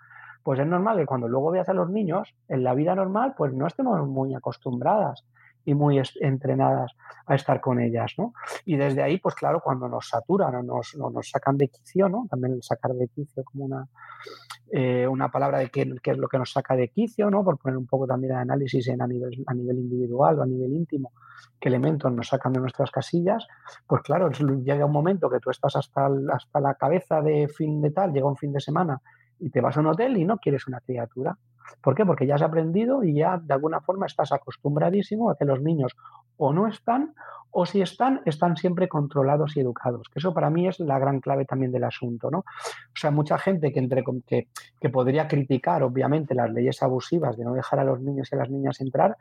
pues 0.44 0.60
es 0.60 0.66
normal 0.66 0.98
que 0.98 1.06
cuando 1.06 1.26
luego 1.26 1.50
veas 1.50 1.68
a 1.68 1.72
los 1.72 1.90
niños 1.90 2.34
en 2.48 2.62
la 2.62 2.74
vida 2.74 2.94
normal, 2.94 3.34
pues 3.36 3.52
no 3.52 3.66
estemos 3.66 4.06
muy 4.06 4.34
acostumbradas. 4.34 5.24
y 5.66 5.72
muy 5.72 5.98
entrenadas 6.20 6.92
a 7.24 7.36
estar 7.36 7.58
con 7.58 7.80
ellas, 7.80 8.12
¿no? 8.18 8.34
Y 8.66 8.76
desde 8.76 9.02
ahí, 9.02 9.16
pues 9.18 9.34
claro, 9.34 9.62
cuando 9.64 9.88
nos 9.88 10.10
saturan 10.10 10.54
o 10.56 10.62
nos, 10.62 10.94
nos 10.94 11.30
sacan 11.30 11.56
de 11.56 11.68
quicio, 11.68 12.06
¿no? 12.06 12.26
También 12.28 12.52
el 12.52 12.62
sacar 12.62 12.92
de 12.92 13.08
quicio 13.08 13.42
como 13.44 13.64
una, 13.64 13.88
eh, 14.70 15.06
una 15.06 15.30
palabra 15.30 15.60
de 15.60 15.70
qué, 15.70 15.90
es 16.04 16.18
lo 16.18 16.28
que 16.28 16.36
nos 16.36 16.52
saca 16.52 16.76
de 16.76 16.88
quicio, 16.88 17.30
¿no? 17.30 17.42
Por 17.42 17.56
poner 17.56 17.78
un 17.78 17.86
poco 17.86 18.06
también 18.06 18.34
de 18.34 18.40
análisis 18.40 18.88
en 18.88 19.00
a, 19.00 19.06
nivel, 19.06 19.42
a 19.46 19.54
nivel 19.54 19.78
individual 19.78 20.38
o 20.38 20.42
a 20.42 20.46
nivel 20.46 20.74
íntimo, 20.74 21.12
qué 21.58 21.70
elementos 21.70 22.12
nos 22.12 22.28
sacan 22.28 22.52
de 22.52 22.60
nuestras 22.60 22.90
casillas, 22.90 23.46
pues 23.86 24.02
claro, 24.02 24.30
llega 24.30 24.84
un 24.84 24.92
momento 24.92 25.30
que 25.30 25.40
tú 25.40 25.48
estás 25.48 25.76
hasta, 25.76 26.10
hasta 26.30 26.60
la 26.60 26.74
cabeza 26.74 27.22
de 27.22 27.48
fin 27.48 27.80
de 27.80 27.90
tal, 27.90 28.12
llega 28.12 28.26
un 28.26 28.36
fin 28.36 28.52
de 28.52 28.60
semana 28.60 29.00
y 29.44 29.50
te 29.50 29.60
vas 29.60 29.76
a 29.76 29.80
un 29.80 29.88
hotel 29.88 30.16
y 30.16 30.24
no 30.24 30.38
quieres 30.38 30.66
una 30.66 30.80
criatura. 30.80 31.36
¿Por 31.82 31.94
qué? 31.94 32.06
Porque 32.06 32.26
ya 32.26 32.36
has 32.36 32.42
aprendido 32.42 33.04
y 33.04 33.14
ya 33.14 33.38
de 33.38 33.52
alguna 33.52 33.80
forma 33.80 34.06
estás 34.06 34.32
acostumbradísimo 34.32 35.30
a 35.30 35.36
que 35.36 35.44
los 35.44 35.60
niños 35.60 35.92
o 36.38 36.52
no 36.52 36.66
están 36.66 37.14
o 37.50 37.66
si 37.66 37.82
están, 37.82 38.22
están 38.24 38.56
siempre 38.56 38.88
controlados 38.88 39.56
y 39.56 39.60
educados. 39.60 40.08
Que 40.08 40.18
eso 40.18 40.32
para 40.32 40.48
mí 40.48 40.66
es 40.66 40.80
la 40.80 40.98
gran 40.98 41.20
clave 41.20 41.44
también 41.44 41.72
del 41.72 41.84
asunto, 41.84 42.30
¿no? 42.30 42.38
O 42.38 42.96
sea, 42.96 43.10
mucha 43.10 43.38
gente 43.38 43.70
que, 43.72 43.78
entre, 43.80 44.02
que, 44.26 44.48
que 44.80 44.88
podría 44.88 45.28
criticar, 45.28 45.82
obviamente, 45.82 46.34
las 46.34 46.50
leyes 46.50 46.82
abusivas 46.82 47.36
de 47.36 47.44
no 47.44 47.52
dejar 47.52 47.78
a 47.80 47.84
los 47.84 48.00
niños 48.00 48.28
y 48.32 48.34
a 48.34 48.38
las 48.38 48.50
niñas 48.50 48.80
entrar, 48.80 49.16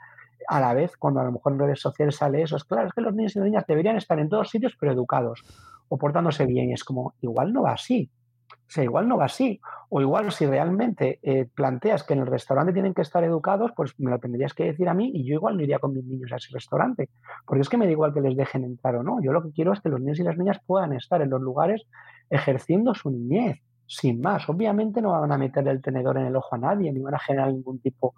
a 0.48 0.60
la 0.60 0.74
vez, 0.74 0.96
cuando 0.98 1.20
a 1.20 1.26
lo 1.26 1.34
mejor 1.34 1.54
en 1.54 1.60
redes 1.60 1.82
sociales 1.82 2.16
sale 2.16 2.42
eso, 2.42 2.56
es 2.56 2.64
claro, 2.64 2.88
es 2.88 2.94
que 2.94 3.02
los 3.02 3.14
niños 3.14 3.36
y 3.36 3.40
las 3.40 3.46
niñas 3.46 3.66
deberían 3.68 3.98
estar 3.98 4.18
en 4.20 4.30
todos 4.30 4.50
sitios, 4.50 4.76
pero 4.80 4.94
educados 4.94 5.44
o 5.90 5.98
portándose 5.98 6.46
bien. 6.46 6.70
Y 6.70 6.74
es 6.74 6.84
como, 6.84 7.14
igual 7.22 7.54
no 7.54 7.64
va 7.64 7.74
así. 7.74 8.10
O 8.54 8.70
sea, 8.74 8.84
igual 8.84 9.08
no 9.08 9.18
va 9.18 9.26
así. 9.26 9.60
O 9.90 10.02
igual 10.02 10.32
si 10.32 10.46
realmente 10.46 11.20
eh, 11.22 11.48
planteas 11.54 12.04
que 12.04 12.14
en 12.14 12.22
el 12.22 12.28
restaurante 12.28 12.74
tienen 12.74 12.94
que 12.94 13.02
estar 13.02 13.24
educados, 13.24 13.72
pues 13.76 13.94
me 14.00 14.10
lo 14.10 14.20
tendrías 14.20 14.54
que 14.54 14.66
decir 14.66 14.90
a 14.90 14.94
mí 14.94 15.12
y 15.14 15.26
yo 15.26 15.36
igual 15.36 15.58
no 15.58 15.64
iría 15.64 15.80
con 15.80 15.94
mis 15.94 16.04
niños 16.04 16.32
a 16.32 16.38
ese 16.38 16.50
restaurante. 16.52 17.10
Porque 17.46 17.62
es 17.62 17.70
que 17.70 17.78
me 17.78 17.86
da 17.86 17.92
igual 17.92 18.14
que 18.14 18.22
les 18.22 18.36
dejen 18.36 18.64
entrar 18.64 18.96
o 18.96 19.04
no. 19.04 19.22
Yo 19.22 19.32
lo 19.32 19.44
que 19.44 19.52
quiero 19.52 19.74
es 19.74 19.82
que 19.82 19.90
los 19.90 20.00
niños 20.00 20.20
y 20.20 20.24
las 20.24 20.38
niñas 20.38 20.60
puedan 20.66 20.94
estar 20.94 21.22
en 21.22 21.30
los 21.30 21.42
lugares 21.42 21.84
ejerciendo 22.30 22.96
su 22.96 23.12
niñez, 23.12 23.62
sin 23.86 24.22
más. 24.22 24.50
Obviamente 24.50 25.02
no 25.02 25.12
van 25.12 25.32
a 25.32 25.38
meter 25.38 25.68
el 25.68 25.82
tenedor 25.82 26.18
en 26.18 26.26
el 26.26 26.36
ojo 26.36 26.56
a 26.56 26.58
nadie, 26.58 26.92
ni 26.92 27.02
van 27.02 27.16
a 27.16 27.20
generar 27.20 27.52
ningún 27.52 27.80
tipo 27.80 28.16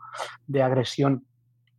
de 0.47 0.63
agresión 0.63 1.25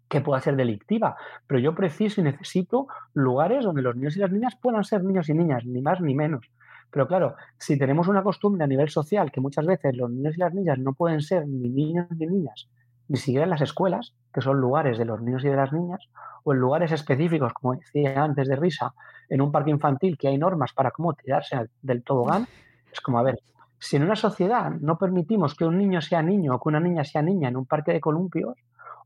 que 0.09 0.21
pueda 0.21 0.41
ser 0.41 0.57
delictiva, 0.57 1.17
pero 1.47 1.61
yo 1.61 1.75
preciso 1.75 2.21
y 2.21 2.25
necesito 2.25 2.87
lugares 3.15 3.65
donde 3.65 3.83
los 3.83 3.97
niños 3.97 4.17
y 4.17 4.21
las 4.21 4.31
niñas 4.31 4.57
puedan 4.61 4.85
ser 4.85 5.03
niños 5.03 5.29
y 5.29 5.35
niñas, 5.35 5.65
ni 5.65 5.81
más 5.81 6.01
ni 6.01 6.15
menos. 6.15 6.47
Pero 6.91 7.07
claro, 7.07 7.37
si 7.59 7.79
tenemos 7.79 8.09
una 8.09 8.23
costumbre 8.23 8.65
a 8.65 8.67
nivel 8.67 8.89
social 8.89 9.31
que 9.31 9.41
muchas 9.41 9.67
veces 9.67 9.97
los 9.97 10.11
niños 10.11 10.35
y 10.37 10.41
las 10.41 10.55
niñas 10.55 10.79
no 10.79 10.93
pueden 10.95 11.21
ser 11.21 11.47
ni 11.47 11.69
niños 11.69 12.07
ni 12.11 12.27
niñas, 12.27 12.69
ni 13.09 13.19
siquiera 13.19 13.45
en 13.45 13.51
las 13.51 13.61
escuelas, 13.61 14.15
que 14.33 14.41
son 14.41 14.61
lugares 14.61 14.99
de 14.99 15.05
los 15.05 15.21
niños 15.21 15.45
y 15.45 15.49
de 15.49 15.57
las 15.57 15.73
niñas, 15.73 16.09
o 16.45 16.53
en 16.53 16.59
lugares 16.59 16.93
específicos, 16.93 17.53
como 17.53 17.75
decía 17.75 18.23
antes 18.23 18.49
de 18.49 18.57
risa, 18.57 18.95
en 19.29 19.41
un 19.41 19.53
parque 19.53 19.71
infantil 19.71 20.17
que 20.17 20.29
hay 20.29 20.39
normas 20.39 20.73
para 20.73 20.91
cómo 20.91 21.15
tirarse 21.15 21.69
del 21.83 22.03
tobogán, 22.03 22.47
es 22.93 23.01
como, 23.01 23.19
a 23.19 23.23
ver, 23.23 23.41
si 23.79 23.97
en 23.97 24.05
una 24.05 24.17
sociedad 24.17 24.71
no 24.71 24.97
permitimos 24.97 25.55
que 25.55 25.65
un 25.65 25.77
niño 25.77 26.01
sea 26.01 26.23
niño 26.23 26.55
o 26.55 26.61
que 26.61 26.69
una 26.69 26.81
niña 26.81 27.05
sea 27.05 27.23
niña 27.23 27.49
en 27.49 27.57
un 27.57 27.67
parque 27.67 27.93
de 27.93 28.01
columpios, 28.01 28.57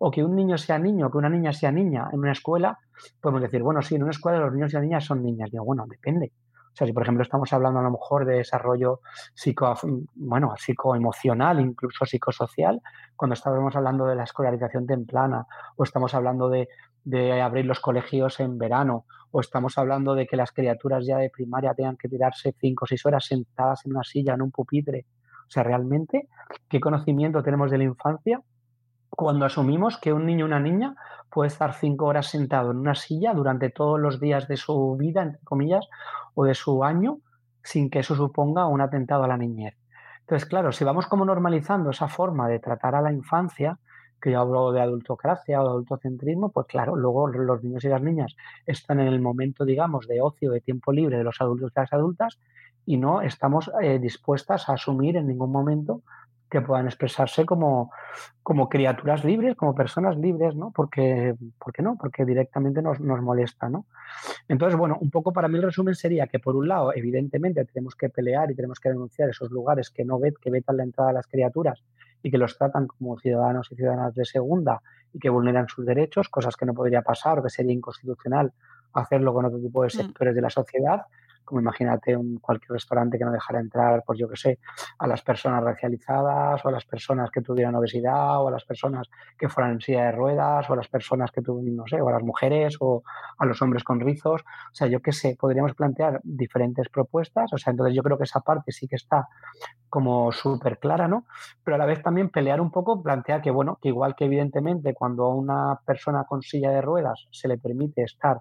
o 0.02 0.10
que 0.10 0.24
un 0.24 0.34
niño 0.34 0.56
sea 0.56 0.78
niño 0.78 1.06
o 1.06 1.10
que 1.10 1.18
una 1.18 1.28
niña 1.28 1.52
sea 1.52 1.70
niña 1.70 2.08
en 2.10 2.20
una 2.20 2.32
escuela, 2.32 2.78
podemos 3.20 3.42
decir, 3.42 3.62
bueno, 3.62 3.82
sí, 3.82 3.96
en 3.96 4.02
una 4.02 4.12
escuela 4.12 4.38
los 4.38 4.52
niños 4.52 4.72
y 4.72 4.76
las 4.76 4.82
niñas 4.82 5.04
son 5.04 5.22
niñas. 5.22 5.50
Digo, 5.50 5.64
bueno, 5.64 5.84
depende. 5.86 6.32
Sea, 6.80 6.86
si 6.86 6.94
por 6.94 7.02
ejemplo 7.02 7.22
estamos 7.22 7.52
hablando 7.52 7.80
a 7.80 7.82
lo 7.82 7.90
mejor 7.90 8.24
de 8.24 8.36
desarrollo 8.36 9.00
psico, 9.34 9.74
bueno, 10.14 10.54
psicoemocional, 10.56 11.60
incluso 11.60 12.06
psicosocial, 12.06 12.80
cuando 13.16 13.34
estamos 13.34 13.76
hablando 13.76 14.06
de 14.06 14.14
la 14.14 14.24
escolarización 14.24 14.86
temprana, 14.86 15.46
o 15.76 15.84
estamos 15.84 16.14
hablando 16.14 16.48
de, 16.48 16.70
de 17.04 17.42
abrir 17.42 17.66
los 17.66 17.80
colegios 17.80 18.40
en 18.40 18.56
verano, 18.56 19.04
o 19.30 19.40
estamos 19.40 19.76
hablando 19.76 20.14
de 20.14 20.26
que 20.26 20.38
las 20.38 20.52
criaturas 20.52 21.04
ya 21.06 21.18
de 21.18 21.28
primaria 21.28 21.74
tengan 21.74 21.98
que 21.98 22.08
tirarse 22.08 22.54
cinco 22.58 22.86
o 22.86 22.88
seis 22.88 23.04
horas 23.04 23.26
sentadas 23.26 23.84
en 23.84 23.92
una 23.92 24.02
silla, 24.02 24.32
en 24.32 24.40
un 24.40 24.50
pupitre. 24.50 25.04
O 25.48 25.50
sea, 25.50 25.62
realmente, 25.62 26.30
¿qué 26.66 26.80
conocimiento 26.80 27.42
tenemos 27.42 27.70
de 27.70 27.76
la 27.76 27.84
infancia 27.84 28.40
cuando 29.20 29.44
asumimos 29.44 29.98
que 29.98 30.14
un 30.14 30.24
niño 30.24 30.46
o 30.46 30.48
una 30.48 30.60
niña 30.60 30.96
puede 31.28 31.48
estar 31.48 31.74
cinco 31.74 32.06
horas 32.06 32.28
sentado 32.28 32.70
en 32.70 32.78
una 32.78 32.94
silla 32.94 33.34
durante 33.34 33.68
todos 33.68 34.00
los 34.00 34.18
días 34.18 34.48
de 34.48 34.56
su 34.56 34.96
vida, 34.96 35.20
entre 35.20 35.44
comillas, 35.44 35.86
o 36.32 36.46
de 36.46 36.54
su 36.54 36.82
año, 36.82 37.18
sin 37.62 37.90
que 37.90 37.98
eso 37.98 38.14
suponga 38.14 38.66
un 38.66 38.80
atentado 38.80 39.24
a 39.24 39.28
la 39.28 39.36
niñez. 39.36 39.76
Entonces, 40.20 40.48
claro, 40.48 40.72
si 40.72 40.84
vamos 40.84 41.06
como 41.06 41.26
normalizando 41.26 41.90
esa 41.90 42.08
forma 42.08 42.48
de 42.48 42.60
tratar 42.60 42.94
a 42.94 43.02
la 43.02 43.12
infancia, 43.12 43.78
que 44.22 44.30
yo 44.30 44.40
hablo 44.40 44.72
de 44.72 44.80
adultocracia 44.80 45.60
o 45.60 45.64
de 45.64 45.70
adultocentrismo, 45.70 46.50
pues 46.50 46.66
claro, 46.66 46.96
luego 46.96 47.28
los 47.28 47.62
niños 47.62 47.84
y 47.84 47.88
las 47.88 48.00
niñas 48.00 48.34
están 48.64 49.00
en 49.00 49.08
el 49.08 49.20
momento, 49.20 49.66
digamos, 49.66 50.08
de 50.08 50.22
ocio, 50.22 50.50
de 50.50 50.62
tiempo 50.62 50.92
libre 50.92 51.18
de 51.18 51.24
los 51.24 51.42
adultos 51.42 51.72
y 51.76 51.78
las 51.78 51.92
adultas, 51.92 52.38
y 52.86 52.96
no 52.96 53.20
estamos 53.20 53.70
eh, 53.82 53.98
dispuestas 53.98 54.70
a 54.70 54.72
asumir 54.72 55.18
en 55.18 55.26
ningún 55.26 55.52
momento 55.52 56.00
que 56.50 56.60
puedan 56.60 56.86
expresarse 56.86 57.46
como, 57.46 57.92
como 58.42 58.68
criaturas 58.68 59.24
libres, 59.24 59.56
como 59.56 59.74
personas 59.74 60.18
libres, 60.18 60.56
¿no? 60.56 60.72
Porque, 60.72 61.34
qué 61.72 61.82
no? 61.82 61.96
Porque 61.96 62.24
directamente 62.24 62.82
nos, 62.82 63.00
nos 63.00 63.22
molesta, 63.22 63.68
¿no? 63.68 63.86
Entonces, 64.48 64.76
bueno, 64.76 64.98
un 65.00 65.10
poco 65.10 65.32
para 65.32 65.48
mí 65.48 65.56
el 65.56 65.62
resumen 65.62 65.94
sería 65.94 66.26
que 66.26 66.40
por 66.40 66.56
un 66.56 66.68
lado, 66.68 66.92
evidentemente, 66.94 67.64
tenemos 67.64 67.94
que 67.94 68.10
pelear 68.10 68.50
y 68.50 68.56
tenemos 68.56 68.80
que 68.80 68.88
denunciar 68.88 69.30
esos 69.30 69.50
lugares 69.50 69.90
que 69.90 70.04
no 70.04 70.18
vet, 70.18 70.36
que 70.38 70.50
vetan 70.50 70.76
la 70.76 70.82
entrada 70.82 71.10
a 71.10 71.12
las 71.14 71.26
criaturas 71.26 71.82
y 72.22 72.30
que 72.30 72.38
los 72.38 72.58
tratan 72.58 72.88
como 72.88 73.18
ciudadanos 73.18 73.70
y 73.70 73.76
ciudadanas 73.76 74.14
de 74.14 74.24
segunda 74.24 74.82
y 75.12 75.18
que 75.18 75.30
vulneran 75.30 75.68
sus 75.68 75.86
derechos, 75.86 76.28
cosas 76.28 76.56
que 76.56 76.66
no 76.66 76.74
podría 76.74 77.02
pasar 77.02 77.38
o 77.38 77.42
que 77.42 77.50
sería 77.50 77.72
inconstitucional 77.72 78.52
hacerlo 78.92 79.32
con 79.32 79.44
otro 79.44 79.60
tipo 79.60 79.82
de 79.82 79.86
mm. 79.86 79.90
sectores 79.90 80.34
de 80.34 80.40
la 80.40 80.50
sociedad, 80.50 81.02
como 81.44 81.60
imagínate 81.60 82.16
un, 82.16 82.38
cualquier 82.38 82.72
restaurante 82.72 83.18
que 83.18 83.24
no 83.24 83.32
dejara 83.32 83.60
entrar, 83.60 84.02
pues 84.06 84.18
yo 84.18 84.28
qué 84.28 84.36
sé, 84.36 84.58
a 84.98 85.06
las 85.06 85.22
personas 85.22 85.62
racializadas 85.62 86.64
o 86.64 86.68
a 86.68 86.72
las 86.72 86.84
personas 86.84 87.30
que 87.30 87.40
tuvieran 87.40 87.74
obesidad 87.74 88.42
o 88.42 88.48
a 88.48 88.50
las 88.50 88.64
personas 88.64 89.10
que 89.38 89.48
fueran 89.48 89.72
en 89.72 89.80
silla 89.80 90.06
de 90.06 90.12
ruedas 90.12 90.68
o 90.68 90.72
a 90.72 90.76
las 90.76 90.88
personas 90.88 91.30
que 91.30 91.42
tuvieran, 91.42 91.76
no 91.76 91.86
sé, 91.86 92.00
o 92.00 92.08
a 92.08 92.12
las 92.12 92.22
mujeres 92.22 92.76
o 92.80 93.02
a 93.38 93.46
los 93.46 93.60
hombres 93.62 93.84
con 93.84 94.00
rizos. 94.00 94.42
O 94.42 94.74
sea, 94.74 94.86
yo 94.86 95.00
qué 95.00 95.12
sé, 95.12 95.36
podríamos 95.38 95.74
plantear 95.74 96.20
diferentes 96.22 96.88
propuestas. 96.88 97.52
O 97.52 97.58
sea, 97.58 97.72
entonces 97.72 97.94
yo 97.94 98.02
creo 98.02 98.18
que 98.18 98.24
esa 98.24 98.40
parte 98.40 98.72
sí 98.72 98.86
que 98.86 98.96
está 98.96 99.28
como 99.88 100.30
súper 100.32 100.78
clara, 100.78 101.08
¿no? 101.08 101.26
Pero 101.64 101.74
a 101.74 101.78
la 101.78 101.86
vez 101.86 102.02
también 102.02 102.30
pelear 102.30 102.60
un 102.60 102.70
poco, 102.70 103.02
plantear 103.02 103.42
que, 103.42 103.50
bueno, 103.50 103.78
que 103.82 103.88
igual 103.88 104.14
que 104.14 104.26
evidentemente 104.26 104.94
cuando 104.94 105.24
a 105.24 105.34
una 105.34 105.80
persona 105.84 106.24
con 106.24 106.42
silla 106.42 106.70
de 106.70 106.80
ruedas 106.80 107.26
se 107.30 107.48
le 107.48 107.58
permite 107.58 108.02
estar 108.02 108.40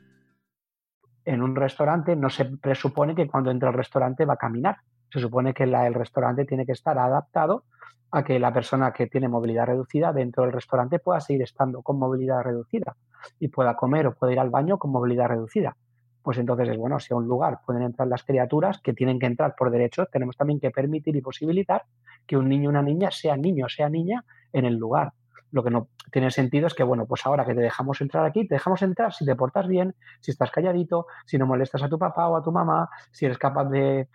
en 1.25 1.41
un 1.41 1.55
restaurante 1.55 2.15
no 2.15 2.29
se 2.29 2.45
presupone 2.45 3.15
que 3.15 3.27
cuando 3.27 3.51
entra 3.51 3.69
al 3.69 3.75
restaurante 3.75 4.25
va 4.25 4.33
a 4.33 4.37
caminar. 4.37 4.77
Se 5.09 5.19
supone 5.19 5.53
que 5.53 5.63
el 5.63 5.93
restaurante 5.93 6.45
tiene 6.45 6.65
que 6.65 6.71
estar 6.71 6.97
adaptado 6.97 7.65
a 8.11 8.23
que 8.23 8.39
la 8.39 8.53
persona 8.53 8.91
que 8.91 9.07
tiene 9.07 9.27
movilidad 9.27 9.65
reducida 9.67 10.11
dentro 10.11 10.43
del 10.43 10.51
restaurante 10.51 10.99
pueda 10.99 11.21
seguir 11.21 11.43
estando 11.43 11.81
con 11.81 11.97
movilidad 11.97 12.41
reducida 12.41 12.95
y 13.39 13.47
pueda 13.47 13.75
comer 13.75 14.07
o 14.07 14.13
pueda 14.13 14.33
ir 14.33 14.39
al 14.39 14.49
baño 14.49 14.77
con 14.77 14.91
movilidad 14.91 15.27
reducida. 15.27 15.77
Pues 16.21 16.37
entonces 16.37 16.69
es 16.69 16.77
bueno, 16.77 16.99
si 16.99 17.13
a 17.13 17.17
un 17.17 17.27
lugar 17.27 17.59
pueden 17.65 17.83
entrar 17.83 18.07
las 18.07 18.23
criaturas 18.23 18.79
que 18.79 18.93
tienen 18.93 19.17
que 19.17 19.25
entrar 19.25 19.55
por 19.57 19.71
derecho, 19.71 20.05
tenemos 20.05 20.37
también 20.37 20.59
que 20.59 20.69
permitir 20.69 21.15
y 21.15 21.21
posibilitar 21.21 21.83
que 22.27 22.37
un 22.37 22.47
niño 22.47 22.69
o 22.69 22.71
una 22.71 22.83
niña 22.83 23.09
sea 23.11 23.37
niño 23.37 23.65
o 23.65 23.69
sea 23.69 23.89
niña 23.89 24.23
en 24.53 24.65
el 24.65 24.75
lugar. 24.75 25.13
Lo 25.51 25.63
que 25.63 25.69
no 25.69 25.89
tiene 26.11 26.31
sentido 26.31 26.67
es 26.67 26.73
que, 26.73 26.83
bueno, 26.83 27.05
pues 27.05 27.25
ahora 27.25 27.45
que 27.45 27.53
te 27.53 27.61
dejamos 27.61 28.01
entrar 28.01 28.25
aquí, 28.25 28.47
te 28.47 28.55
dejamos 28.55 28.81
entrar 28.81 29.13
si 29.13 29.25
te 29.25 29.35
portas 29.35 29.67
bien, 29.67 29.95
si 30.19 30.31
estás 30.31 30.51
calladito, 30.51 31.07
si 31.25 31.37
no 31.37 31.45
molestas 31.45 31.83
a 31.83 31.89
tu 31.89 31.99
papá 31.99 32.27
o 32.27 32.37
a 32.37 32.43
tu 32.43 32.51
mamá, 32.51 32.89
si 33.11 33.25
eres 33.25 33.37
capaz 33.37 33.65
de 33.65 34.07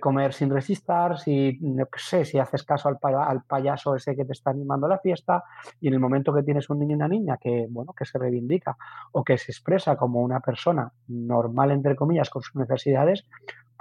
comer 0.00 0.32
sin 0.32 0.50
resistir, 0.50 1.18
si, 1.18 1.58
no 1.60 1.86
sé, 1.96 2.24
si 2.24 2.38
haces 2.38 2.62
caso 2.64 2.88
al, 2.88 2.98
al 3.02 3.42
payaso 3.44 3.94
ese 3.94 4.16
que 4.16 4.24
te 4.24 4.32
está 4.32 4.50
animando 4.50 4.88
la 4.88 4.98
fiesta 4.98 5.44
y 5.80 5.88
en 5.88 5.94
el 5.94 6.00
momento 6.00 6.32
que 6.34 6.42
tienes 6.42 6.68
un 6.70 6.78
niño 6.78 6.92
y 6.92 6.94
una 6.96 7.08
niña 7.08 7.38
que, 7.38 7.66
bueno, 7.68 7.92
que 7.92 8.04
se 8.04 8.18
reivindica 8.18 8.76
o 9.12 9.24
que 9.24 9.38
se 9.38 9.52
expresa 9.52 9.96
como 9.96 10.20
una 10.20 10.40
persona 10.40 10.92
normal, 11.08 11.70
entre 11.70 11.96
comillas, 11.96 12.30
con 12.30 12.42
sus 12.42 12.56
necesidades, 12.56 13.26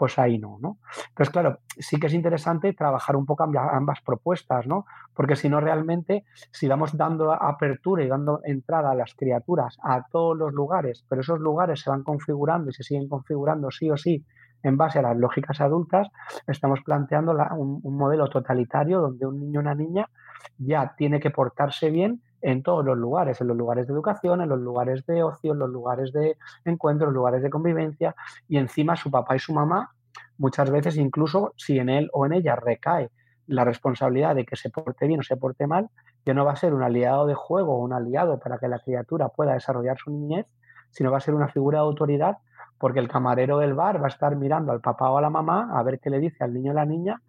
pues 0.02 0.18
ahí 0.18 0.40
no, 0.40 0.58
¿no? 0.60 0.80
Entonces, 1.10 1.32
claro, 1.32 1.60
sí 1.78 2.00
que 2.00 2.08
es 2.08 2.14
interesante 2.16 2.74
trabajar 2.74 3.16
un 3.16 3.28
poco 3.28 3.44
ambas 3.44 4.02
propuestas, 4.02 4.66
¿no? 4.66 4.86
Porque 5.14 5.36
si 5.36 5.48
no, 5.48 5.62
realmente, 5.62 6.26
si 6.52 6.68
vamos 6.68 6.98
dando 6.98 7.32
apertura 7.32 8.04
y 8.04 8.08
dando 8.08 8.40
entrada 8.44 8.90
a 8.90 8.96
las 8.96 9.14
criaturas 9.14 9.78
a 9.84 10.02
todos 10.12 10.36
los 10.36 10.54
lugares, 10.54 11.06
pero 11.08 11.22
esos 11.22 11.40
lugares 11.40 11.82
se 11.82 11.92
van 11.92 12.02
configurando 12.02 12.72
y 12.72 12.74
se 12.74 12.82
siguen 12.82 13.08
configurando 13.08 13.70
sí 13.70 13.92
o 13.92 13.96
sí 13.96 14.26
en 14.64 14.76
base 14.76 14.98
a 14.98 15.04
las 15.04 15.18
lógicas 15.18 15.62
adultas, 15.62 16.08
estamos 16.48 16.82
planteando 16.82 17.34
un, 17.56 17.80
un 17.84 17.96
modelo 17.96 18.28
totalitario 18.28 19.02
donde 19.02 19.28
un 19.28 19.40
niño 19.40 19.60
o 19.60 19.62
una 19.62 19.76
niña 19.76 20.10
ya 20.58 20.96
tiene 20.98 21.20
que 21.20 21.30
portarse 21.30 21.92
bien 21.92 22.24
en 22.42 22.64
todos 22.64 22.84
los 22.84 22.98
lugares, 22.98 23.40
en 23.42 23.48
los 23.48 23.58
lugares 23.58 23.88
de 23.88 23.94
educación, 23.94 24.42
en 24.42 24.50
los 24.50 24.60
lugares 24.60 25.06
de 25.06 25.24
ocio, 25.24 25.54
en 25.54 25.60
los 25.60 25.70
lugares 25.70 26.12
de 26.12 26.38
encuentro, 26.66 27.08
en 27.08 27.14
los 27.14 27.16
lugares 27.16 27.42
de 27.42 27.50
convivencia 27.50 28.16
y 28.48 28.58
encima 28.58 28.96
su 28.96 29.12
papá 29.12 29.36
y 29.36 29.40
su 29.40 29.54
mamá, 29.54 29.92
muchas 30.38 30.70
veces 30.70 30.98
incluso 30.98 31.54
si 31.58 31.80
en 31.80 31.90
él 31.90 32.10
o 32.14 32.26
en 32.26 32.34
ella 32.34 32.56
recae 32.56 33.10
la 33.48 33.64
responsabilidad 33.64 34.36
de 34.36 34.46
que 34.46 34.56
se 34.56 34.70
porte 34.70 35.08
bien 35.08 35.20
o 35.20 35.24
se 35.24 35.38
porte 35.38 35.68
mal, 35.68 35.90
ya 36.26 36.34
no 36.34 36.46
va 36.46 36.54
a 36.54 36.56
ser 36.56 36.74
un 36.74 36.84
aliado 36.84 37.26
de 37.26 37.34
juego 37.34 37.76
o 37.76 37.84
un 37.84 37.94
aliado 37.94 38.40
para 38.40 38.58
que 38.58 38.68
la 38.68 38.80
criatura 38.80 39.30
pueda 39.30 39.54
desarrollar 39.54 39.98
su 39.98 40.12
niñez, 40.12 40.46
sino 40.92 41.12
va 41.12 41.18
a 41.18 41.22
ser 41.22 41.34
una 41.34 41.48
figura 41.48 41.80
de 41.80 41.86
autoridad 41.86 42.38
porque 42.78 43.00
el 43.00 43.08
camarero 43.08 43.60
del 43.60 43.74
bar 43.74 44.02
va 44.02 44.06
a 44.06 44.10
estar 44.10 44.36
mirando 44.36 44.72
al 44.72 44.82
papá 44.82 45.10
o 45.12 45.18
a 45.18 45.22
la 45.22 45.30
mamá 45.30 45.70
a 45.74 45.84
ver 45.84 46.00
qué 46.00 46.10
le 46.10 46.20
dice 46.20 46.44
al 46.44 46.54
niño 46.54 46.72
o 46.72 46.76
la 46.76 46.86
niña 46.86 47.22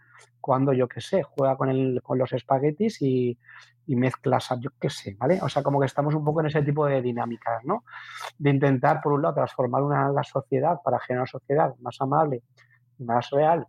cuando, 0.42 0.74
yo 0.74 0.88
qué 0.88 1.00
sé, 1.00 1.22
juega 1.22 1.56
con, 1.56 1.70
el, 1.70 2.02
con 2.02 2.18
los 2.18 2.32
espaguetis 2.32 3.00
y, 3.00 3.38
y 3.86 3.96
mezclas, 3.96 4.50
yo 4.60 4.70
qué 4.78 4.90
sé, 4.90 5.16
¿vale? 5.18 5.38
O 5.40 5.48
sea, 5.48 5.62
como 5.62 5.80
que 5.80 5.86
estamos 5.86 6.14
un 6.14 6.24
poco 6.24 6.40
en 6.40 6.48
ese 6.48 6.62
tipo 6.62 6.84
de 6.86 7.00
dinámicas, 7.00 7.64
¿no? 7.64 7.84
De 8.36 8.50
intentar, 8.50 9.00
por 9.00 9.12
un 9.12 9.22
lado, 9.22 9.34
transformar 9.34 9.82
una, 9.82 10.10
la 10.10 10.24
sociedad 10.24 10.80
para 10.84 10.98
generar 11.00 11.22
una 11.22 11.30
sociedad 11.30 11.74
más 11.80 11.96
amable, 12.00 12.42
más 12.98 13.30
real 13.30 13.66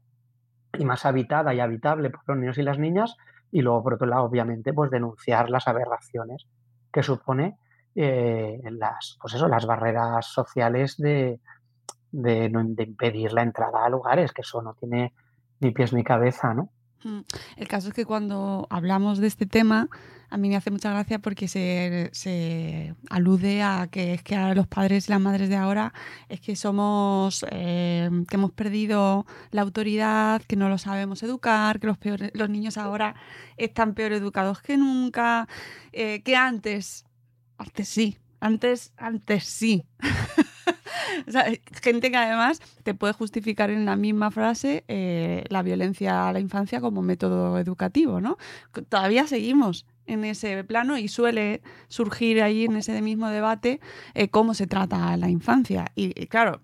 y 0.78 0.84
más 0.84 1.06
habitada 1.06 1.54
y 1.54 1.60
habitable 1.60 2.10
por 2.10 2.22
los 2.28 2.38
niños 2.38 2.58
y 2.58 2.64
las 2.64 2.80
niñas, 2.80 3.16
y 3.52 3.62
luego, 3.62 3.84
por 3.84 3.94
otro 3.94 4.08
lado, 4.08 4.24
obviamente, 4.24 4.74
pues 4.74 4.90
denunciar 4.90 5.50
las 5.50 5.68
aberraciones 5.68 6.48
que 6.92 7.04
supone 7.04 7.58
eh, 7.96 8.60
las, 8.72 9.18
pues 9.22 9.36
eso, 9.36 9.48
las 9.48 9.68
barreras 9.68 10.26
sociales 10.26 10.98
de, 10.98 11.40
de, 12.12 12.50
de 12.52 12.84
impedir 12.84 13.32
la 13.34 13.44
entrada 13.44 13.86
a 13.86 13.90
lugares, 13.90 14.32
que 14.32 14.42
eso 14.42 14.62
no 14.64 14.74
tiene 14.74 15.14
ni 15.64 15.72
pies 15.72 15.94
ni 15.94 16.04
cabeza, 16.04 16.54
¿no? 16.54 16.70
Mm. 17.04 17.22
El 17.58 17.68
caso 17.68 17.90
es 17.90 17.94
que 17.94 18.06
cuando 18.06 18.68
hablamos 18.70 19.20
de 19.20 19.28
este 19.28 19.46
tema, 19.46 19.90
a 20.30 20.38
mí 20.38 20.50
me 20.50 20.56
hace 20.56 20.72
mucha 20.72 20.90
gracia 20.90 21.20
porque 21.20 21.48
se, 21.48 22.96
alude 23.10 23.62
a 23.62 23.88
que 23.92 24.16
es 24.16 24.24
que 24.24 24.36
ahora 24.36 24.56
los 24.56 24.68
padres 24.68 25.08
y 25.08 25.12
las 25.12 25.22
madres 25.22 25.48
de 25.48 25.56
ahora 25.56 25.94
es 26.28 26.42
que 26.42 26.56
somos, 26.56 27.46
eh, 27.52 28.10
que 28.28 28.36
hemos 28.36 28.52
perdido 28.52 29.28
la 29.52 29.62
autoridad, 29.62 30.42
que 30.42 30.56
no 30.56 30.70
lo 30.70 30.80
sabemos 30.80 31.22
educar, 31.22 31.80
que 31.80 31.86
los, 31.86 32.00
peores, 32.00 32.32
los 32.34 32.50
niños 32.50 32.78
ahora 32.78 33.16
están 33.58 33.94
peor 33.94 34.14
educados 34.14 34.62
que 34.62 34.76
nunca, 34.76 35.48
eh, 35.92 36.24
que 36.24 36.36
antes, 36.36 37.06
antes 37.60 37.88
sí, 37.88 38.18
antes, 38.44 38.92
antes 38.98 39.46
sí. 39.46 39.86
gente 41.82 42.12
que 42.12 42.18
además 42.18 42.60
te 42.84 42.94
puede 42.94 43.14
justificar 43.14 43.70
en 43.70 43.86
la 43.86 43.96
misma 43.96 44.32
frase 44.32 44.84
eh, 44.90 45.46
la 45.48 45.62
violencia 45.62 46.28
a 46.28 46.34
la 46.34 46.42
infancia 46.42 46.82
como 46.82 47.02
método 47.02 47.58
educativo, 47.58 48.20
¿no? 48.20 48.38
Todavía 48.90 49.28
seguimos 49.28 49.86
en 50.08 50.26
ese 50.26 50.62
plano 50.66 50.98
y 50.98 51.08
suele 51.08 51.62
surgir 51.88 52.44
ahí 52.44 52.66
en 52.66 52.76
ese 52.76 53.02
mismo 53.02 53.30
debate 53.30 53.80
eh, 54.14 54.28
cómo 54.28 54.54
se 54.54 54.68
trata 54.68 55.14
a 55.14 55.18
la 55.18 55.30
infancia. 55.30 55.86
Y, 55.96 56.12
claro, 56.28 56.60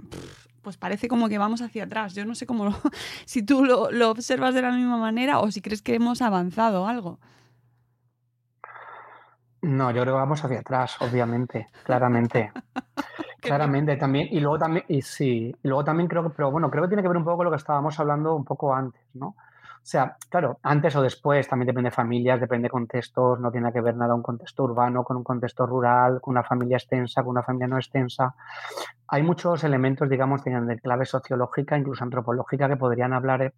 pues 0.61 0.75
parece 0.75 1.07
como 1.07 1.29
que 1.29 1.37
vamos 1.37 1.61
hacia 1.61 1.85
atrás. 1.85 2.13
Yo 2.13 2.25
no 2.25 2.35
sé 2.35 2.45
cómo 2.45 2.75
si 3.25 3.41
tú 3.41 3.63
lo, 3.63 3.89
lo 3.91 4.11
observas 4.11 4.53
de 4.53 4.63
la 4.63 4.71
misma 4.71 4.97
manera 4.97 5.39
o 5.39 5.49
si 5.49 5.61
crees 5.61 5.81
que 5.81 5.95
hemos 5.95 6.21
avanzado 6.21 6.87
algo. 6.87 7.19
No, 9.61 9.91
yo 9.91 10.01
creo 10.01 10.13
que 10.13 10.19
vamos 10.19 10.43
hacia 10.43 10.59
atrás, 10.59 10.95
obviamente, 11.01 11.67
claramente. 11.83 12.51
claramente 13.41 13.97
también. 13.97 14.27
Y 14.31 14.39
luego 14.39 14.57
también, 14.57 14.85
y 14.87 15.01
sí, 15.01 15.53
y 15.61 15.67
luego 15.67 15.83
también 15.83 16.07
creo 16.07 16.23
que, 16.23 16.29
pero 16.29 16.51
bueno, 16.51 16.69
creo 16.69 16.83
que 16.83 16.89
tiene 16.89 17.01
que 17.01 17.09
ver 17.09 17.17
un 17.17 17.23
poco 17.23 17.37
con 17.37 17.45
lo 17.45 17.51
que 17.51 17.57
estábamos 17.57 17.99
hablando 17.99 18.35
un 18.35 18.45
poco 18.45 18.73
antes, 18.73 19.01
¿no? 19.13 19.35
O 19.81 19.91
sea, 19.91 20.17
claro, 20.29 20.59
antes 20.63 20.95
o 20.95 21.01
después, 21.01 21.47
también 21.47 21.67
depende 21.67 21.89
de 21.89 21.95
familias, 21.95 22.39
depende 22.39 22.65
de 22.67 22.69
contextos, 22.69 23.39
no 23.39 23.49
tiene 23.49 23.71
que 23.71 23.81
ver 23.81 23.95
nada 23.95 24.13
un 24.13 24.21
contexto 24.21 24.63
urbano 24.63 25.03
con 25.03 25.17
un 25.17 25.23
contexto 25.23 25.65
rural, 25.65 26.19
con 26.21 26.33
una 26.33 26.43
familia 26.43 26.77
extensa, 26.77 27.23
con 27.23 27.31
una 27.31 27.43
familia 27.43 27.67
no 27.67 27.77
extensa. 27.77 28.35
Hay 29.07 29.23
muchos 29.23 29.63
elementos, 29.63 30.09
digamos, 30.09 30.43
de 30.43 30.79
clave 30.79 31.05
sociológica, 31.05 31.77
incluso 31.77 32.03
antropológica, 32.03 32.67
que 32.67 32.75
podrían 32.75 33.13
hablar. 33.13 33.53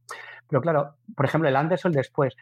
Pero 0.47 0.61
claro, 0.61 0.95
por 1.15 1.25
ejemplo, 1.25 1.49
el 1.49 1.55
antes 1.55 1.83
o 1.85 1.87
el 1.89 1.95
después 1.95 2.35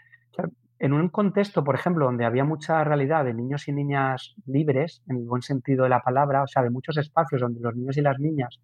en 0.80 0.94
un 0.94 1.10
contexto, 1.10 1.64
por 1.64 1.76
ejemplo, 1.76 2.06
donde 2.06 2.26
había 2.26 2.46
mucha 2.46 2.84
realidad 2.86 3.26
de 3.26 3.34
niños 3.34 3.68
y 3.68 3.74
niñas 3.74 4.34
libres, 4.46 5.04
en 5.10 5.18
el 5.18 5.26
buen 5.26 5.42
sentido 5.42 5.84
de 5.84 5.90
la 5.90 6.02
palabra, 6.02 6.44
o 6.44 6.48
sea, 6.48 6.64
de 6.64 6.70
muchos 6.70 6.98
espacios 6.98 7.42
donde 7.42 7.60
los 7.60 7.76
niños 7.76 7.98
y 7.98 8.02
las 8.02 8.18
niñas 8.18 8.60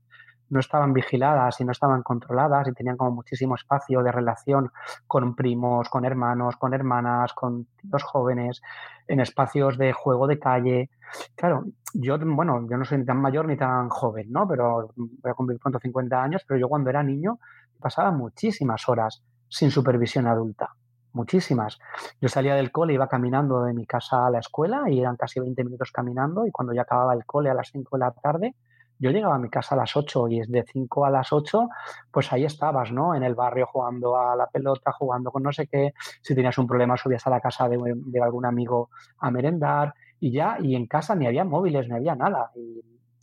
no 0.50 0.60
estaban 0.60 0.94
vigiladas 0.94 1.60
y 1.60 1.66
no 1.66 1.72
estaban 1.72 2.04
controladas 2.04 2.68
y 2.68 2.74
tenían 2.74 2.96
como 2.96 3.12
muchísimo 3.12 3.56
espacio 3.56 4.02
de 4.02 4.12
relación 4.12 4.72
con 5.08 5.36
primos, 5.36 5.90
con 5.90 6.06
hermanos, 6.06 6.56
con 6.56 6.74
hermanas, 6.74 7.34
con 7.34 7.68
tíos 7.82 8.04
jóvenes, 8.04 8.62
en 9.08 9.20
espacios 9.20 9.78
de 9.78 9.92
juego 9.92 10.28
de 10.28 10.40
calle. 10.40 10.90
Claro, 11.36 11.66
yo, 11.94 12.18
bueno, 12.20 12.66
yo 12.70 12.78
no 12.78 12.86
soy 12.86 13.00
ni 13.00 13.06
tan 13.06 13.18
mayor 13.18 13.48
ni 13.48 13.58
tan 13.58 13.90
joven, 13.90 14.32
¿no? 14.32 14.48
Pero 14.48 14.94
voy 14.96 15.32
a 15.32 15.34
cumplir 15.34 15.60
pronto 15.60 15.80
50 15.80 16.24
años, 16.24 16.44
pero 16.48 16.60
yo 16.60 16.70
cuando 16.70 16.90
era 16.90 17.04
niño 17.04 17.40
pasaba 17.80 18.12
muchísimas 18.12 18.88
horas 18.88 19.22
sin 19.50 19.72
supervisión 19.72 20.28
adulta 20.28 20.76
muchísimas. 21.16 21.80
Yo 22.22 22.30
salía 22.30 22.56
del 22.56 22.72
cole, 22.72 22.94
iba 22.94 23.08
caminando 23.08 23.64
de 23.64 23.74
mi 23.74 23.86
casa 23.86 24.28
a 24.28 24.30
la 24.30 24.40
escuela 24.40 24.84
y 24.88 25.00
eran 25.00 25.16
casi 25.16 25.40
20 25.40 25.64
minutos 25.64 25.92
caminando 25.92 26.46
y 26.46 26.52
cuando 26.52 26.74
ya 26.74 26.84
acababa 26.84 27.14
el 27.14 27.26
cole 27.26 27.50
a 27.50 27.54
las 27.54 27.72
5 27.72 27.98
de 27.98 28.00
la 28.00 28.12
tarde, 28.12 28.56
yo 28.98 29.12
llegaba 29.12 29.36
a 29.36 29.40
mi 29.40 29.50
casa 29.50 29.76
a 29.76 29.78
las 29.78 29.96
8 29.96 30.28
y 30.30 30.42
de 30.48 30.64
5 30.64 31.06
a 31.06 31.10
las 31.10 31.34
8, 31.34 31.68
pues 32.12 32.32
ahí 32.32 32.46
estabas, 32.46 32.92
¿no? 32.92 33.14
En 33.14 33.24
el 33.24 33.36
barrio 33.36 33.66
jugando 33.68 34.18
a 34.18 34.36
la 34.36 34.48
pelota, 34.48 34.92
jugando 34.94 35.32
con 35.32 35.44
no 35.44 35.52
sé 35.52 35.68
qué. 35.68 35.94
Si 36.22 36.34
tenías 36.34 36.58
un 36.58 36.68
problema, 36.68 36.96
subías 36.96 37.26
a 37.28 37.30
la 37.30 37.42
casa 37.42 37.68
de, 37.68 37.78
algún 38.22 38.46
amigo 38.46 38.90
a 39.20 39.32
merendar 39.32 39.94
y 40.20 40.32
ya, 40.32 40.58
y 40.62 40.76
en 40.76 40.88
casa 40.88 41.14
ni 41.16 41.28
había 41.28 41.44
móviles, 41.44 41.90
ni 41.90 41.96
había 41.96 42.16
nada. 42.16 42.52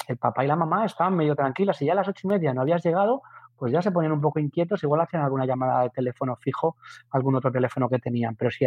El 0.07 0.19
papá 0.19 0.45
y 0.45 0.49
la 0.49 0.57
mamá 0.57 0.85
estaban 0.85 1.17
medio 1.17 1.35
tranquilas 1.35 1.81
y 1.81 1.87
ya 1.87 1.93
a 1.93 1.97
las 1.97 2.09
ocho 2.09 2.27
y 2.27 2.29
media 2.29 2.53
no 2.53 2.61
habías 2.63 2.85
llegado, 2.85 3.23
pues 3.57 3.73
ya 3.73 3.83
se 3.83 3.91
ponían 3.91 4.13
un 4.13 4.21
poco 4.21 4.39
inquietos, 4.39 4.83
igual 4.83 5.01
hacían 5.01 5.23
alguna 5.23 5.47
llamada 5.47 5.83
de 5.83 5.91
teléfono 5.91 6.37
fijo, 6.37 6.77
algún 7.11 7.35
otro 7.35 7.53
teléfono 7.53 7.89
que 7.89 7.99
tenían, 7.99 8.37
pero 8.37 8.51
sí 8.51 8.67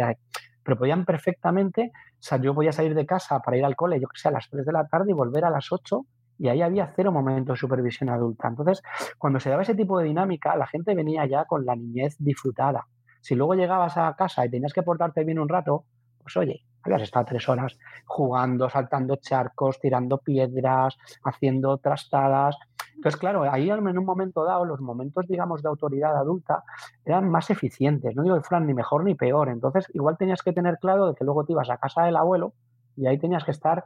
pero 0.62 0.78
podían 0.78 1.04
perfectamente, 1.04 1.92
o 1.94 2.16
sea, 2.18 2.40
yo 2.40 2.52
podía 2.52 2.72
salir 2.72 2.94
de 2.94 3.06
casa 3.06 3.40
para 3.40 3.56
ir 3.56 3.64
al 3.64 3.76
cole, 3.76 4.00
yo 4.00 4.08
que 4.08 4.18
sé, 4.18 4.28
a 4.28 4.32
las 4.32 4.48
3 4.50 4.66
de 4.66 4.72
la 4.72 4.86
tarde 4.88 5.10
y 5.10 5.14
volver 5.14 5.44
a 5.44 5.50
las 5.50 5.70
8 5.70 6.04
y 6.38 6.48
ahí 6.48 6.60
había 6.60 6.92
cero 6.94 7.12
momento 7.12 7.52
de 7.52 7.58
supervisión 7.58 8.10
adulta. 8.10 8.48
Entonces, 8.48 8.82
cuando 9.18 9.40
se 9.40 9.50
daba 9.50 9.62
ese 9.62 9.74
tipo 9.74 9.98
de 9.98 10.06
dinámica, 10.06 10.56
la 10.56 10.66
gente 10.66 10.94
venía 10.94 11.24
ya 11.26 11.44
con 11.44 11.64
la 11.64 11.76
niñez 11.76 12.16
disfrutada. 12.18 12.86
Si 13.20 13.34
luego 13.34 13.54
llegabas 13.54 13.96
a 13.96 14.14
casa 14.16 14.44
y 14.44 14.50
tenías 14.50 14.72
que 14.72 14.82
portarte 14.82 15.24
bien 15.24 15.38
un 15.38 15.48
rato, 15.48 15.84
pues 16.22 16.36
oye, 16.36 16.64
habías 16.86 17.02
estado 17.02 17.26
tres 17.26 17.48
horas 17.48 17.78
jugando, 18.04 18.68
saltando 18.68 19.16
charcos, 19.16 19.78
tirando 19.80 20.18
piedras, 20.18 20.96
haciendo 21.24 21.78
trastadas, 21.78 22.56
entonces, 22.96 23.20
claro, 23.20 23.42
ahí 23.50 23.70
en 23.70 23.98
un 23.98 24.04
momento 24.04 24.44
dado, 24.44 24.64
los 24.64 24.80
momentos, 24.80 25.26
digamos, 25.28 25.62
de 25.62 25.68
autoridad 25.68 26.16
adulta 26.16 26.64
eran 27.04 27.28
más 27.28 27.50
eficientes. 27.50 28.16
No 28.16 28.22
digo 28.22 28.36
que 28.36 28.42
fueran 28.42 28.66
ni 28.66 28.74
mejor 28.74 29.04
ni 29.04 29.14
peor. 29.14 29.50
Entonces, 29.50 29.86
igual 29.92 30.16
tenías 30.16 30.42
que 30.42 30.52
tener 30.52 30.78
claro 30.78 31.08
de 31.08 31.14
que 31.14 31.24
luego 31.24 31.44
te 31.44 31.52
ibas 31.52 31.68
a 31.68 31.76
casa 31.76 32.04
del 32.04 32.16
abuelo 32.16 32.54
y 32.96 33.06
ahí 33.06 33.18
tenías 33.18 33.44
que 33.44 33.50
estar 33.50 33.84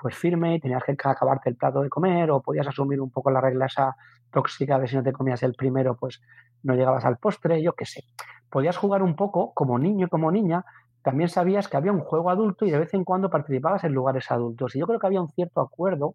pues 0.00 0.14
firme 0.16 0.54
y 0.54 0.60
tenías 0.60 0.84
que 0.84 0.92
acabarte 0.92 1.48
el 1.48 1.56
plato 1.56 1.80
de 1.80 1.88
comer 1.88 2.30
o 2.30 2.42
podías 2.42 2.66
asumir 2.68 3.00
un 3.00 3.10
poco 3.10 3.30
la 3.30 3.40
regla 3.40 3.66
esa 3.66 3.96
tóxica 4.30 4.78
de 4.78 4.86
si 4.86 4.96
no 4.96 5.02
te 5.02 5.12
comías 5.12 5.42
el 5.42 5.54
primero, 5.54 5.96
pues 5.96 6.20
no 6.62 6.74
llegabas 6.74 7.04
al 7.04 7.16
postre, 7.16 7.62
yo 7.62 7.72
qué 7.72 7.86
sé. 7.86 8.04
Podías 8.50 8.76
jugar 8.76 9.02
un 9.02 9.16
poco 9.16 9.52
como 9.54 9.78
niño, 9.78 10.08
como 10.08 10.30
niña, 10.30 10.64
también 11.04 11.28
sabías 11.28 11.68
que 11.68 11.76
había 11.76 11.92
un 11.92 12.00
juego 12.00 12.30
adulto 12.30 12.64
y 12.64 12.70
de 12.70 12.78
vez 12.78 12.94
en 12.94 13.04
cuando 13.04 13.28
participabas 13.28 13.84
en 13.84 13.92
lugares 13.92 14.30
adultos. 14.30 14.74
Y 14.74 14.78
yo 14.78 14.86
creo 14.86 14.98
que 14.98 15.06
había 15.06 15.20
un 15.20 15.28
cierto 15.28 15.60
acuerdo, 15.60 16.14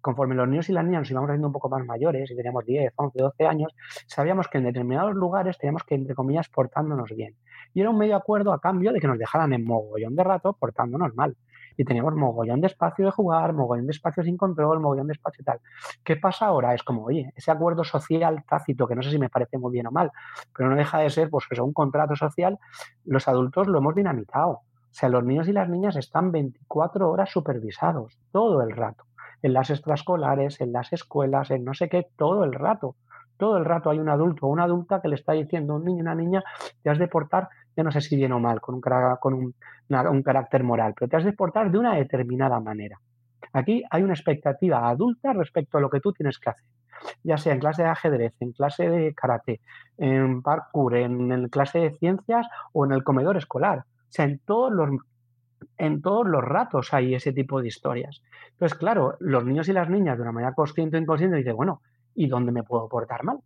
conforme 0.00 0.34
los 0.34 0.48
niños 0.48 0.70
y 0.70 0.72
las 0.72 0.82
niñas 0.82 1.00
nos 1.02 1.10
íbamos 1.10 1.28
haciendo 1.28 1.48
un 1.48 1.52
poco 1.52 1.68
más 1.68 1.84
mayores 1.84 2.30
y 2.30 2.34
teníamos 2.34 2.64
10, 2.64 2.94
11, 2.96 3.18
12 3.18 3.46
años, 3.46 3.74
sabíamos 4.06 4.48
que 4.48 4.56
en 4.56 4.64
determinados 4.64 5.14
lugares 5.14 5.58
teníamos 5.58 5.84
que, 5.84 5.94
entre 5.94 6.14
comillas, 6.14 6.48
portándonos 6.48 7.10
bien. 7.10 7.36
Y 7.74 7.82
era 7.82 7.90
un 7.90 7.98
medio 7.98 8.16
acuerdo 8.16 8.54
a 8.54 8.60
cambio 8.60 8.94
de 8.94 9.00
que 9.00 9.06
nos 9.06 9.18
dejaran 9.18 9.52
en 9.52 9.62
mogollón 9.62 10.16
de 10.16 10.24
rato 10.24 10.54
portándonos 10.54 11.14
mal. 11.14 11.36
Y 11.80 11.84
teníamos 11.86 12.14
mogollón 12.14 12.60
de 12.60 12.66
espacio 12.66 13.06
de 13.06 13.10
jugar, 13.10 13.54
mogollón 13.54 13.86
de 13.86 13.92
espacio 13.92 14.22
sin 14.22 14.36
control, 14.36 14.80
mogollón 14.80 15.06
de 15.06 15.14
espacio 15.14 15.42
tal. 15.42 15.60
¿Qué 16.04 16.16
pasa 16.16 16.44
ahora? 16.44 16.74
Es 16.74 16.82
como, 16.82 17.04
oye, 17.04 17.32
ese 17.34 17.50
acuerdo 17.50 17.84
social 17.84 18.44
tácito, 18.46 18.86
que 18.86 18.94
no 18.94 19.02
sé 19.02 19.10
si 19.10 19.18
me 19.18 19.30
parece 19.30 19.56
muy 19.56 19.72
bien 19.72 19.86
o 19.86 19.90
mal, 19.90 20.10
pero 20.54 20.68
no 20.68 20.76
deja 20.76 20.98
de 20.98 21.08
ser, 21.08 21.30
pues 21.30 21.46
eso, 21.50 21.64
un 21.64 21.72
contrato 21.72 22.14
social, 22.16 22.58
los 23.06 23.26
adultos 23.28 23.66
lo 23.66 23.78
hemos 23.78 23.94
dinamitado. 23.94 24.50
O 24.50 24.62
sea, 24.90 25.08
los 25.08 25.24
niños 25.24 25.48
y 25.48 25.54
las 25.54 25.70
niñas 25.70 25.96
están 25.96 26.32
24 26.32 27.10
horas 27.10 27.30
supervisados, 27.30 28.18
todo 28.30 28.60
el 28.60 28.72
rato, 28.72 29.04
en 29.40 29.54
las 29.54 29.70
extraescolares, 29.70 30.60
en 30.60 30.74
las 30.74 30.92
escuelas, 30.92 31.50
en 31.50 31.64
no 31.64 31.72
sé 31.72 31.88
qué, 31.88 32.08
todo 32.14 32.44
el 32.44 32.52
rato. 32.52 32.96
Todo 33.38 33.56
el 33.56 33.64
rato 33.64 33.88
hay 33.88 33.98
un 33.98 34.10
adulto 34.10 34.44
o 34.44 34.50
una 34.50 34.64
adulta 34.64 35.00
que 35.00 35.08
le 35.08 35.14
está 35.14 35.32
diciendo 35.32 35.72
a 35.72 35.76
un 35.76 35.86
niño 35.86 36.00
y 36.00 36.02
una 36.02 36.14
niña, 36.14 36.44
te 36.82 36.90
has 36.90 36.98
de 36.98 37.08
portar, 37.08 37.48
ya 37.76 37.82
no 37.82 37.90
sé 37.90 38.00
si 38.00 38.16
bien 38.16 38.32
o 38.32 38.40
mal, 38.40 38.60
con 38.60 38.74
un, 38.76 40.22
carácter 40.22 40.62
moral, 40.62 40.94
pero 40.98 41.08
te 41.08 41.16
has 41.16 41.24
de 41.24 41.32
portar 41.32 41.70
de 41.70 41.78
una 41.78 41.94
determinada 41.94 42.60
manera. 42.60 43.00
Aquí 43.52 43.82
hay 43.90 44.02
una 44.02 44.14
expectativa 44.14 44.88
adulta 44.88 45.32
respecto 45.32 45.78
a 45.78 45.80
lo 45.80 45.90
que 45.90 46.00
tú 46.00 46.12
tienes 46.12 46.38
que 46.38 46.50
hacer, 46.50 46.66
ya 47.22 47.36
sea 47.36 47.54
en 47.54 47.60
clase 47.60 47.82
de 47.82 47.88
ajedrez, 47.88 48.34
en 48.40 48.52
clase 48.52 48.88
de 48.88 49.14
karate, 49.14 49.60
en 49.98 50.42
parkour, 50.42 50.96
en, 50.96 51.48
clase 51.48 51.78
de 51.78 51.90
ciencias 51.92 52.46
o 52.72 52.84
en 52.84 52.92
el 52.92 53.02
comedor 53.02 53.36
escolar. 53.36 53.78
O 53.78 54.12
sea, 54.12 54.24
en 54.24 54.38
todos 54.40 54.72
los 54.72 54.90
en 55.76 56.00
todos 56.00 56.26
los 56.26 56.42
ratos 56.42 56.94
hay 56.94 57.14
ese 57.14 57.32
tipo 57.32 57.60
de 57.60 57.68
historias. 57.68 58.22
Entonces, 58.52 58.78
claro, 58.78 59.16
los 59.20 59.44
niños 59.44 59.68
y 59.68 59.74
las 59.74 59.90
niñas 59.90 60.16
de 60.16 60.22
una 60.22 60.32
manera 60.32 60.54
consciente 60.54 60.96
o 60.96 61.00
inconsciente 61.00 61.36
dicen, 61.36 61.56
bueno, 61.56 61.82
¿y 62.14 62.28
dónde 62.28 62.50
me 62.50 62.62
puedo 62.62 62.88
portar 62.88 63.24
mal? 63.24 63.40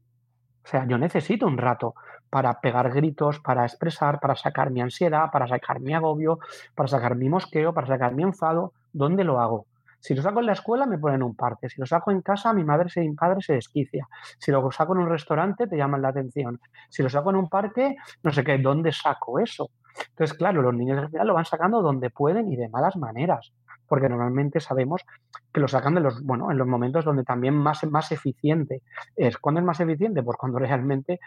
O 0.64 0.66
sea, 0.66 0.86
yo 0.86 0.96
necesito 0.98 1.46
un 1.46 1.58
rato 1.58 1.94
para 2.30 2.60
pegar 2.60 2.90
gritos, 2.90 3.38
para 3.40 3.64
expresar, 3.64 4.18
para 4.18 4.34
sacar 4.34 4.70
mi 4.70 4.80
ansiedad, 4.80 5.30
para 5.30 5.46
sacar 5.46 5.80
mi 5.80 5.94
agobio, 5.94 6.38
para 6.74 6.88
sacar 6.88 7.16
mi 7.16 7.28
mosqueo, 7.28 7.74
para 7.74 7.86
sacar 7.86 8.14
mi 8.14 8.22
enfado. 8.22 8.72
¿Dónde 8.92 9.24
lo 9.24 9.40
hago? 9.40 9.66
Si 10.00 10.14
lo 10.14 10.20
saco 10.20 10.40
en 10.40 10.46
la 10.46 10.52
escuela 10.52 10.84
me 10.84 10.98
ponen 10.98 11.22
un 11.22 11.34
parte, 11.34 11.70
si 11.70 11.80
lo 11.80 11.86
saco 11.86 12.10
en 12.10 12.20
casa 12.20 12.52
mi 12.52 12.62
madre 12.62 12.90
y 12.96 13.08
mi 13.08 13.14
padre 13.14 13.40
se 13.40 13.54
desquicia, 13.54 14.06
si 14.38 14.52
lo 14.52 14.70
saco 14.70 14.92
en 14.92 15.00
un 15.00 15.08
restaurante 15.08 15.66
te 15.66 15.78
llaman 15.78 16.02
la 16.02 16.08
atención, 16.08 16.60
si 16.90 17.02
lo 17.02 17.08
saco 17.08 17.30
en 17.30 17.36
un 17.36 17.48
parque, 17.48 17.96
no 18.22 18.30
sé 18.30 18.44
qué, 18.44 18.58
¿dónde 18.58 18.92
saco 18.92 19.38
eso? 19.38 19.70
Entonces, 20.10 20.36
claro, 20.36 20.60
los 20.60 20.74
niños 20.74 20.98
al 20.98 21.08
final 21.08 21.26
lo 21.28 21.32
van 21.32 21.46
sacando 21.46 21.80
donde 21.80 22.10
pueden 22.10 22.52
y 22.52 22.56
de 22.56 22.68
malas 22.68 22.96
maneras, 22.96 23.54
porque 23.86 24.08
normalmente 24.08 24.60
sabemos 24.60 25.02
que 25.52 25.60
lo 25.60 25.68
sacan 25.68 25.94
de 25.94 26.00
los, 26.00 26.22
bueno, 26.22 26.50
en 26.50 26.58
los 26.58 26.66
momentos 26.66 27.04
donde 27.04 27.24
también 27.24 27.54
más, 27.54 27.84
más 27.84 28.12
eficiente 28.12 28.82
es. 29.16 29.38
¿Cuándo 29.38 29.60
es 29.60 29.66
más 29.66 29.80
eficiente? 29.80 30.22
Pues 30.22 30.36
cuando 30.36 30.58
realmente, 30.60 31.20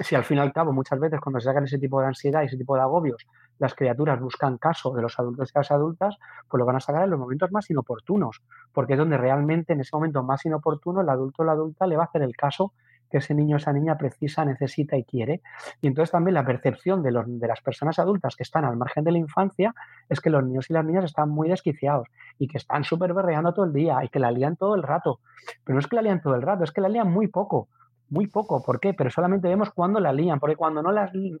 si 0.00 0.14
al 0.14 0.24
fin 0.24 0.38
y 0.38 0.40
al 0.40 0.52
cabo 0.52 0.72
muchas 0.72 1.00
veces 1.00 1.20
cuando 1.20 1.40
se 1.40 1.46
sacan 1.46 1.64
ese 1.64 1.78
tipo 1.78 2.00
de 2.00 2.06
ansiedad 2.06 2.42
y 2.42 2.46
ese 2.46 2.56
tipo 2.56 2.74
de 2.74 2.82
agobios, 2.82 3.26
las 3.58 3.74
criaturas 3.74 4.20
buscan 4.20 4.58
caso 4.58 4.92
de 4.92 5.02
los 5.02 5.18
adultos 5.18 5.50
y 5.54 5.58
las 5.58 5.70
adultas, 5.70 6.16
pues 6.48 6.58
lo 6.58 6.66
van 6.66 6.76
a 6.76 6.80
sacar 6.80 7.04
en 7.04 7.10
los 7.10 7.18
momentos 7.18 7.50
más 7.52 7.70
inoportunos, 7.70 8.42
porque 8.72 8.94
es 8.94 8.98
donde 8.98 9.16
realmente 9.16 9.72
en 9.72 9.80
ese 9.80 9.96
momento 9.96 10.22
más 10.22 10.44
inoportuno 10.44 11.00
el 11.00 11.08
adulto 11.08 11.42
o 11.42 11.46
la 11.46 11.52
adulta 11.52 11.86
le 11.86 11.96
va 11.96 12.04
a 12.04 12.06
hacer 12.06 12.22
el 12.22 12.36
caso 12.36 12.72
que 13.10 13.18
ese 13.18 13.34
niño 13.34 13.56
o 13.56 13.58
esa 13.58 13.72
niña 13.72 13.96
precisa, 13.96 14.44
necesita 14.44 14.96
y 14.96 15.04
quiere. 15.04 15.42
Y 15.80 15.86
entonces 15.86 16.12
también 16.12 16.34
la 16.34 16.44
percepción 16.44 17.02
de, 17.02 17.12
los, 17.12 17.24
de 17.26 17.46
las 17.46 17.60
personas 17.60 17.98
adultas 17.98 18.36
que 18.36 18.42
están 18.42 18.64
al 18.64 18.76
margen 18.76 19.04
de 19.04 19.12
la 19.12 19.18
infancia 19.18 19.74
es 20.08 20.20
que 20.20 20.30
los 20.30 20.44
niños 20.44 20.70
y 20.70 20.72
las 20.72 20.84
niñas 20.84 21.04
están 21.04 21.30
muy 21.30 21.48
desquiciados 21.48 22.08
y 22.38 22.48
que 22.48 22.58
están 22.58 22.84
súper 22.84 23.14
berreando 23.14 23.52
todo 23.52 23.64
el 23.64 23.72
día 23.72 24.02
y 24.04 24.08
que 24.08 24.18
la 24.18 24.30
lían 24.30 24.56
todo 24.56 24.74
el 24.74 24.82
rato. 24.82 25.20
Pero 25.64 25.74
no 25.74 25.80
es 25.80 25.86
que 25.86 25.96
la 25.96 26.02
lían 26.02 26.20
todo 26.20 26.34
el 26.34 26.42
rato, 26.42 26.64
es 26.64 26.72
que 26.72 26.80
la 26.80 26.88
lían 26.88 27.10
muy 27.10 27.28
poco. 27.28 27.68
Muy 28.08 28.28
poco, 28.28 28.62
¿por 28.62 28.78
qué? 28.78 28.94
Pero 28.94 29.10
solamente 29.10 29.48
vemos 29.48 29.72
cuando 29.72 29.98
la 29.98 30.12
lían, 30.12 30.38
porque 30.38 30.54
cuando 30.54 30.80
no, 30.80 30.90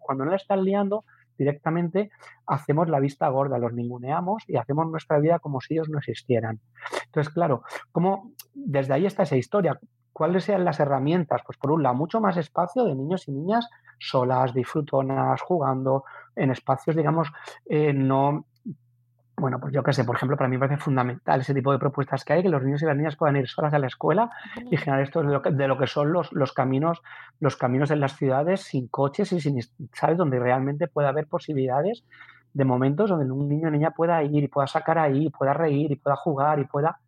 cuando 0.00 0.24
no 0.24 0.30
la 0.30 0.36
están 0.36 0.64
liando, 0.64 1.04
directamente 1.38 2.10
hacemos 2.46 2.88
la 2.88 3.00
vista 3.00 3.28
gorda, 3.28 3.58
los 3.58 3.72
ninguneamos 3.72 4.42
y 4.48 4.56
hacemos 4.56 4.88
nuestra 4.88 5.18
vida 5.18 5.38
como 5.38 5.60
si 5.60 5.74
ellos 5.74 5.88
no 5.88 5.98
existieran. 5.98 6.60
Entonces, 7.06 7.32
claro, 7.32 7.62
como 7.92 8.32
desde 8.54 8.94
ahí 8.94 9.06
está 9.06 9.24
esa 9.24 9.36
historia. 9.36 9.78
¿Cuáles 10.16 10.44
sean 10.44 10.64
las 10.64 10.80
herramientas? 10.80 11.42
Pues 11.44 11.58
por 11.58 11.70
un 11.72 11.82
lado, 11.82 11.94
mucho 11.94 12.22
más 12.22 12.38
espacio 12.38 12.84
de 12.86 12.94
niños 12.94 13.28
y 13.28 13.32
niñas 13.32 13.68
solas, 13.98 14.54
disfrutonas, 14.54 15.42
jugando, 15.42 16.04
en 16.34 16.50
espacios, 16.50 16.96
digamos, 16.96 17.30
eh, 17.66 17.92
no 17.92 18.46
bueno, 19.36 19.60
pues 19.60 19.74
yo 19.74 19.82
qué 19.82 19.92
sé, 19.92 20.04
por 20.04 20.16
ejemplo, 20.16 20.38
para 20.38 20.48
mí 20.48 20.56
me 20.56 20.66
parece 20.66 20.82
fundamental 20.82 21.42
ese 21.42 21.52
tipo 21.52 21.70
de 21.70 21.78
propuestas 21.78 22.24
que 22.24 22.32
hay, 22.32 22.42
que 22.42 22.48
los 22.48 22.62
niños 22.62 22.80
y 22.80 22.86
las 22.86 22.96
niñas 22.96 23.16
puedan 23.16 23.36
ir 23.36 23.46
solas 23.46 23.74
a 23.74 23.78
la 23.78 23.88
escuela 23.88 24.30
y 24.70 24.78
generar 24.78 25.02
esto 25.02 25.20
de 25.20 25.28
lo 25.28 25.42
que, 25.42 25.50
de 25.50 25.68
lo 25.68 25.76
que 25.76 25.86
son 25.86 26.10
los, 26.10 26.32
los, 26.32 26.54
caminos, 26.54 27.02
los 27.38 27.56
caminos 27.56 27.90
en 27.90 28.00
las 28.00 28.16
ciudades 28.16 28.62
sin 28.62 28.88
coches 28.88 29.32
y 29.32 29.40
sin, 29.42 29.60
¿sabes? 29.92 30.16
Donde 30.16 30.38
realmente 30.38 30.88
pueda 30.88 31.10
haber 31.10 31.26
posibilidades 31.26 32.04
de 32.54 32.64
momentos 32.64 33.10
donde 33.10 33.30
un 33.30 33.50
niño 33.50 33.68
o 33.68 33.70
niña 33.70 33.90
pueda 33.90 34.22
ir 34.22 34.44
y 34.44 34.48
pueda 34.48 34.66
sacar 34.66 34.98
ahí, 34.98 35.28
pueda 35.28 35.52
reír 35.52 35.92
y 35.92 35.96
pueda 35.96 36.16
jugar 36.16 36.58
y 36.58 36.64
pueda 36.64 37.00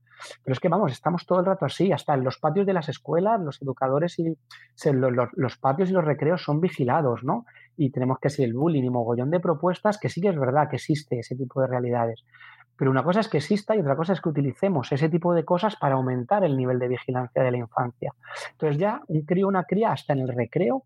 pero 0.45 0.53
es 0.53 0.61
que 0.61 0.69
vamos, 0.69 0.93
estamos 0.93 1.27
todo 1.27 1.41
el 1.41 1.47
rato 1.47 1.65
así, 1.65 1.93
hasta 1.93 2.15
en 2.15 2.25
los 2.25 2.39
patios 2.39 2.67
de 2.67 2.73
las 2.73 2.89
escuelas, 2.89 3.41
los 3.41 3.61
educadores 3.63 4.19
y 4.19 4.37
los, 4.93 5.57
patios 5.59 5.91
y 5.91 5.93
los 5.93 6.05
recreos 6.05 6.43
son 6.43 6.61
vigilados, 6.61 7.25
¿no? 7.25 7.45
Y 7.77 7.91
tenemos 7.91 8.19
que 8.19 8.31
ser 8.31 8.47
el 8.47 8.55
bullying 8.55 8.85
y 8.85 8.91
mogollón 8.91 9.31
de 9.31 9.41
propuestas, 9.41 9.99
que 9.99 10.09
sí 10.09 10.21
que 10.21 10.29
es 10.29 10.39
verdad 10.39 10.69
que 10.69 10.77
existe 10.77 11.19
ese 11.19 11.37
tipo 11.37 11.61
de 11.61 11.69
realidades. 11.69 12.25
Pero 12.77 12.91
una 12.91 13.03
cosa 13.03 13.21
es 13.21 13.29
que 13.29 13.39
exista 13.39 13.75
y 13.75 13.81
otra 13.81 13.97
cosa 13.97 14.13
es 14.13 14.21
que 14.21 14.29
utilicemos 14.29 14.93
ese 14.93 15.09
tipo 15.09 15.35
de 15.35 15.45
cosas 15.45 15.77
para 15.77 15.97
aumentar 15.97 16.45
el 16.45 16.57
nivel 16.57 16.79
de 16.79 16.89
vigilancia 16.89 17.43
de 17.43 17.51
la 17.51 17.59
infancia. 17.59 18.15
Entonces 18.53 18.79
ya 18.79 19.01
un 19.09 19.23
crío, 19.23 19.49
una 19.49 19.65
cría, 19.65 19.93
hasta 19.93 20.13
en 20.13 20.21
el 20.21 20.29
recreo, 20.29 20.77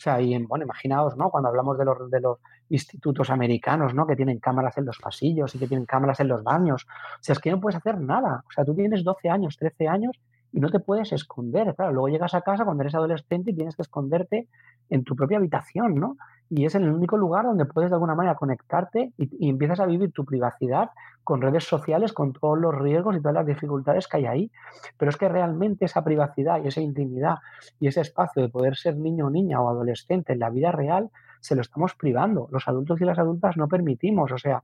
o 0.00 0.02
sea, 0.02 0.20
y 0.20 0.36
bueno, 0.46 0.64
imaginaos, 0.64 1.16
¿no? 1.16 1.30
Cuando 1.30 1.48
hablamos 1.50 1.76
de 1.76 1.84
los, 1.84 2.10
de 2.10 2.20
los 2.20 2.38
institutos 2.70 3.30
americanos, 3.30 3.94
¿no? 3.94 4.06
Que 4.06 4.16
tienen 4.16 4.38
cámaras 4.38 4.78
en 4.78 4.86
los 4.86 4.98
pasillos 4.98 5.54
y 5.54 5.58
que 5.58 5.66
tienen 5.66 5.86
cámaras 5.86 6.20
en 6.20 6.28
los 6.28 6.42
baños. 6.42 6.86
O 6.86 7.22
sea, 7.22 7.34
es 7.34 7.38
que 7.38 7.50
no 7.50 7.60
puedes 7.60 7.76
hacer 7.76 8.00
nada. 8.00 8.44
O 8.48 8.52
sea, 8.52 8.64
tú 8.64 8.74
tienes 8.74 9.04
12 9.04 9.28
años, 9.28 9.56
13 9.58 9.88
años 9.88 10.18
y 10.52 10.60
no 10.60 10.70
te 10.70 10.80
puedes 10.80 11.12
esconder. 11.12 11.74
Claro, 11.74 11.92
luego 11.92 12.08
llegas 12.08 12.34
a 12.34 12.42
casa 12.42 12.64
cuando 12.64 12.82
eres 12.82 12.94
adolescente 12.94 13.50
y 13.50 13.54
tienes 13.54 13.76
que 13.76 13.82
esconderte 13.82 14.48
en 14.88 15.04
tu 15.04 15.14
propia 15.14 15.38
habitación, 15.38 15.94
¿no? 15.94 16.16
Y 16.48 16.64
es 16.64 16.74
el 16.74 16.90
único 16.90 17.16
lugar 17.16 17.44
donde 17.44 17.64
puedes 17.64 17.90
de 17.90 17.94
alguna 17.94 18.16
manera 18.16 18.34
conectarte 18.34 19.12
y, 19.16 19.46
y, 19.46 19.48
empiezas 19.48 19.78
a 19.78 19.86
vivir 19.86 20.10
tu 20.10 20.24
privacidad 20.24 20.90
con 21.22 21.40
redes 21.40 21.64
sociales, 21.64 22.12
con 22.12 22.32
todos 22.32 22.58
los 22.58 22.74
riesgos 22.74 23.16
y 23.16 23.20
todas 23.20 23.34
las 23.34 23.46
dificultades 23.46 24.08
que 24.08 24.16
hay 24.16 24.26
ahí. 24.26 24.50
Pero 24.96 25.10
es 25.10 25.16
que 25.16 25.28
realmente 25.28 25.84
esa 25.84 26.02
privacidad 26.02 26.62
y 26.62 26.68
esa 26.68 26.80
intimidad 26.80 27.36
y 27.78 27.86
ese 27.86 28.00
espacio 28.00 28.42
de 28.42 28.48
poder 28.48 28.76
ser 28.76 28.96
niño 28.96 29.26
o 29.26 29.30
niña 29.30 29.60
o 29.60 29.68
adolescente 29.68 30.32
en 30.32 30.40
la 30.40 30.50
vida 30.50 30.72
real, 30.72 31.10
se 31.40 31.54
lo 31.54 31.60
estamos 31.60 31.94
privando. 31.94 32.48
Los 32.50 32.66
adultos 32.66 33.00
y 33.00 33.04
las 33.04 33.18
adultas 33.18 33.56
no 33.56 33.68
permitimos. 33.68 34.32
O 34.32 34.38
sea, 34.38 34.62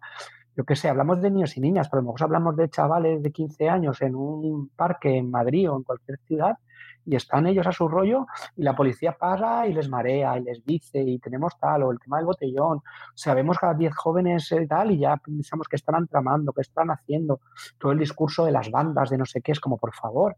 yo 0.56 0.64
qué 0.64 0.74
sé, 0.74 0.88
hablamos 0.88 1.20
de 1.20 1.30
niños 1.30 1.56
y 1.56 1.60
niñas, 1.60 1.88
pero 1.88 2.00
a 2.00 2.02
lo 2.02 2.12
mejor 2.12 2.22
hablamos 2.24 2.56
de 2.56 2.70
chavales 2.70 3.22
de 3.22 3.30
15 3.30 3.68
años 3.68 4.00
en 4.00 4.14
un 4.14 4.70
parque 4.74 5.16
en 5.16 5.30
Madrid 5.30 5.70
o 5.70 5.76
en 5.76 5.82
cualquier 5.82 6.18
ciudad 6.20 6.56
y 7.04 7.14
están 7.14 7.46
ellos 7.46 7.66
a 7.66 7.72
su 7.72 7.86
rollo 7.88 8.26
y 8.56 8.62
la 8.62 8.74
policía 8.74 9.12
pasa 9.12 9.66
y 9.66 9.72
les 9.72 9.88
marea 9.88 10.36
y 10.38 10.42
les 10.42 10.64
dice 10.64 11.00
y 11.00 11.18
tenemos 11.18 11.56
tal 11.58 11.84
o 11.84 11.92
el 11.92 12.00
tema 12.00 12.16
del 12.16 12.26
botellón. 12.26 12.78
O 12.78 12.82
sea, 13.14 13.34
vemos 13.34 13.58
cada 13.58 13.74
10 13.74 13.94
jóvenes 13.94 14.50
y 14.50 14.66
tal 14.66 14.90
y 14.90 14.98
ya 14.98 15.16
pensamos 15.18 15.68
que 15.68 15.76
están 15.76 16.08
tramando, 16.08 16.52
que 16.52 16.62
están 16.62 16.90
haciendo 16.90 17.40
todo 17.78 17.92
el 17.92 17.98
discurso 17.98 18.44
de 18.44 18.52
las 18.52 18.70
bandas, 18.70 19.10
de 19.10 19.18
no 19.18 19.26
sé 19.26 19.42
qué, 19.42 19.52
es 19.52 19.60
como 19.60 19.76
por 19.76 19.94
favor. 19.94 20.36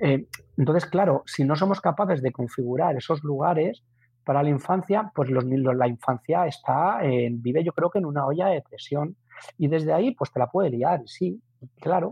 Eh, 0.00 0.26
entonces, 0.56 0.86
claro, 0.86 1.22
si 1.26 1.44
no 1.44 1.54
somos 1.54 1.80
capaces 1.80 2.20
de 2.20 2.32
configurar 2.32 2.96
esos 2.96 3.22
lugares, 3.22 3.84
para 4.24 4.42
la 4.42 4.50
infancia, 4.50 5.10
pues 5.14 5.30
los, 5.30 5.42
la 5.42 5.88
infancia 5.88 6.46
está, 6.46 7.00
vive 7.00 7.64
yo 7.64 7.72
creo 7.72 7.88
que 7.88 7.98
en 7.98 8.04
una 8.04 8.26
olla 8.26 8.48
de 8.48 8.60
presión 8.60 9.16
y 9.56 9.68
desde 9.68 9.92
ahí 9.92 10.14
pues 10.14 10.32
te 10.32 10.38
la 10.38 10.48
puede 10.48 10.70
liar, 10.70 11.02
sí, 11.06 11.40
claro. 11.80 12.08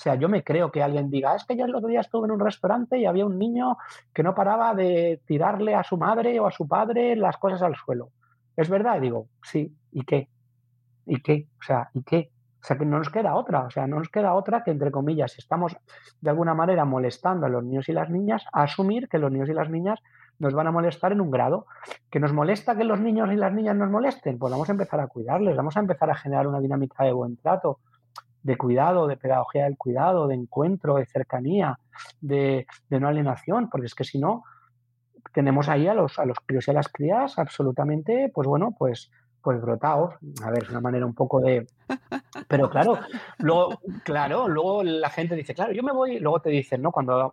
O 0.00 0.02
sea, 0.02 0.14
yo 0.14 0.30
me 0.30 0.42
creo 0.42 0.70
que 0.70 0.82
alguien 0.82 1.10
diga, 1.10 1.34
es 1.34 1.44
que 1.44 1.56
yo 1.56 1.66
el 1.66 1.74
otro 1.74 1.88
día 1.88 2.00
estuve 2.00 2.26
en 2.26 2.32
un 2.32 2.40
restaurante 2.40 2.98
y 2.98 3.04
había 3.04 3.26
un 3.26 3.38
niño 3.38 3.76
que 4.14 4.22
no 4.22 4.34
paraba 4.34 4.74
de 4.74 5.20
tirarle 5.26 5.74
a 5.74 5.84
su 5.84 5.98
madre 5.98 6.40
o 6.40 6.46
a 6.46 6.50
su 6.50 6.66
padre 6.66 7.16
las 7.16 7.36
cosas 7.36 7.60
al 7.60 7.76
suelo. 7.76 8.10
¿Es 8.56 8.70
verdad? 8.70 8.96
Y 8.96 9.00
digo, 9.00 9.28
sí, 9.42 9.76
¿y 9.92 10.02
qué? 10.04 10.30
¿Y 11.04 11.20
qué? 11.20 11.48
O 11.60 11.62
sea, 11.62 11.90
¿y 11.92 12.02
qué? 12.02 12.30
O 12.62 12.66
sea, 12.66 12.78
que 12.78 12.84
no 12.84 12.98
nos 12.98 13.10
queda 13.10 13.34
otra, 13.34 13.64
o 13.64 13.70
sea, 13.70 13.86
no 13.86 13.98
nos 13.98 14.08
queda 14.08 14.34
otra 14.34 14.62
que, 14.62 14.70
entre 14.70 14.90
comillas, 14.90 15.32
si 15.32 15.40
estamos 15.40 15.76
de 16.20 16.30
alguna 16.30 16.54
manera 16.54 16.84
molestando 16.84 17.46
a 17.46 17.48
los 17.48 17.64
niños 17.64 17.88
y 17.88 17.92
las 17.92 18.10
niñas, 18.10 18.44
asumir 18.52 19.08
que 19.08 19.18
los 19.18 19.32
niños 19.32 19.48
y 19.48 19.54
las 19.54 19.70
niñas 19.70 20.00
nos 20.40 20.54
van 20.54 20.66
a 20.66 20.72
molestar 20.72 21.12
en 21.12 21.20
un 21.20 21.30
grado. 21.30 21.66
¿Que 22.10 22.18
nos 22.18 22.32
molesta 22.32 22.76
que 22.76 22.82
los 22.82 22.98
niños 23.00 23.30
y 23.32 23.36
las 23.36 23.52
niñas 23.52 23.76
nos 23.76 23.90
molesten? 23.90 24.38
Pues 24.38 24.50
vamos 24.50 24.68
a 24.68 24.72
empezar 24.72 24.98
a 24.98 25.06
cuidarles, 25.06 25.56
vamos 25.56 25.76
a 25.76 25.80
empezar 25.80 26.10
a 26.10 26.16
generar 26.16 26.48
una 26.48 26.60
dinámica 26.60 27.04
de 27.04 27.12
buen 27.12 27.36
trato, 27.36 27.78
de 28.42 28.56
cuidado, 28.56 29.06
de 29.06 29.16
pedagogía 29.16 29.64
del 29.64 29.76
cuidado, 29.76 30.26
de 30.26 30.34
encuentro, 30.34 30.96
de 30.96 31.06
cercanía, 31.06 31.78
de, 32.20 32.66
no 32.88 33.06
alienación, 33.06 33.68
porque 33.68 33.86
es 33.86 33.94
que 33.94 34.04
si 34.04 34.18
no, 34.18 34.42
tenemos 35.34 35.68
ahí 35.68 35.86
a 35.86 35.94
los, 35.94 36.18
a 36.18 36.24
los 36.24 36.38
críos 36.44 36.66
y 36.66 36.70
a 36.70 36.74
las 36.74 36.88
crías 36.88 37.38
absolutamente, 37.38 38.30
pues 38.34 38.48
bueno, 38.48 38.74
pues 38.76 39.10
pues 39.42 39.58
brotados, 39.60 40.16
a 40.44 40.50
ver, 40.50 40.64
es 40.64 40.70
una 40.70 40.82
manera 40.82 41.06
un 41.06 41.14
poco 41.14 41.40
de... 41.40 41.66
Pero 42.46 42.68
claro, 42.68 42.98
luego, 43.38 43.80
claro, 44.04 44.48
luego 44.48 44.82
la 44.82 45.08
gente 45.08 45.34
dice, 45.34 45.54
claro, 45.54 45.72
yo 45.72 45.82
me 45.82 45.92
voy, 45.92 46.18
luego 46.18 46.40
te 46.40 46.50
dicen, 46.50 46.82
¿no? 46.82 46.92
Cuando 46.92 47.32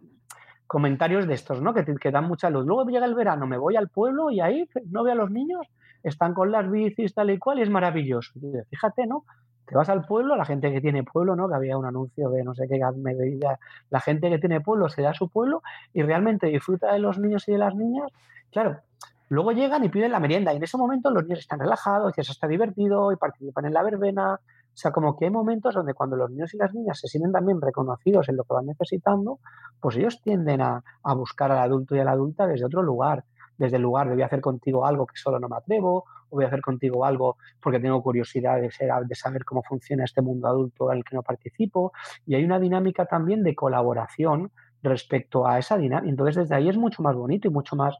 comentarios 0.67 1.25
de 1.25 1.33
estos, 1.33 1.61
¿no? 1.61 1.73
Que, 1.73 2.11
dan 2.11 2.25
mucha 2.25 2.49
luz. 2.49 2.65
Luego 2.65 2.85
llega 2.89 3.05
el 3.05 3.15
verano, 3.15 3.47
me 3.47 3.57
voy 3.57 3.75
al 3.75 3.89
pueblo 3.89 4.29
y 4.29 4.41
ahí 4.41 4.69
no 4.91 5.03
veo 5.03 5.13
a 5.13 5.15
los 5.15 5.31
niños, 5.31 5.65
están 6.03 6.33
con 6.33 6.51
las 6.51 6.69
bicis 6.69 7.13
tal 7.13 7.31
y 7.31 7.39
cual 7.39 7.59
y 7.59 7.61
es 7.63 7.69
maravilloso. 7.69 8.33
fíjate, 8.69 9.07
¿no? 9.07 9.23
Te 9.65 9.75
vas 9.75 9.89
al 9.89 10.05
pueblo, 10.05 10.35
la 10.35 10.45
gente 10.45 10.71
que 10.71 10.79
tiene 10.79 11.03
pueblo, 11.03 11.35
¿no? 11.35 11.49
Que 11.49 11.55
había 11.55 11.77
un 11.77 11.85
anuncio 11.85 12.29
de 12.29 12.43
no 12.43 12.53
sé 12.53 12.67
qué, 12.69 12.79
me 12.95 13.15
veía, 13.15 13.59
la 13.89 13.99
gente 13.99 14.29
que 14.29 14.39
tiene 14.39 14.61
pueblo 14.61 14.87
se 14.87 15.01
da 15.01 15.09
a 15.09 15.13
su 15.13 15.27
pueblo 15.29 15.61
y 15.93 16.03
realmente 16.03 16.47
disfruta 16.47 16.93
de 16.93 16.99
los 16.99 17.17
niños 17.17 17.47
y 17.47 17.53
de 17.53 17.57
las 17.57 17.75
niñas. 17.75 18.09
Claro, 18.51 18.79
luego 19.27 19.51
llegan 19.51 19.83
y 19.83 19.89
piden 19.89 20.11
la 20.11 20.21
merienda 20.21 20.53
y 20.53 20.57
en 20.57 20.63
ese 20.63 20.77
momento 20.77 21.11
los 21.11 21.23
niños 21.23 21.39
están 21.39 21.59
relajados, 21.59 22.13
ya 22.15 22.23
se 22.23 22.31
está 22.31 22.47
divertido 22.47 23.11
y 23.11 23.17
participan 23.17 23.65
en 23.65 23.73
la 23.73 23.83
verbena. 23.83 24.39
O 24.77 24.79
sea, 24.79 24.91
como 24.91 25.17
que 25.17 25.25
hay 25.25 25.31
momentos 25.31 25.73
donde 25.73 25.95
cuando 25.95 26.15
los 26.15 26.29
niños 26.29 26.53
y 26.53 26.57
las 26.57 26.71
niñas 26.71 26.99
se 26.99 27.07
sienten 27.07 27.31
también 27.31 27.59
reconocidos 27.59 28.29
en 28.29 28.35
lo 28.37 28.43
que 28.43 28.53
van 28.53 28.67
necesitando, 28.67 29.39
pues 29.79 29.97
ellos 29.97 30.21
tienden 30.21 30.61
a, 30.61 30.83
buscar 31.15 31.51
al 31.51 31.57
adulto 31.57 31.95
y 31.95 31.99
a 31.99 32.03
la 32.03 32.11
adulta 32.11 32.45
desde 32.45 32.65
otro 32.65 32.83
lugar 32.83 33.25
desde 33.57 33.77
el 33.77 33.81
lugar 33.81 34.07
de 34.07 34.13
voy 34.13 34.21
a 34.21 34.27
hacer 34.27 34.39
contigo 34.39 34.85
algo 34.85 35.07
que 35.07 35.15
solo 35.17 35.39
no 35.39 35.49
me 35.49 35.55
atrevo, 35.57 36.05
o 36.29 36.35
voy 36.35 36.43
a 36.45 36.47
hacer 36.47 36.61
contigo 36.61 37.03
algo 37.03 37.37
porque 37.59 37.79
tengo 37.79 38.03
curiosidad 38.03 38.61
de, 38.61 38.69
ser, 38.69 38.91
de 39.07 39.15
saber 39.15 39.45
cómo 39.45 39.63
funciona 39.63 40.03
este 40.03 40.21
mundo 40.21 40.47
adulto 40.47 40.91
en 40.91 40.99
el 40.99 41.03
que 41.03 41.15
no 41.15 41.23
participo. 41.23 41.91
Y 42.27 42.35
hay 42.35 42.43
una 42.43 42.59
dinámica 42.59 43.07
también 43.07 43.41
de 43.41 43.55
colaboración 43.55 44.51
respecto 44.83 45.47
a 45.47 45.57
esa 45.57 45.75
dinámica. 45.75 46.07
Entonces, 46.07 46.35
desde 46.35 46.53
ahí 46.53 46.69
es 46.69 46.77
mucho 46.77 47.01
más 47.01 47.15
bonito 47.15 47.47
y 47.47 47.51
mucho 47.51 47.75
más, 47.75 47.95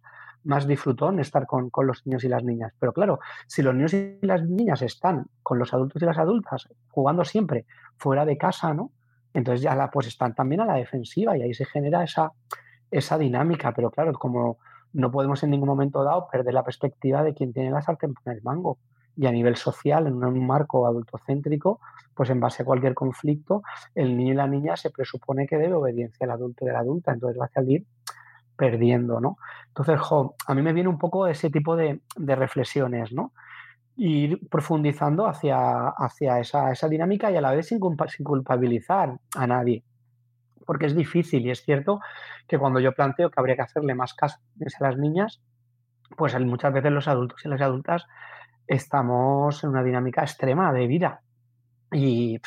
más 0.47 0.65
disfrutón 0.65 1.19
estar 1.19 1.45
con, 1.45 1.69
con, 1.69 1.85
los 1.85 2.05
niños 2.07 2.23
y 2.23 2.29
las 2.29 2.43
niñas. 2.43 2.73
Pero 2.79 2.93
claro, 2.93 3.19
si 3.47 3.61
los 3.61 3.75
niños 3.75 3.93
y 3.93 4.17
las 4.21 4.43
niñas 4.43 4.81
están 4.81 5.27
con 5.43 5.59
los 5.59 5.73
adultos 5.73 6.01
y 6.01 6.05
las 6.05 6.17
adultas 6.17 6.69
jugando 6.89 7.25
siempre 7.25 7.65
fuera 7.97 8.25
de 8.25 8.37
casa, 8.37 8.73
¿no? 8.73 8.91
Entonces 9.33 9.61
ya 9.61 9.75
la, 9.75 9.91
pues 9.91 10.07
están 10.07 10.33
también 10.33 10.61
a 10.61 10.65
la 10.65 10.75
defensiva 10.75 11.37
y 11.37 11.43
ahí 11.43 11.53
se 11.53 11.65
genera 11.65 12.03
esa, 12.03 12.31
esa 12.89 13.17
dinámica. 13.17 13.73
Pero 13.73 13.91
claro, 13.91 14.13
como 14.13 14.57
no 14.93 15.11
podemos 15.11 15.43
en 15.43 15.51
ningún 15.51 15.69
momento 15.69 16.03
dado 16.03 16.27
perder 16.31 16.53
la 16.53 16.63
perspectiva 16.63 17.23
de 17.23 17.33
quien 17.33 17.53
tiene 17.53 17.69
la 17.69 17.81
sartén 17.81 18.13
por 18.13 18.33
el 18.33 18.41
mango. 18.41 18.79
Y 19.15 19.25
a 19.25 19.31
nivel 19.31 19.55
social, 19.55 20.07
en 20.07 20.23
un 20.23 20.45
marco 20.45 20.85
adultocéntrico, 20.85 21.79
pues 22.15 22.29
en 22.29 22.39
base 22.39 22.63
a 22.63 22.65
cualquier 22.65 22.93
conflicto, 22.93 23.63
el 23.95 24.15
niño 24.15 24.33
y 24.33 24.35
la 24.35 24.47
niña 24.47 24.77
se 24.77 24.91
presupone 24.91 25.47
que 25.47 25.57
debe 25.57 25.73
obediencia 25.73 26.25
al 26.25 26.31
adulto 26.31 26.63
y 26.63 26.67
de 26.67 26.73
la 26.73 26.79
adulta, 26.79 27.13
entonces 27.13 27.39
va 27.39 27.45
a 27.45 27.49
salir 27.49 27.85
perdiendo, 28.57 29.21
¿no? 29.21 29.37
Entonces, 29.67 29.99
a 30.47 30.53
mí 30.55 30.61
me 30.61 30.73
viene 30.73 30.89
un 30.89 30.97
poco 30.97 31.27
ese 31.27 31.49
tipo 31.49 31.75
de, 31.75 32.01
reflexiones, 32.17 33.13
¿no? 33.13 33.31
Ir 33.95 34.39
profundizando 34.49 35.27
hacia, 35.27 35.93
esa, 36.39 36.89
dinámica 36.89 37.31
y 37.31 37.37
a 37.37 37.41
la 37.41 37.51
vez 37.51 37.67
sin 37.67 37.79
culpabilizar 37.79 39.17
a 39.35 39.47
nadie 39.47 39.83
porque 40.67 40.85
es 40.85 40.95
difícil 40.95 41.45
y 41.45 41.49
es 41.49 41.63
cierto 41.63 42.01
que 42.45 42.59
cuando 42.59 42.79
yo 42.79 42.91
planteo 42.91 43.31
que 43.31 43.39
habría 43.39 43.55
que 43.55 43.61
hacerle 43.63 43.95
más 43.95 44.13
caso 44.13 44.37
a 44.79 44.83
las 44.83 44.97
niñas, 44.97 45.41
pues 46.15 46.37
muchas 46.41 46.73
veces 46.73 46.91
los 46.91 47.07
adultos 47.07 47.43
y 47.43 47.47
las 47.47 47.61
adultas 47.61 48.05
estamos 48.67 49.63
en 49.63 49.69
una 49.71 49.81
dinámica 49.81 50.21
extrema 50.21 50.71
de 50.73 50.85
vida 50.85 51.21
y, 51.91 52.39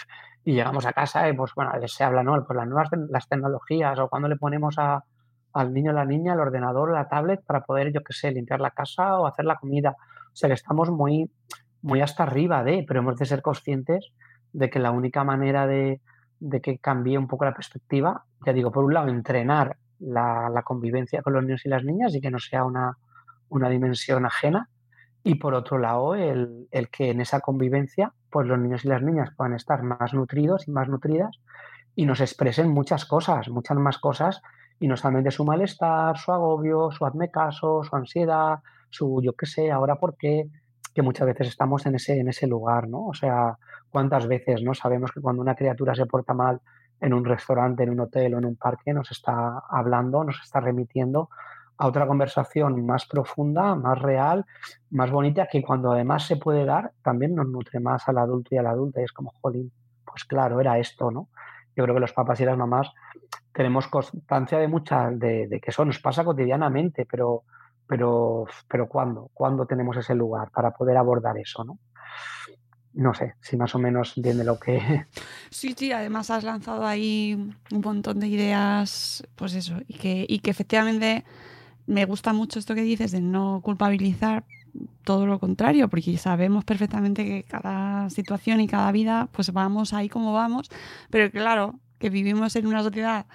llegamos 0.44 0.84
a 0.86 0.92
casa 0.92 1.28
y 1.28 1.32
pues 1.34 1.52
bueno, 1.54 1.70
se 1.86 2.02
habla, 2.02 2.22
¿no? 2.22 2.44
Pues 2.44 2.56
las 2.56 2.66
nuevas 2.66 3.28
tecnologías 3.28 3.98
o 3.98 4.08
cuando 4.08 4.26
le 4.28 4.36
ponemos 4.36 4.76
a, 4.78 5.04
al 5.52 5.72
niño 5.72 5.90
o 5.90 5.94
la 5.94 6.04
niña 6.04 6.34
el 6.34 6.40
ordenador 6.40 6.90
o 6.90 6.94
la 6.94 7.08
tablet 7.08 7.42
para 7.44 7.62
poder, 7.62 7.92
yo 7.92 8.02
qué 8.02 8.12
sé, 8.12 8.30
limpiar 8.30 8.60
la 8.60 8.70
casa 8.70 9.18
o 9.18 9.26
hacer 9.26 9.44
la 9.44 9.56
comida. 9.56 9.96
O 10.32 10.36
sea 10.36 10.48
que 10.48 10.54
estamos 10.54 10.90
muy, 10.90 11.30
muy 11.82 12.00
hasta 12.00 12.22
arriba 12.22 12.62
de, 12.62 12.84
pero 12.86 13.00
hemos 13.00 13.16
de 13.16 13.26
ser 13.26 13.42
conscientes 13.42 14.12
de 14.52 14.70
que 14.70 14.78
la 14.78 14.90
única 14.90 15.24
manera 15.24 15.66
de, 15.66 16.00
de 16.40 16.60
que 16.60 16.78
cambie 16.78 17.18
un 17.18 17.28
poco 17.28 17.44
la 17.44 17.54
perspectiva. 17.54 18.24
Ya 18.44 18.52
digo, 18.52 18.72
por 18.72 18.84
un 18.84 18.94
lado, 18.94 19.08
entrenar 19.08 19.76
la, 20.00 20.62
convivencia 20.64 21.22
con 21.22 21.34
los 21.34 21.44
niños 21.44 21.64
y 21.64 21.68
las 21.68 21.84
niñas 21.84 22.14
y 22.14 22.20
que 22.20 22.30
no 22.30 22.38
sea 22.38 22.64
una, 22.64 22.96
una 23.48 23.68
dimensión 23.68 24.26
ajena. 24.26 24.68
Y 25.22 25.34
por 25.34 25.54
otro 25.54 25.78
lado, 25.78 26.14
el, 26.14 26.66
el, 26.70 26.88
que 26.88 27.10
en 27.10 27.20
esa 27.20 27.40
convivencia, 27.40 28.12
pues 28.30 28.46
los 28.46 28.58
niños 28.58 28.84
y 28.84 28.88
las 28.88 29.02
niñas 29.02 29.30
puedan 29.36 29.54
estar 29.54 29.82
más 29.82 30.14
nutridos 30.14 30.66
y 30.66 30.70
más 30.70 30.88
nutridas 30.88 31.38
y 31.94 32.06
nos 32.06 32.20
expresen 32.20 32.70
muchas 32.70 33.04
cosas, 33.04 33.50
muchas 33.50 33.76
más 33.76 33.98
cosas, 33.98 34.40
y 34.80 34.88
no 34.88 34.96
solamente 34.96 35.30
su 35.30 35.44
malestar, 35.44 36.16
su 36.16 36.32
agobio, 36.32 36.90
su 36.90 37.04
hazme 37.04 37.30
caso, 37.30 37.84
su 37.84 37.94
ansiedad, 37.94 38.60
su 38.88 39.20
yo 39.22 39.34
qué 39.34 39.46
sé, 39.46 39.70
ahora 39.70 39.96
por 39.96 40.16
qué, 40.16 40.48
que 40.94 41.02
muchas 41.02 41.26
veces 41.26 41.48
estamos 41.48 41.86
en 41.86 41.94
ese, 41.94 42.18
en 42.18 42.28
ese 42.28 42.46
lugar, 42.46 42.88
¿no? 42.88 43.06
O 43.06 43.14
sea, 43.14 43.58
cuántas 43.90 44.26
veces 44.26 44.62
no 44.62 44.74
sabemos 44.74 45.12
que 45.12 45.20
cuando 45.20 45.42
una 45.42 45.54
criatura 45.54 45.94
se 45.94 46.06
porta 46.06 46.34
mal 46.34 46.60
en 46.98 47.14
un 47.14 47.24
restaurante, 47.24 47.82
en 47.82 47.90
un 47.90 48.00
hotel 48.00 48.34
o 48.34 48.38
en 48.38 48.46
un 48.46 48.56
parque, 48.56 48.92
nos 48.92 49.10
está 49.10 49.62
hablando, 49.68 50.24
nos 50.24 50.40
está 50.42 50.60
remitiendo 50.60 51.28
a 51.76 51.86
otra 51.86 52.06
conversación 52.06 52.84
más 52.84 53.06
profunda, 53.06 53.74
más 53.74 53.98
real, 53.98 54.44
más 54.90 55.10
bonita, 55.10 55.46
que 55.50 55.62
cuando 55.62 55.92
además 55.92 56.26
se 56.26 56.36
puede 56.36 56.64
dar, 56.64 56.92
también 57.02 57.34
nos 57.34 57.48
nutre 57.48 57.80
más 57.80 58.06
al 58.08 58.18
adulto 58.18 58.54
y 58.54 58.58
a 58.58 58.62
la 58.62 58.70
adulta. 58.70 59.00
Y 59.00 59.04
es 59.04 59.12
como, 59.12 59.32
jolín, 59.40 59.72
pues 60.04 60.24
claro, 60.24 60.60
era 60.60 60.78
esto, 60.78 61.10
¿no? 61.10 61.28
Yo 61.76 61.84
creo 61.84 61.94
que 61.94 62.00
los 62.00 62.12
papás 62.12 62.40
y 62.40 62.44
las 62.44 62.58
mamás 62.58 62.92
tenemos 63.60 63.88
constancia 63.88 64.56
de 64.56 64.68
muchas, 64.68 65.18
de, 65.18 65.60
que 65.62 65.70
eso 65.70 65.84
nos 65.84 65.98
pasa 65.98 66.24
cotidianamente, 66.24 67.04
pero, 67.04 67.42
pero, 67.86 68.46
pero 68.66 68.88
¿cuándo? 68.88 69.28
¿Cuándo 69.34 69.66
tenemos 69.66 69.98
ese 69.98 70.14
lugar 70.14 70.50
para 70.50 70.70
poder 70.70 70.96
abordar 70.96 71.36
eso, 71.36 71.62
no? 71.62 71.78
no 72.94 73.12
sé 73.12 73.34
si 73.42 73.58
más 73.58 73.74
o 73.74 73.78
menos 73.78 74.16
entiende 74.16 74.44
lo 74.44 74.58
que... 74.58 75.04
Sí, 75.50 75.74
sí, 75.76 75.92
además 75.92 76.30
has 76.30 76.42
lanzado 76.42 76.86
ahí 76.86 77.52
un 77.70 77.80
montón 77.82 78.18
de 78.18 78.28
ideas, 78.28 79.28
pues 79.36 79.52
eso, 79.52 79.74
y 79.86 79.98
que, 79.98 80.24
y 80.26 80.38
que 80.38 80.50
efectivamente 80.50 81.26
me 81.86 82.06
gusta 82.06 82.32
mucho 82.32 82.58
esto 82.58 82.74
que 82.74 82.80
dices 82.80 83.12
de 83.12 83.20
no 83.20 83.60
culpabilizar, 83.62 84.46
todo 85.04 85.26
lo 85.26 85.38
contrario, 85.38 85.90
porque 85.90 86.16
sabemos 86.16 86.64
perfectamente 86.64 87.26
que 87.26 87.42
cada 87.42 88.08
situación 88.08 88.62
y 88.62 88.68
cada 88.68 88.90
vida, 88.90 89.28
pues 89.32 89.52
vamos 89.52 89.92
ahí 89.92 90.08
como 90.08 90.32
vamos, 90.32 90.70
pero 91.10 91.30
claro, 91.30 91.78
que 91.98 92.08
vivimos 92.08 92.56
en 92.56 92.66
una 92.66 92.82
sociedad 92.82 93.26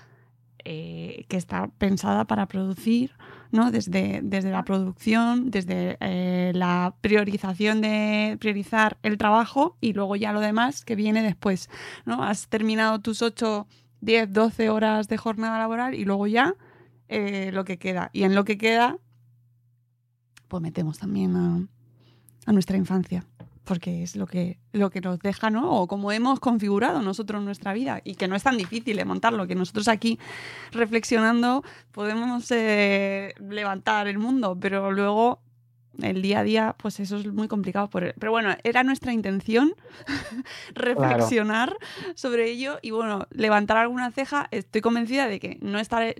eh, 0.65 1.25
que 1.29 1.37
está 1.37 1.67
pensada 1.77 2.25
para 2.25 2.47
producir, 2.47 3.11
¿no? 3.51 3.71
Desde, 3.71 4.21
desde 4.23 4.51
la 4.51 4.63
producción, 4.63 5.51
desde 5.51 5.97
eh, 5.99 6.51
la 6.55 6.95
priorización 7.01 7.81
de 7.81 8.37
priorizar 8.39 8.97
el 9.03 9.17
trabajo 9.17 9.77
y 9.79 9.93
luego 9.93 10.15
ya 10.15 10.33
lo 10.33 10.39
demás 10.39 10.83
que 10.83 10.95
viene 10.95 11.21
después, 11.21 11.69
¿no? 12.05 12.23
Has 12.23 12.47
terminado 12.47 12.99
tus 12.99 13.21
8, 13.21 13.67
10, 14.01 14.33
12 14.33 14.69
horas 14.69 15.07
de 15.07 15.17
jornada 15.17 15.59
laboral 15.59 15.93
y 15.93 16.03
luego 16.03 16.27
ya 16.27 16.55
eh, 17.07 17.51
lo 17.53 17.63
que 17.63 17.77
queda. 17.77 18.09
Y 18.11 18.23
en 18.23 18.35
lo 18.35 18.43
que 18.43 18.57
queda, 18.57 18.97
pues 20.47 20.61
metemos 20.63 20.97
también 20.99 21.69
a 22.45 22.51
nuestra 22.51 22.75
infancia 22.75 23.25
porque 23.65 24.03
es 24.03 24.15
lo 24.15 24.27
que, 24.27 24.59
lo 24.71 24.89
que 24.89 25.01
nos 25.01 25.19
deja, 25.19 25.49
¿no? 25.49 25.71
O 25.71 25.87
como 25.87 26.11
hemos 26.11 26.39
configurado 26.39 27.01
nosotros 27.01 27.43
nuestra 27.43 27.73
vida 27.73 28.01
y 28.03 28.15
que 28.15 28.27
no 28.27 28.35
es 28.35 28.43
tan 28.43 28.57
difícil 28.57 28.95
de 28.95 29.05
montarlo, 29.05 29.47
que 29.47 29.55
nosotros 29.55 29.87
aquí 29.87 30.19
reflexionando 30.71 31.63
podemos 31.91 32.49
eh, 32.51 33.33
levantar 33.39 34.07
el 34.07 34.17
mundo, 34.17 34.57
pero 34.59 34.91
luego 34.91 35.41
el 36.01 36.21
día 36.21 36.39
a 36.39 36.43
día, 36.43 36.75
pues 36.77 36.99
eso 36.99 37.17
es 37.17 37.27
muy 37.27 37.47
complicado. 37.47 37.89
Por, 37.89 38.13
pero 38.19 38.31
bueno, 38.31 38.55
era 38.63 38.83
nuestra 38.83 39.13
intención 39.13 39.73
reflexionar 40.75 41.77
sobre 42.15 42.49
ello 42.49 42.79
y 42.81 42.91
bueno, 42.91 43.27
levantar 43.31 43.77
alguna 43.77 44.11
ceja. 44.11 44.47
Estoy 44.51 44.81
convencida 44.81 45.27
de 45.27 45.39
que 45.39 45.57
no 45.61 45.79
estaré, 45.79 46.15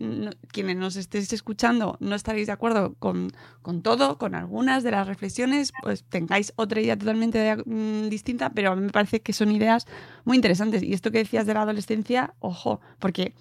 quienes 0.51 0.78
nos 0.78 0.95
estéis 0.95 1.32
escuchando 1.34 1.97
no 1.99 2.15
estaréis 2.15 2.47
de 2.47 2.53
acuerdo 2.53 2.95
con, 2.99 3.32
con, 3.61 3.82
todo, 3.82 4.17
con 4.17 4.36
algunas 4.36 4.84
de 4.84 4.91
las 4.91 5.07
reflexiones, 5.07 5.73
pues 5.82 6.03
tengáis 6.03 6.53
otra 6.55 6.82
idea 6.82 6.97
totalmente 6.97 7.57
mm, 7.65 8.09
distinta, 8.09 8.49
pero 8.51 8.71
a 8.71 8.76
mí 8.76 8.82
me 8.84 8.91
parece 8.91 9.21
que 9.21 9.34
son 9.34 9.51
ideas 9.51 9.86
muy 10.23 10.36
interesantes. 10.38 10.84
Y 10.84 10.93
esto 10.93 11.11
que 11.11 11.19
decías 11.19 11.45
de 11.45 11.53
la 11.53 11.61
adolescencia, 11.61 12.34
ojo, 12.39 12.82
porque 12.99 13.34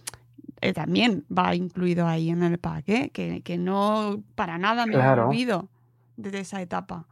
eh, 0.60 0.72
también 0.72 1.24
va 1.36 1.54
incluido 1.54 2.06
ahí 2.06 2.30
en 2.30 2.42
el 2.42 2.58
pack, 2.58 2.88
¿eh? 2.88 3.10
que, 3.12 3.42
que, 3.42 3.58
no 3.58 4.22
para 4.34 4.58
nada 4.58 4.86
me 4.86 4.94
he 4.94 4.98
olvido 4.98 5.68
desde 6.16 6.40
esa 6.40 6.60
etapa. 6.60 7.06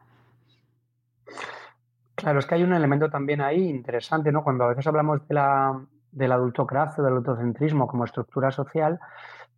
Claro, 2.15 2.39
es 2.39 2.47
que 2.47 2.55
hay 2.55 2.63
un 2.63 2.73
elemento 2.73 3.11
también 3.11 3.41
ahí 3.41 3.69
interesante, 3.69 4.31
¿no? 4.31 4.45
Cuando 4.45 4.65
a 4.65 4.69
veces 4.69 4.87
hablamos 4.87 5.27
de 5.27 5.35
la, 5.35 5.81
del 6.13 6.33
adultocracia, 6.33 7.03
del 7.03 7.15
adultocentrismo 7.15 7.89
como 7.89 8.05
estructura 8.05 8.53
social, 8.53 9.01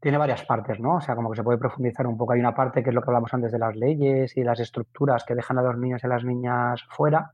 tiene 0.00 0.18
varias 0.18 0.44
partes, 0.44 0.80
¿no? 0.80 0.96
O 0.96 1.00
sea, 1.00 1.14
como 1.14 1.30
que 1.30 1.36
se 1.36 1.42
puede 1.42 1.58
profundizar 1.58 2.06
un 2.06 2.16
poco. 2.16 2.32
Hay 2.32 2.40
una 2.40 2.54
parte 2.54 2.82
que 2.82 2.90
es 2.90 2.94
lo 2.94 3.02
que 3.02 3.10
hablamos 3.10 3.32
antes 3.32 3.52
de 3.52 3.58
las 3.58 3.74
leyes 3.74 4.36
y 4.36 4.44
las 4.44 4.60
estructuras 4.60 5.24
que 5.24 5.34
dejan 5.34 5.58
a 5.58 5.62
los 5.62 5.78
niños 5.78 6.02
y 6.02 6.06
a 6.06 6.10
las 6.10 6.24
niñas 6.24 6.84
fuera, 6.90 7.32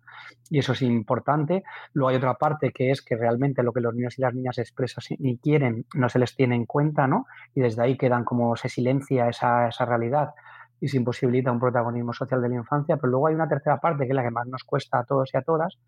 y 0.48 0.58
eso 0.58 0.72
es 0.72 0.82
importante. 0.82 1.64
Luego 1.92 2.10
hay 2.10 2.16
otra 2.16 2.34
parte 2.34 2.72
que 2.72 2.90
es 2.90 3.02
que 3.02 3.16
realmente 3.16 3.62
lo 3.62 3.72
que 3.72 3.80
los 3.80 3.94
niños 3.94 4.18
y 4.18 4.22
las 4.22 4.34
niñas 4.34 4.58
expresan 4.58 5.02
ni 5.18 5.38
quieren 5.38 5.84
no 5.94 6.08
se 6.08 6.18
les 6.18 6.34
tiene 6.34 6.54
en 6.54 6.64
cuenta, 6.64 7.06
¿no? 7.06 7.26
Y 7.54 7.60
desde 7.60 7.82
ahí 7.82 7.96
quedan 7.96 8.24
como 8.24 8.56
se 8.56 8.68
silencia 8.68 9.28
esa, 9.28 9.68
esa 9.68 9.84
realidad 9.84 10.30
y 10.80 10.88
se 10.88 10.96
imposibilita 10.96 11.52
un 11.52 11.60
protagonismo 11.60 12.12
social 12.12 12.40
de 12.40 12.48
la 12.48 12.54
infancia, 12.56 12.96
pero 12.96 13.10
luego 13.10 13.26
hay 13.26 13.34
una 13.34 13.48
tercera 13.48 13.78
parte 13.78 14.04
que 14.04 14.10
es 14.10 14.16
la 14.16 14.22
que 14.22 14.30
más 14.30 14.46
nos 14.46 14.64
cuesta 14.64 15.00
a 15.00 15.04
todos 15.04 15.30
y 15.32 15.36
a 15.36 15.42
todas, 15.42 15.78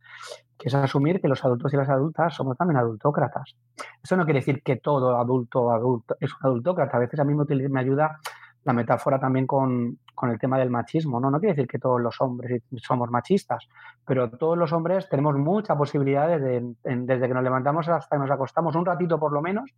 que 0.59 0.69
es 0.69 0.75
asumir 0.75 1.21
que 1.21 1.29
los 1.29 1.43
adultos 1.45 1.73
y 1.73 1.77
las 1.77 1.89
adultas 1.89 2.35
somos 2.35 2.57
también 2.57 2.77
adultócratas. 2.79 3.57
Eso 4.03 4.17
no 4.17 4.25
quiere 4.25 4.41
decir 4.41 4.63
que 4.63 4.77
todo 4.77 5.17
adulto 5.17 5.73
adulto 5.73 6.17
es 6.21 6.31
un 6.33 6.47
adultócrata. 6.47 6.97
A 6.97 7.01
veces 7.01 7.19
a 7.21 7.25
mí 7.25 7.35
me, 7.35 7.81
ayuda 7.81 8.19
la 8.65 8.73
metáfora 8.73 9.19
también 9.19 9.47
con, 9.47 9.99
con 10.15 10.31
el 10.31 10.39
tema 10.39 10.59
del 10.59 10.71
machismo, 10.71 11.19
¿no? 11.19 11.31
No 11.31 11.41
quiere 11.41 11.55
decir 11.55 11.69
que 11.69 11.79
todos 11.79 12.01
los 12.01 12.21
hombres 12.21 12.63
somos 12.77 13.11
machistas, 13.11 13.67
pero 14.07 14.31
todos 14.31 14.59
los 14.59 14.73
hombres 14.73 15.09
tenemos 15.09 15.37
mucha 15.37 15.77
posibilidad 15.77 16.29
de, 16.29 16.75
desde 16.85 17.29
que 17.29 17.35
nos 17.35 17.43
levantamos 17.43 17.89
hasta 17.89 18.17
que 18.17 18.21
nos 18.21 18.31
acostamos, 18.31 18.77
un 18.77 18.85
ratito 18.85 19.19
por 19.19 19.33
lo 19.33 19.41
menos, 19.41 19.71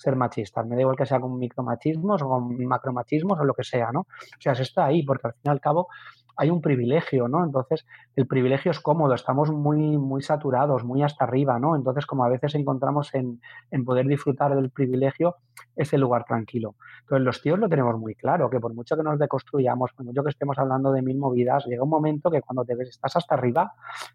ser 0.00 0.16
machistas. 0.16 0.66
Me 0.66 0.76
da 0.76 0.80
igual 0.80 0.96
que 0.96 1.04
sea 1.04 1.20
con 1.20 1.38
micromachismos 1.38 2.22
o 2.22 2.28
con 2.28 2.64
macromachismos 2.64 3.38
o 3.38 3.44
lo 3.44 3.52
que 3.52 3.64
sea, 3.64 3.92
¿no? 3.92 4.00
O 4.00 4.40
sea, 4.40 4.54
se 4.54 4.62
está 4.62 4.86
ahí, 4.86 5.02
porque 5.02 5.26
al 5.26 5.34
fin 5.34 5.42
y 5.44 5.48
al 5.50 5.60
cabo 5.60 5.88
hay 6.40 6.48
un 6.48 6.62
privilegio, 6.62 7.28
¿no? 7.28 7.44
Entonces, 7.44 7.84
el 8.16 8.26
privilegio 8.26 8.70
es 8.70 8.80
cómodo, 8.80 9.12
estamos 9.12 9.50
muy, 9.50 9.98
muy 9.98 10.22
saturados, 10.22 10.84
muy 10.84 11.02
hasta 11.02 11.24
arriba, 11.24 11.58
¿no? 11.58 11.76
Entonces, 11.76 12.06
como 12.06 12.24
a 12.24 12.30
veces 12.30 12.54
encontramos 12.54 13.14
en, 13.14 13.42
poder 13.84 14.06
disfrutar 14.06 14.54
del 14.54 14.70
privilegio 14.70 15.36
ese 15.76 15.98
lugar 15.98 16.24
tranquilo. 16.24 16.76
Entonces, 17.00 17.26
los 17.26 17.42
tíos 17.42 17.58
lo 17.58 17.68
tenemos 17.68 17.98
muy 17.98 18.14
claro, 18.14 18.48
que 18.48 18.58
por 18.58 18.72
mucho 18.72 18.96
que 18.96 19.02
nos 19.02 19.18
deconstruyamos, 19.18 19.92
por 19.92 20.06
mucho 20.06 20.22
que 20.22 20.30
estemos 20.30 20.58
hablando 20.58 20.92
de 20.92 21.02
mil 21.02 21.18
movidas, 21.18 21.66
llega 21.66 21.82
un 21.82 21.90
momento 21.90 22.30
que 22.30 22.40
cuando 22.40 22.64
te 22.64 22.74
ves, 22.74 22.88
estás 22.88 23.16
hasta 23.16 23.34
arriba, 23.34 23.74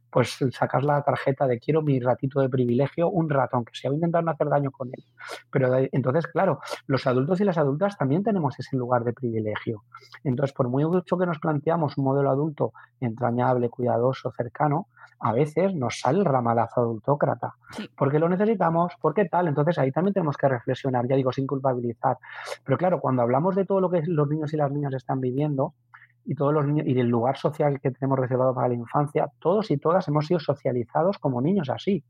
pues 0.10 0.40
sacas 0.52 0.84
la 0.84 1.04
tarjeta 1.04 1.46
de 1.46 1.60
quiero 1.60 1.84
mi 1.84 2.00
ratito 2.00 2.42
de 2.42 2.50
privilegio, 2.50 3.08
un 3.08 3.30
rato, 3.30 3.58
aunque 3.58 3.74
sea 3.76 3.92
intentar 3.94 4.24
no 4.24 4.32
hacer 4.32 4.50
daño 4.50 4.72
con 4.72 4.88
él. 4.88 5.04
Pero 5.52 5.76
entonces, 5.92 6.26
claro, 6.26 6.60
los 6.88 7.06
adultos 7.06 7.40
y 7.40 7.44
las 7.44 7.60
adultas 7.60 8.00
también 8.00 8.24
tenemos 8.24 8.58
ese 8.58 8.76
lugar 8.76 9.04
de 9.04 9.14
privilegio. 9.14 9.84
Entonces, 10.24 10.56
por 10.56 10.70
mucho 10.70 11.18
que 11.18 11.26
nos 11.28 11.38
planteamos 11.38 11.98
un 12.00 12.15
modelo 12.16 12.32
adulto 12.32 12.74
entrañable, 13.00 13.70
cuidadoso, 13.70 14.32
cercano, 14.32 14.88
a 15.20 15.32
veces 15.32 15.74
nos 15.74 16.00
sale 16.00 16.20
el 16.20 16.26
ramalazo 16.26 16.82
adultócrata. 16.82 17.56
Porque 17.98 18.20
lo 18.20 18.30
necesitamos, 18.30 18.94
porque 19.02 19.26
tal. 19.26 19.48
Entonces 19.48 19.78
ahí 19.78 19.92
también 19.92 20.14
tenemos 20.14 20.38
que 20.38 20.48
reflexionar, 20.48 21.08
ya 21.08 21.16
digo, 21.16 21.32
sin 21.32 21.48
culpabilizar. 21.48 22.18
Pero 22.64 22.78
claro, 22.78 23.00
cuando 23.00 23.22
hablamos 23.22 23.56
de 23.56 23.66
todo 23.66 23.80
lo 23.80 23.90
que 23.90 24.04
los 24.06 24.28
niños 24.28 24.54
y 24.54 24.58
las 24.58 24.72
niñas 24.72 24.94
están 24.94 25.22
viviendo, 25.22 25.74
y 26.26 26.34
todos 26.36 26.54
los 26.54 26.66
niños, 26.66 26.88
y 26.88 27.00
el 27.00 27.08
lugar 27.08 27.38
social 27.38 27.80
que 27.80 27.92
tenemos 27.92 28.20
reservado 28.20 28.54
para 28.54 28.68
la 28.68 28.74
infancia, 28.74 29.32
todos 29.40 29.70
y 29.70 29.78
todas 29.78 30.08
hemos 30.08 30.26
sido 30.26 30.40
socializados 30.40 31.20
como 31.20 31.42
niños 31.42 31.70
así. 31.70 32.04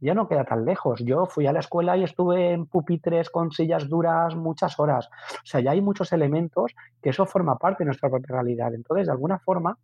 Ya 0.00 0.14
no 0.14 0.28
queda 0.28 0.44
tan 0.44 0.64
lejos. 0.64 1.00
Yo 1.04 1.26
fui 1.26 1.46
a 1.46 1.52
la 1.52 1.60
escuela 1.60 1.96
y 1.96 2.04
estuve 2.04 2.52
en 2.52 2.66
pupitres 2.66 3.30
con 3.30 3.50
sillas 3.50 3.88
duras 3.88 4.36
muchas 4.36 4.78
horas. 4.78 5.08
O 5.08 5.46
sea, 5.46 5.60
ya 5.60 5.70
hay 5.72 5.80
muchos 5.80 6.12
elementos 6.12 6.74
que 7.02 7.10
eso 7.10 7.26
forma 7.26 7.56
parte 7.58 7.84
de 7.84 7.86
nuestra 7.86 8.10
propia 8.10 8.36
realidad. 8.36 8.74
Entonces, 8.74 9.06
de 9.06 9.12
alguna 9.12 9.38
forma, 9.38 9.78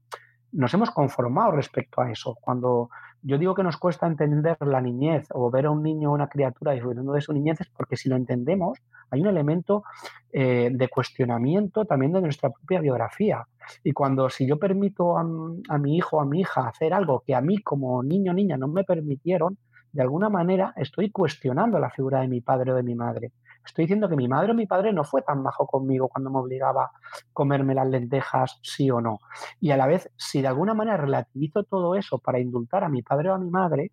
nos 0.53 0.75
hemos 0.75 0.91
conformado 0.91 1.53
respecto 1.53 2.01
a 2.03 2.11
eso. 2.11 2.37
Cuando 2.41 2.91
yo 3.23 3.39
digo 3.39 3.55
que 3.55 3.63
nos 3.63 3.79
cuesta 3.79 4.07
entender 4.07 4.57
la 4.61 4.81
niñez 4.81 5.27
o 5.31 5.51
ver 5.51 5.67
a 5.67 5.71
un 5.71 5.83
niño 5.83 6.11
o 6.11 6.15
una 6.15 6.29
criatura 6.29 6.73
disfrutando 6.73 7.13
de 7.13 7.21
su 7.21 7.33
niñez 7.33 7.61
es 7.61 7.69
porque 7.69 7.97
si 7.97 8.09
lo 8.09 8.17
entendemos 8.17 8.79
hay 9.11 9.21
un 9.21 9.29
elemento 9.29 9.85
eh, 10.33 10.71
de 10.73 10.89
cuestionamiento 10.89 11.85
también 11.85 12.13
de 12.13 12.23
nuestra 12.23 12.51
propia 12.51 12.81
biografía. 12.81 13.47
Y 13.85 13.93
cuando 13.93 14.29
si 14.31 14.47
yo 14.47 14.59
permito 14.59 15.19
a, 15.19 15.21
a 15.21 15.79
mi 15.79 15.97
hijo 15.97 16.17
o 16.17 16.21
a 16.21 16.25
mi 16.25 16.41
hija 16.41 16.67
hacer 16.67 16.95
algo 16.95 17.23
que 17.25 17.35
a 17.35 17.41
mí 17.41 17.59
como 17.59 18.03
niño 18.03 18.33
o 18.33 18.35
niña 18.35 18.57
no 18.57 18.69
me 18.69 18.85
permitieron, 18.85 19.59
de 19.93 20.03
alguna 20.03 20.29
manera 20.29 20.73
estoy 20.77 21.11
cuestionando 21.11 21.79
la 21.79 21.91
figura 21.91 22.21
de 22.21 22.29
mi 22.29 22.41
padre 22.41 22.73
o 22.73 22.77
de 22.77 22.83
mi 22.83 22.95
madre. 22.95 23.33
Estoy 23.65 23.85
diciendo 23.85 24.09
que 24.09 24.17
mi 24.17 24.27
madre 24.27 24.53
o 24.53 24.55
mi 24.55 24.67
padre 24.67 24.93
no 24.93 25.05
fue 25.05 25.23
tan 25.23 25.43
bajo 25.43 25.67
conmigo 25.67 26.09
cuando 26.09 26.31
me 26.31 26.39
obligaba 26.39 26.85
a 26.85 26.91
comerme 27.33 27.75
las 27.75 27.87
lentejas, 27.87 28.59
sí 28.63 28.91
o 28.91 29.01
no. 29.01 29.21
Y 29.61 29.71
a 29.71 29.77
la 29.77 29.87
vez, 29.87 30.11
si 30.17 30.43
de 30.43 30.49
alguna 30.49 30.75
manera 30.75 30.97
relativizo 30.97 31.63
todo 31.63 31.95
eso 31.95 32.19
para 32.19 32.41
indultar 32.41 32.85
a 32.85 32.89
mi 32.89 33.03
padre 33.03 33.31
o 33.31 33.35
a 33.35 33.39
mi 33.39 33.51
madre, 33.51 33.93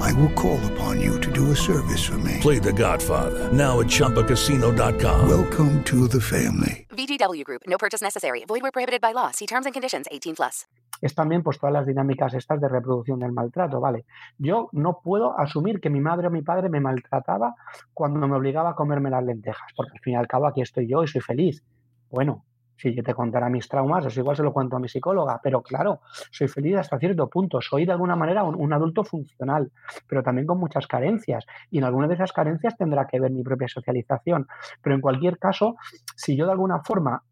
I 0.00 0.12
will 0.12 0.32
call 0.34 0.60
upon 0.72 1.00
you 1.00 1.20
to 1.20 1.30
do 1.32 1.50
a 1.50 1.56
service 1.56 2.04
for 2.04 2.18
me. 2.18 2.38
Play 2.40 2.58
The 2.58 2.72
Godfather 2.72 3.52
now 3.52 3.80
at 3.80 3.86
ChumbaCasino.com. 3.86 5.28
Welcome 5.28 5.82
to 5.84 6.08
the 6.08 6.20
family. 6.20 6.86
VGW 6.90 7.44
Group. 7.44 7.62
No 7.66 7.76
purchase 7.78 8.02
necessary. 8.02 8.44
Void 8.46 8.62
where 8.62 8.72
prohibited 8.72 9.00
by 9.00 9.12
law. 9.12 9.30
See 9.32 9.46
terms 9.46 9.66
and 9.66 9.74
conditions. 9.74 10.06
18 10.10 10.36
plus. 10.36 10.66
Es 11.02 11.14
también 11.14 11.42
pues 11.42 11.58
todas 11.58 11.74
las 11.74 11.86
dinámicas 11.86 12.32
estas 12.32 12.58
de 12.58 12.68
reproducción 12.68 13.18
del 13.18 13.32
maltrato, 13.32 13.80
¿vale? 13.80 14.06
Yo 14.38 14.70
no 14.72 15.00
puedo 15.02 15.38
asumir 15.38 15.78
que 15.80 15.90
mi 15.90 16.00
madre 16.00 16.28
o 16.28 16.30
mi 16.30 16.40
padre 16.40 16.70
me 16.70 16.80
maltrataba 16.80 17.54
cuando 17.92 18.26
me 18.26 18.34
obligaba 18.34 18.70
a 18.70 18.74
comerme 18.74 19.10
las 19.10 19.22
lentejas, 19.22 19.72
porque 19.76 19.92
al 19.92 20.00
fin 20.00 20.14
y 20.14 20.16
al 20.16 20.26
cabo 20.26 20.46
aquí 20.46 20.62
estoy 20.62 20.88
yo 20.88 21.02
y 21.02 21.08
soy 21.08 21.20
feliz. 21.20 21.62
Bueno, 22.10 22.45
si 22.76 22.94
yo 22.94 23.02
te 23.02 23.14
contara 23.14 23.48
mis 23.48 23.68
traumas, 23.68 24.04
eso 24.06 24.20
igual 24.20 24.36
se 24.36 24.42
lo 24.42 24.52
cuento 24.52 24.76
a 24.76 24.78
mi 24.78 24.88
psicóloga, 24.88 25.40
pero 25.42 25.62
claro, 25.62 26.00
soy 26.30 26.48
feliz 26.48 26.76
hasta 26.76 26.98
cierto 26.98 27.28
punto, 27.28 27.60
soy 27.60 27.86
de 27.86 27.92
alguna 27.92 28.16
manera 28.16 28.44
un, 28.44 28.72
adulto 28.72 29.04
funcional, 29.04 29.70
pero 30.06 30.22
también 30.22 30.46
con 30.46 30.58
muchas 30.58 30.86
carencias, 30.86 31.46
y 31.70 31.78
en 31.78 31.84
algunas 31.84 32.08
de 32.08 32.16
esas 32.16 32.32
carencias 32.32 32.76
tendrá 32.76 33.06
que 33.06 33.20
ver 33.20 33.30
mi 33.30 33.42
propia 33.42 33.68
socialización, 33.68 34.46
pero 34.82 34.94
en 34.94 35.00
cualquier 35.00 35.38
caso, 35.38 35.76
si 36.14 36.36
yo 36.36 36.46
de 36.46 36.52
alguna 36.52 36.80
forma 36.80 37.22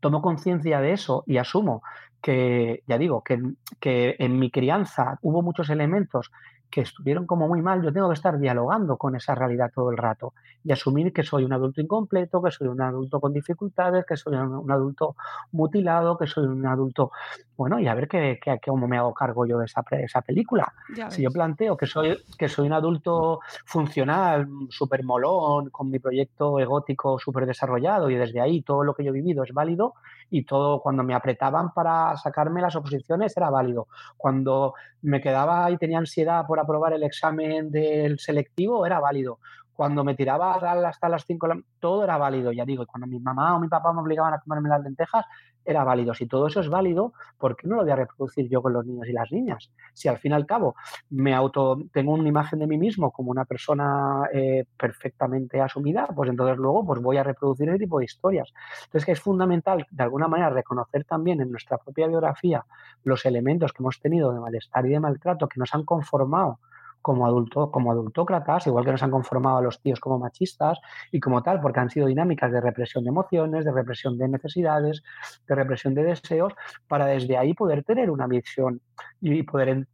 tomo 0.00 0.20
conciencia 0.20 0.80
de 0.80 0.92
eso 0.92 1.24
y 1.26 1.38
asumo 1.38 1.82
que, 2.20 2.82
ya 2.86 2.98
digo, 2.98 3.22
que, 3.22 3.40
que 3.80 4.16
en 4.18 4.38
mi 4.38 4.50
crianza 4.50 5.18
hubo 5.22 5.42
muchos 5.42 5.70
elementos 5.70 6.30
que 6.70 6.82
estuvieron 6.82 7.26
como 7.26 7.48
muy 7.48 7.62
mal, 7.62 7.82
yo 7.82 7.92
tengo 7.92 8.08
que 8.08 8.14
estar 8.14 8.38
dialogando 8.38 8.96
con 8.96 9.16
esa 9.16 9.34
realidad 9.34 9.70
todo 9.74 9.90
el 9.90 9.96
rato 9.96 10.34
y 10.62 10.72
asumir 10.72 11.12
que 11.12 11.22
soy 11.22 11.44
un 11.44 11.52
adulto 11.52 11.80
incompleto, 11.80 12.42
que 12.42 12.50
soy 12.50 12.68
un 12.68 12.80
adulto 12.80 13.20
con 13.20 13.32
dificultades, 13.32 14.04
que 14.04 14.16
soy 14.16 14.34
un 14.34 14.70
adulto 14.70 15.16
mutilado, 15.52 16.18
que 16.18 16.26
soy 16.26 16.46
un 16.46 16.66
adulto, 16.66 17.10
bueno, 17.56 17.78
y 17.78 17.86
a 17.86 17.94
ver 17.94 18.06
qué, 18.06 18.38
qué, 18.42 18.60
cómo 18.64 18.86
me 18.86 18.98
hago 18.98 19.14
cargo 19.14 19.46
yo 19.46 19.58
de 19.58 19.64
esa, 19.64 19.82
esa 19.92 20.20
película. 20.20 20.72
Si 21.08 21.22
yo 21.22 21.30
planteo 21.30 21.76
que 21.76 21.86
soy, 21.86 22.18
que 22.38 22.48
soy 22.48 22.66
un 22.66 22.74
adulto 22.74 23.40
funcional, 23.64 24.46
súper 24.68 25.04
molón, 25.04 25.70
con 25.70 25.90
mi 25.90 25.98
proyecto 25.98 26.58
egótico 26.58 27.18
súper 27.18 27.46
desarrollado 27.46 28.10
y 28.10 28.16
desde 28.16 28.40
ahí 28.40 28.62
todo 28.62 28.84
lo 28.84 28.94
que 28.94 29.04
yo 29.04 29.10
he 29.10 29.14
vivido 29.14 29.42
es 29.44 29.52
válido 29.52 29.94
y 30.30 30.44
todo 30.44 30.80
cuando 30.80 31.02
me 31.02 31.14
apretaban 31.14 31.72
para 31.72 32.16
sacarme 32.16 32.60
las 32.60 32.76
oposiciones 32.76 33.36
era 33.36 33.50
válido. 33.50 33.88
Cuando 34.16 34.74
me 35.02 35.20
quedaba 35.20 35.70
y 35.70 35.76
tenía 35.76 35.98
ansiedad 35.98 36.46
por 36.46 36.58
aprobar 36.60 36.92
el 36.92 37.02
examen 37.02 37.70
del 37.70 38.18
selectivo 38.18 38.84
era 38.86 39.00
válido. 39.00 39.38
Cuando 39.78 40.02
me 40.02 40.16
tiraba 40.16 40.56
hasta 40.88 41.08
las 41.08 41.24
5, 41.24 41.46
todo 41.78 42.02
era 42.02 42.18
válido, 42.18 42.50
ya 42.50 42.64
digo. 42.64 42.84
Cuando 42.84 43.06
mi 43.06 43.20
mamá 43.20 43.54
o 43.54 43.60
mi 43.60 43.68
papá 43.68 43.92
me 43.92 44.00
obligaban 44.00 44.34
a 44.34 44.40
comerme 44.40 44.68
las 44.68 44.82
lentejas, 44.82 45.24
era 45.64 45.84
válido. 45.84 46.14
Si 46.14 46.26
todo 46.26 46.48
eso 46.48 46.58
es 46.58 46.68
válido, 46.68 47.12
¿por 47.38 47.54
qué 47.54 47.68
no 47.68 47.76
lo 47.76 47.82
voy 47.82 47.92
a 47.92 47.94
reproducir 47.94 48.48
yo 48.48 48.60
con 48.60 48.72
los 48.72 48.84
niños 48.84 49.06
y 49.06 49.12
las 49.12 49.30
niñas? 49.30 49.70
Si 49.94 50.08
al 50.08 50.18
fin 50.18 50.32
y 50.32 50.34
al 50.34 50.46
cabo 50.46 50.74
me 51.10 51.32
auto 51.32 51.78
tengo 51.92 52.10
una 52.10 52.28
imagen 52.28 52.58
de 52.58 52.66
mí 52.66 52.76
mismo 52.76 53.12
como 53.12 53.30
una 53.30 53.44
persona 53.44 54.28
eh, 54.32 54.64
perfectamente 54.76 55.60
asumida, 55.60 56.08
pues 56.08 56.28
entonces 56.28 56.56
luego 56.56 56.84
pues 56.84 57.00
voy 57.00 57.18
a 57.18 57.22
reproducir 57.22 57.68
ese 57.68 57.78
tipo 57.78 58.00
de 58.00 58.06
historias. 58.06 58.52
Entonces 58.86 59.06
que 59.06 59.12
es 59.12 59.20
fundamental 59.20 59.86
de 59.88 60.02
alguna 60.02 60.26
manera 60.26 60.50
reconocer 60.50 61.04
también 61.04 61.40
en 61.40 61.52
nuestra 61.52 61.78
propia 61.78 62.08
biografía 62.08 62.64
los 63.04 63.24
elementos 63.26 63.72
que 63.72 63.84
hemos 63.84 64.00
tenido 64.00 64.32
de 64.32 64.40
malestar 64.40 64.84
y 64.86 64.88
de 64.88 64.98
maltrato 64.98 65.46
que 65.46 65.60
nos 65.60 65.72
han 65.72 65.84
conformado 65.84 66.58
como, 67.02 67.26
adulto, 67.26 67.70
como 67.70 67.92
adultócratas, 67.92 68.66
igual 68.66 68.84
que 68.84 68.92
nos 68.92 69.02
han 69.02 69.10
conformado 69.10 69.58
a 69.58 69.62
los 69.62 69.80
tíos 69.80 70.00
como 70.00 70.18
machistas 70.18 70.78
y 71.12 71.20
como 71.20 71.42
tal, 71.42 71.60
porque 71.60 71.80
han 71.80 71.90
sido 71.90 72.06
dinámicas 72.06 72.52
de 72.52 72.60
represión 72.60 73.04
de 73.04 73.10
emociones, 73.10 73.64
de 73.64 73.72
represión 73.72 74.18
de 74.18 74.28
necesidades, 74.28 75.02
de 75.46 75.54
represión 75.54 75.94
de 75.94 76.04
deseos, 76.04 76.54
para 76.86 77.06
desde 77.06 77.36
ahí 77.36 77.54
poder 77.54 77.84
tener 77.84 78.10
una 78.10 78.26
visión 78.26 78.80
y 79.20 79.42
poder 79.42 79.86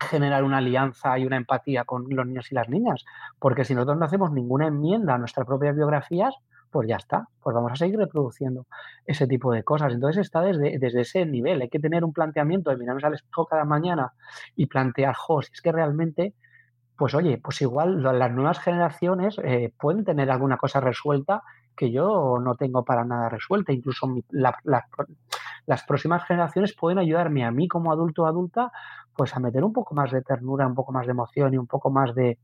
generar 0.00 0.44
una 0.44 0.58
alianza 0.58 1.18
y 1.18 1.26
una 1.26 1.36
empatía 1.36 1.84
con 1.84 2.06
los 2.08 2.26
niños 2.26 2.50
y 2.50 2.54
las 2.54 2.68
niñas, 2.68 3.04
porque 3.38 3.64
si 3.64 3.74
nosotros 3.74 3.98
no 3.98 4.04
hacemos 4.04 4.32
ninguna 4.32 4.66
enmienda 4.66 5.14
a 5.14 5.18
nuestras 5.18 5.46
propias 5.46 5.74
biografías, 5.74 6.34
pues 6.70 6.88
ya 6.88 6.96
está, 6.96 7.28
pues 7.40 7.54
vamos 7.54 7.70
a 7.70 7.76
seguir 7.76 7.98
reproduciendo 7.98 8.66
ese 9.06 9.28
tipo 9.28 9.52
de 9.52 9.62
cosas. 9.62 9.92
Entonces 9.92 10.22
está 10.22 10.40
desde, 10.40 10.76
desde 10.80 11.02
ese 11.02 11.24
nivel, 11.24 11.62
hay 11.62 11.68
que 11.68 11.78
tener 11.78 12.02
un 12.02 12.12
planteamiento 12.12 12.70
de 12.70 12.76
mirarnos 12.76 13.04
al 13.04 13.14
espejo 13.14 13.46
cada 13.46 13.64
mañana 13.64 14.12
y 14.56 14.66
plantear, 14.66 15.14
jo, 15.14 15.40
si 15.40 15.52
es 15.52 15.60
que 15.62 15.70
realmente 15.70 16.34
pues 16.96 17.14
oye, 17.14 17.38
pues 17.38 17.60
igual 17.62 18.02
las 18.02 18.32
nuevas 18.32 18.60
generaciones 18.60 19.36
eh, 19.42 19.72
pueden 19.78 20.04
tener 20.04 20.30
alguna 20.30 20.56
cosa 20.56 20.80
resuelta 20.80 21.42
que 21.76 21.90
yo 21.90 22.38
no 22.40 22.54
tengo 22.54 22.84
para 22.84 23.04
nada 23.04 23.28
resuelta. 23.28 23.72
Incluso 23.72 24.08
las 24.30 25.84
próximas 25.86 26.24
generaciones 26.24 26.74
pueden 26.74 26.98
ayudarme 26.98 27.44
a 27.44 27.50
mí 27.50 27.66
como 27.68 27.92
adulto 27.92 28.22
o 28.22 28.26
adulta 28.26 28.70
pues 29.16 29.34
a 29.36 29.40
meter 29.40 29.64
un 29.64 29.72
poco 29.72 29.94
más 29.94 30.10
de 30.10 30.22
ternura, 30.22 30.66
un 30.66 30.74
poco 30.74 30.92
más 30.92 31.06
de 31.06 31.12
emoción 31.12 31.54
y 31.54 31.58
un 31.58 31.66
poco 31.66 31.90
más 31.90 32.14
de, 32.14 32.38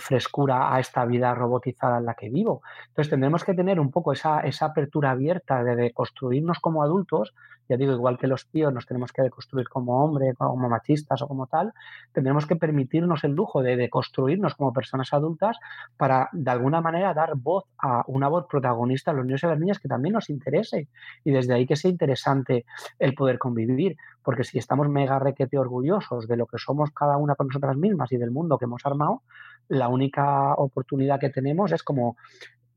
frescura 0.00 0.74
a 0.74 0.80
esta 0.80 1.04
vida 1.04 1.34
robotizada 1.34 1.98
en 1.98 2.06
la 2.06 2.14
que 2.14 2.30
vivo. 2.30 2.62
Entonces 2.88 3.10
tendremos 3.10 3.44
que 3.44 3.54
tener 3.54 3.78
un 3.78 3.90
poco 3.90 4.12
esa, 4.12 4.40
esa 4.40 4.66
apertura 4.66 5.10
abierta 5.10 5.62
de, 5.62 5.92
construirnos 5.92 6.58
como 6.58 6.82
adultos, 6.82 7.34
ya 7.68 7.76
digo, 7.76 7.92
igual 7.92 8.16
que 8.18 8.26
los 8.26 8.48
tíos 8.48 8.72
nos 8.72 8.86
tenemos 8.86 9.12
que 9.12 9.28
construir 9.28 9.68
como 9.68 10.02
hombres, 10.02 10.34
como 10.38 10.70
machistas 10.70 11.20
o 11.20 11.28
como 11.28 11.46
tal, 11.46 11.74
tendremos 12.12 12.46
que 12.46 12.56
permitirnos 12.56 13.24
el 13.24 13.32
lujo 13.32 13.62
de, 13.62 13.76
de 13.76 13.90
construirnos 13.90 14.54
como 14.54 14.72
personas 14.72 15.12
adultas 15.12 15.58
para 15.98 16.30
de 16.32 16.50
alguna 16.50 16.80
manera 16.80 17.12
dar 17.12 17.34
voz 17.36 17.64
a 17.78 18.04
una 18.06 18.28
voz 18.28 18.46
protagonista 18.48 19.10
a 19.10 19.14
los 19.14 19.26
niños 19.26 19.42
y 19.42 19.46
las 19.48 19.58
niñas 19.58 19.78
que 19.78 19.88
también 19.88 20.14
nos 20.14 20.30
interese 20.30 20.88
y 21.24 21.30
desde 21.30 21.52
ahí 21.52 21.66
que 21.66 21.76
sea 21.76 21.90
interesante 21.90 22.64
el 22.98 23.14
poder 23.14 23.38
convivir 23.38 23.96
porque 24.22 24.44
si 24.44 24.58
estamos 24.58 24.88
mega 24.88 25.18
requete 25.18 25.58
orgullosos 25.58 25.77
de 26.26 26.36
lo 26.36 26.46
que 26.46 26.58
somos 26.58 26.90
cada 26.90 27.16
una 27.16 27.34
con 27.34 27.48
nosotras 27.48 27.76
mismas 27.76 28.12
y 28.12 28.16
del 28.16 28.30
mundo 28.30 28.58
que 28.58 28.64
hemos 28.64 28.84
armado, 28.84 29.22
la 29.68 29.88
única 29.88 30.54
oportunidad 30.54 31.20
que 31.20 31.30
tenemos 31.30 31.72
es 31.72 31.82
como 31.82 32.16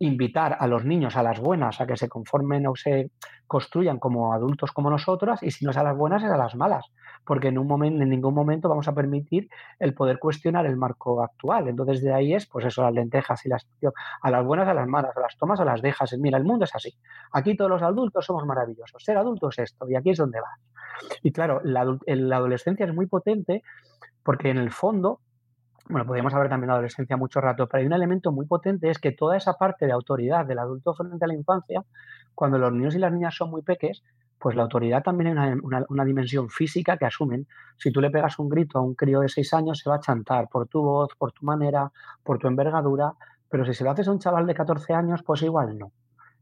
invitar 0.01 0.57
a 0.59 0.67
los 0.67 0.83
niños 0.83 1.15
a 1.15 1.23
las 1.23 1.39
buenas 1.39 1.79
a 1.79 1.85
que 1.85 1.95
se 1.95 2.09
conformen 2.09 2.65
o 2.67 2.75
se 2.75 3.11
construyan 3.45 3.99
como 3.99 4.33
adultos 4.33 4.71
como 4.71 4.89
nosotras 4.89 5.43
y 5.43 5.51
si 5.51 5.63
no 5.63 5.71
es 5.71 5.77
a 5.77 5.83
las 5.83 5.95
buenas 5.95 6.23
es 6.23 6.31
a 6.31 6.37
las 6.37 6.55
malas 6.55 6.91
porque 7.23 7.49
en 7.49 7.59
un 7.59 7.67
momento 7.67 8.01
en 8.01 8.09
ningún 8.09 8.33
momento 8.33 8.67
vamos 8.67 8.87
a 8.87 8.95
permitir 8.95 9.47
el 9.79 9.93
poder 9.93 10.17
cuestionar 10.17 10.65
el 10.65 10.75
marco 10.75 11.21
actual. 11.21 11.67
Entonces 11.67 12.01
de 12.01 12.13
ahí 12.13 12.33
es 12.33 12.47
pues 12.47 12.65
eso 12.65 12.81
las 12.81 12.93
lentejas 12.93 13.45
y 13.45 13.49
las 13.49 13.67
a 14.21 14.31
las 14.31 14.43
buenas 14.43 14.67
a 14.67 14.73
las 14.73 14.87
malas 14.87 15.15
a 15.15 15.21
las 15.21 15.37
tomas 15.37 15.59
a 15.59 15.65
las 15.65 15.81
dejas. 15.81 16.15
Mira 16.17 16.37
el 16.37 16.45
mundo 16.45 16.65
es 16.65 16.73
así. 16.73 16.95
Aquí 17.31 17.55
todos 17.55 17.69
los 17.69 17.83
adultos 17.83 18.25
somos 18.25 18.45
maravillosos. 18.45 19.03
Ser 19.03 19.17
adulto 19.17 19.49
es 19.49 19.59
esto 19.59 19.87
y 19.87 19.95
aquí 19.95 20.09
es 20.09 20.17
donde 20.17 20.39
vas. 20.41 20.59
Y 21.21 21.31
claro 21.31 21.61
la 21.63 21.81
adolescencia 22.37 22.85
es 22.85 22.93
muy 22.93 23.05
potente 23.05 23.61
porque 24.23 24.49
en 24.49 24.57
el 24.57 24.71
fondo 24.71 25.19
bueno, 25.91 26.05
podríamos 26.05 26.33
hablar 26.33 26.49
también 26.49 26.71
adolescencia 26.71 27.17
mucho 27.17 27.41
rato, 27.41 27.67
pero 27.67 27.81
hay 27.81 27.87
un 27.87 27.93
elemento 27.93 28.31
muy 28.31 28.45
potente, 28.45 28.89
es 28.89 28.97
que 28.97 29.11
toda 29.11 29.37
esa 29.37 29.53
parte 29.53 29.85
de 29.85 29.91
autoridad 29.91 30.45
del 30.45 30.59
adulto 30.59 30.93
frente 30.93 31.23
a 31.23 31.27
la 31.27 31.33
infancia, 31.33 31.83
cuando 32.33 32.57
los 32.57 32.71
niños 32.71 32.95
y 32.95 32.99
las 32.99 33.11
niñas 33.11 33.35
son 33.35 33.51
muy 33.51 33.61
peques, 33.61 34.01
pues 34.39 34.55
la 34.55 34.63
autoridad 34.63 35.03
también 35.03 35.37
es 35.37 35.59
una, 35.61 36.05
dimensión 36.05 36.49
física 36.49 36.97
que 36.97 37.05
asumen. 37.05 37.47
Si 37.77 37.91
tú 37.91 38.01
le 38.01 38.09
pegas 38.09 38.39
un 38.39 38.49
grito 38.49 38.79
a 38.79 38.81
un 38.81 38.95
crío 38.95 39.19
de 39.19 39.29
seis 39.29 39.53
años, 39.53 39.79
se 39.79 39.89
va 39.89 39.97
a 39.97 39.99
chantar 39.99 40.49
por 40.49 40.67
tu 40.67 40.81
voz, 40.81 41.09
por 41.15 41.31
tu 41.31 41.45
manera, 41.45 41.91
por 42.23 42.39
tu 42.39 42.47
envergadura, 42.47 43.13
pero 43.49 43.65
si 43.65 43.73
se 43.73 43.83
lo 43.83 43.91
haces 43.91 44.07
a 44.07 44.11
un 44.11 44.19
chaval 44.19 44.47
de 44.47 44.55
14 44.55 44.93
años, 44.93 45.21
pues 45.23 45.43
igual 45.43 45.77
no. 45.77 45.91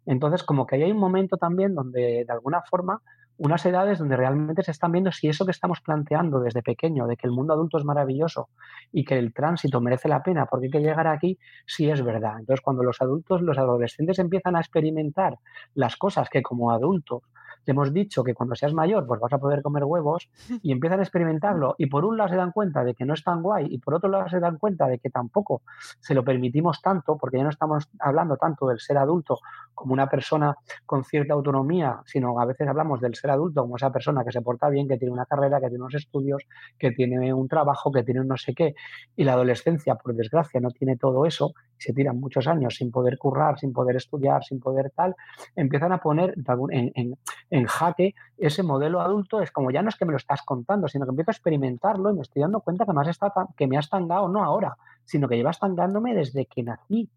Entonces, 0.05 0.43
como 0.43 0.65
que 0.65 0.77
hay 0.77 0.91
un 0.91 0.97
momento 0.97 1.35
también 1.35 1.75
donde, 1.75 2.23
de 2.25 2.31
alguna 2.31 2.61
forma, 2.61 3.01
unas 3.39 3.65
edades 3.65 3.99
donde 3.99 4.17
realmente 4.17 4.63
se 4.63 4.71
están 4.71 4.91
viendo 4.91 5.11
si 5.11 5.29
eso 5.29 5.45
que 5.45 5.51
estamos 5.51 5.79
planteando 5.79 6.41
desde 6.41 6.61
pequeño, 6.61 7.07
de 7.07 7.15
que 7.15 7.25
el 7.25 7.31
mundo 7.31 7.53
adulto 7.53 7.77
es 7.77 7.85
maravilloso 7.85 8.49
y 8.91 9.05
que 9.05 9.17
el 9.17 9.33
tránsito 9.33 9.79
merece 9.79 10.09
la 10.09 10.21
pena 10.21 10.45
porque 10.45 10.65
hay 10.65 10.71
que 10.71 10.81
llegar 10.81 11.07
aquí, 11.07 11.39
sí 11.65 11.89
es 11.89 12.03
verdad. 12.03 12.39
Entonces, 12.39 12.61
cuando 12.61 12.83
los 12.83 13.01
adultos, 13.01 13.41
los 13.41 13.57
adolescentes 13.57 14.19
empiezan 14.19 14.57
a 14.57 14.59
experimentar 14.59 15.37
las 15.73 15.95
cosas 15.95 16.29
que 16.29 16.41
como 16.41 16.71
adultos 16.71 17.23
te 17.63 17.71
hemos 17.71 17.93
dicho 17.93 18.23
que 18.23 18.33
cuando 18.33 18.55
seas 18.55 18.73
mayor 18.73 19.05
pues 19.05 19.19
vas 19.19 19.33
a 19.33 19.37
poder 19.37 19.61
comer 19.61 19.83
huevos 19.83 20.29
y 20.63 20.71
empiezan 20.71 20.99
a 20.99 21.03
experimentarlo. 21.03 21.75
Y 21.77 21.87
por 21.87 22.05
un 22.05 22.17
lado 22.17 22.29
se 22.29 22.35
dan 22.35 22.51
cuenta 22.51 22.83
de 22.83 22.93
que 22.93 23.05
no 23.05 23.13
es 23.13 23.23
tan 23.23 23.41
guay 23.41 23.67
y 23.69 23.77
por 23.79 23.93
otro 23.93 24.09
lado 24.09 24.29
se 24.29 24.39
dan 24.39 24.57
cuenta 24.57 24.87
de 24.87 24.99
que 24.99 25.09
tampoco 25.09 25.61
se 25.99 26.13
lo 26.13 26.23
permitimos 26.23 26.81
tanto 26.81 27.17
porque 27.17 27.37
ya 27.37 27.43
no 27.43 27.49
estamos 27.49 27.87
hablando 27.99 28.37
tanto 28.37 28.67
del 28.67 28.79
ser 28.79 28.97
adulto 28.97 29.39
como 29.73 29.93
una 29.93 30.09
persona 30.09 30.55
con 30.85 31.03
cierta 31.03 31.33
autonomía, 31.33 32.01
sino 32.05 32.39
a 32.39 32.45
veces 32.45 32.67
hablamos 32.67 32.99
del 33.01 33.15
ser 33.15 33.31
adulto 33.31 33.61
como 33.61 33.77
esa 33.77 33.91
persona 33.91 34.23
que 34.23 34.31
se 34.31 34.41
porta 34.41 34.69
bien, 34.69 34.87
que 34.87 34.97
tiene 34.97 35.13
una 35.13 35.25
carrera, 35.25 35.59
que 35.59 35.69
tiene 35.69 35.83
unos 35.83 35.95
estudios, 35.95 36.43
que 36.77 36.91
tiene 36.91 37.33
un 37.33 37.47
trabajo, 37.47 37.91
que 37.91 38.03
tiene 38.03 38.21
un 38.21 38.27
no 38.27 38.37
sé 38.37 38.53
qué. 38.53 38.75
Y 39.15 39.23
la 39.23 39.33
adolescencia 39.33 39.95
por 39.95 40.13
desgracia 40.15 40.59
no 40.59 40.71
tiene 40.71 40.97
todo 40.97 41.25
eso 41.25 41.53
se 41.79 41.93
tiran 41.93 42.19
muchos 42.19 42.45
años 42.47 42.75
sin 42.75 42.91
poder 42.91 43.17
currar, 43.17 43.57
sin 43.57 43.71
poder 43.71 43.95
estudiar, 43.95 44.43
sin 44.43 44.59
poder 44.59 44.91
tal, 44.91 45.15
empiezan 45.55 45.93
a 45.93 45.99
poner 45.99 46.35
en, 46.69 47.65
jaque 47.65 48.13
ese 48.37 48.63
modelo 48.63 48.99
adulto. 49.01 49.41
Es 49.41 49.51
como 49.51 49.71
ya 49.71 49.81
no 49.81 49.89
es 49.89 49.95
que 49.95 50.05
me 50.05 50.11
lo 50.11 50.17
estás 50.17 50.41
contando, 50.43 50.87
sino 50.87 51.05
que 51.05 51.11
empiezo 51.11 51.31
a 51.31 51.33
experimentarlo 51.33 52.11
y 52.11 52.15
me 52.15 52.21
estoy 52.21 52.41
dando 52.41 52.59
cuenta 52.59 52.85
que 52.85 52.93
me 52.93 53.01
has, 53.01 53.17
que 53.55 53.67
me 53.67 53.79
tangado, 53.89 54.27
no 54.27 54.43
ahora, 54.43 54.75
sino 55.05 55.27
que 55.27 55.37
llevas 55.37 55.59
tangándome 55.59 56.13
desde 56.13 56.45
que 56.45 56.63
nací. 56.63 57.09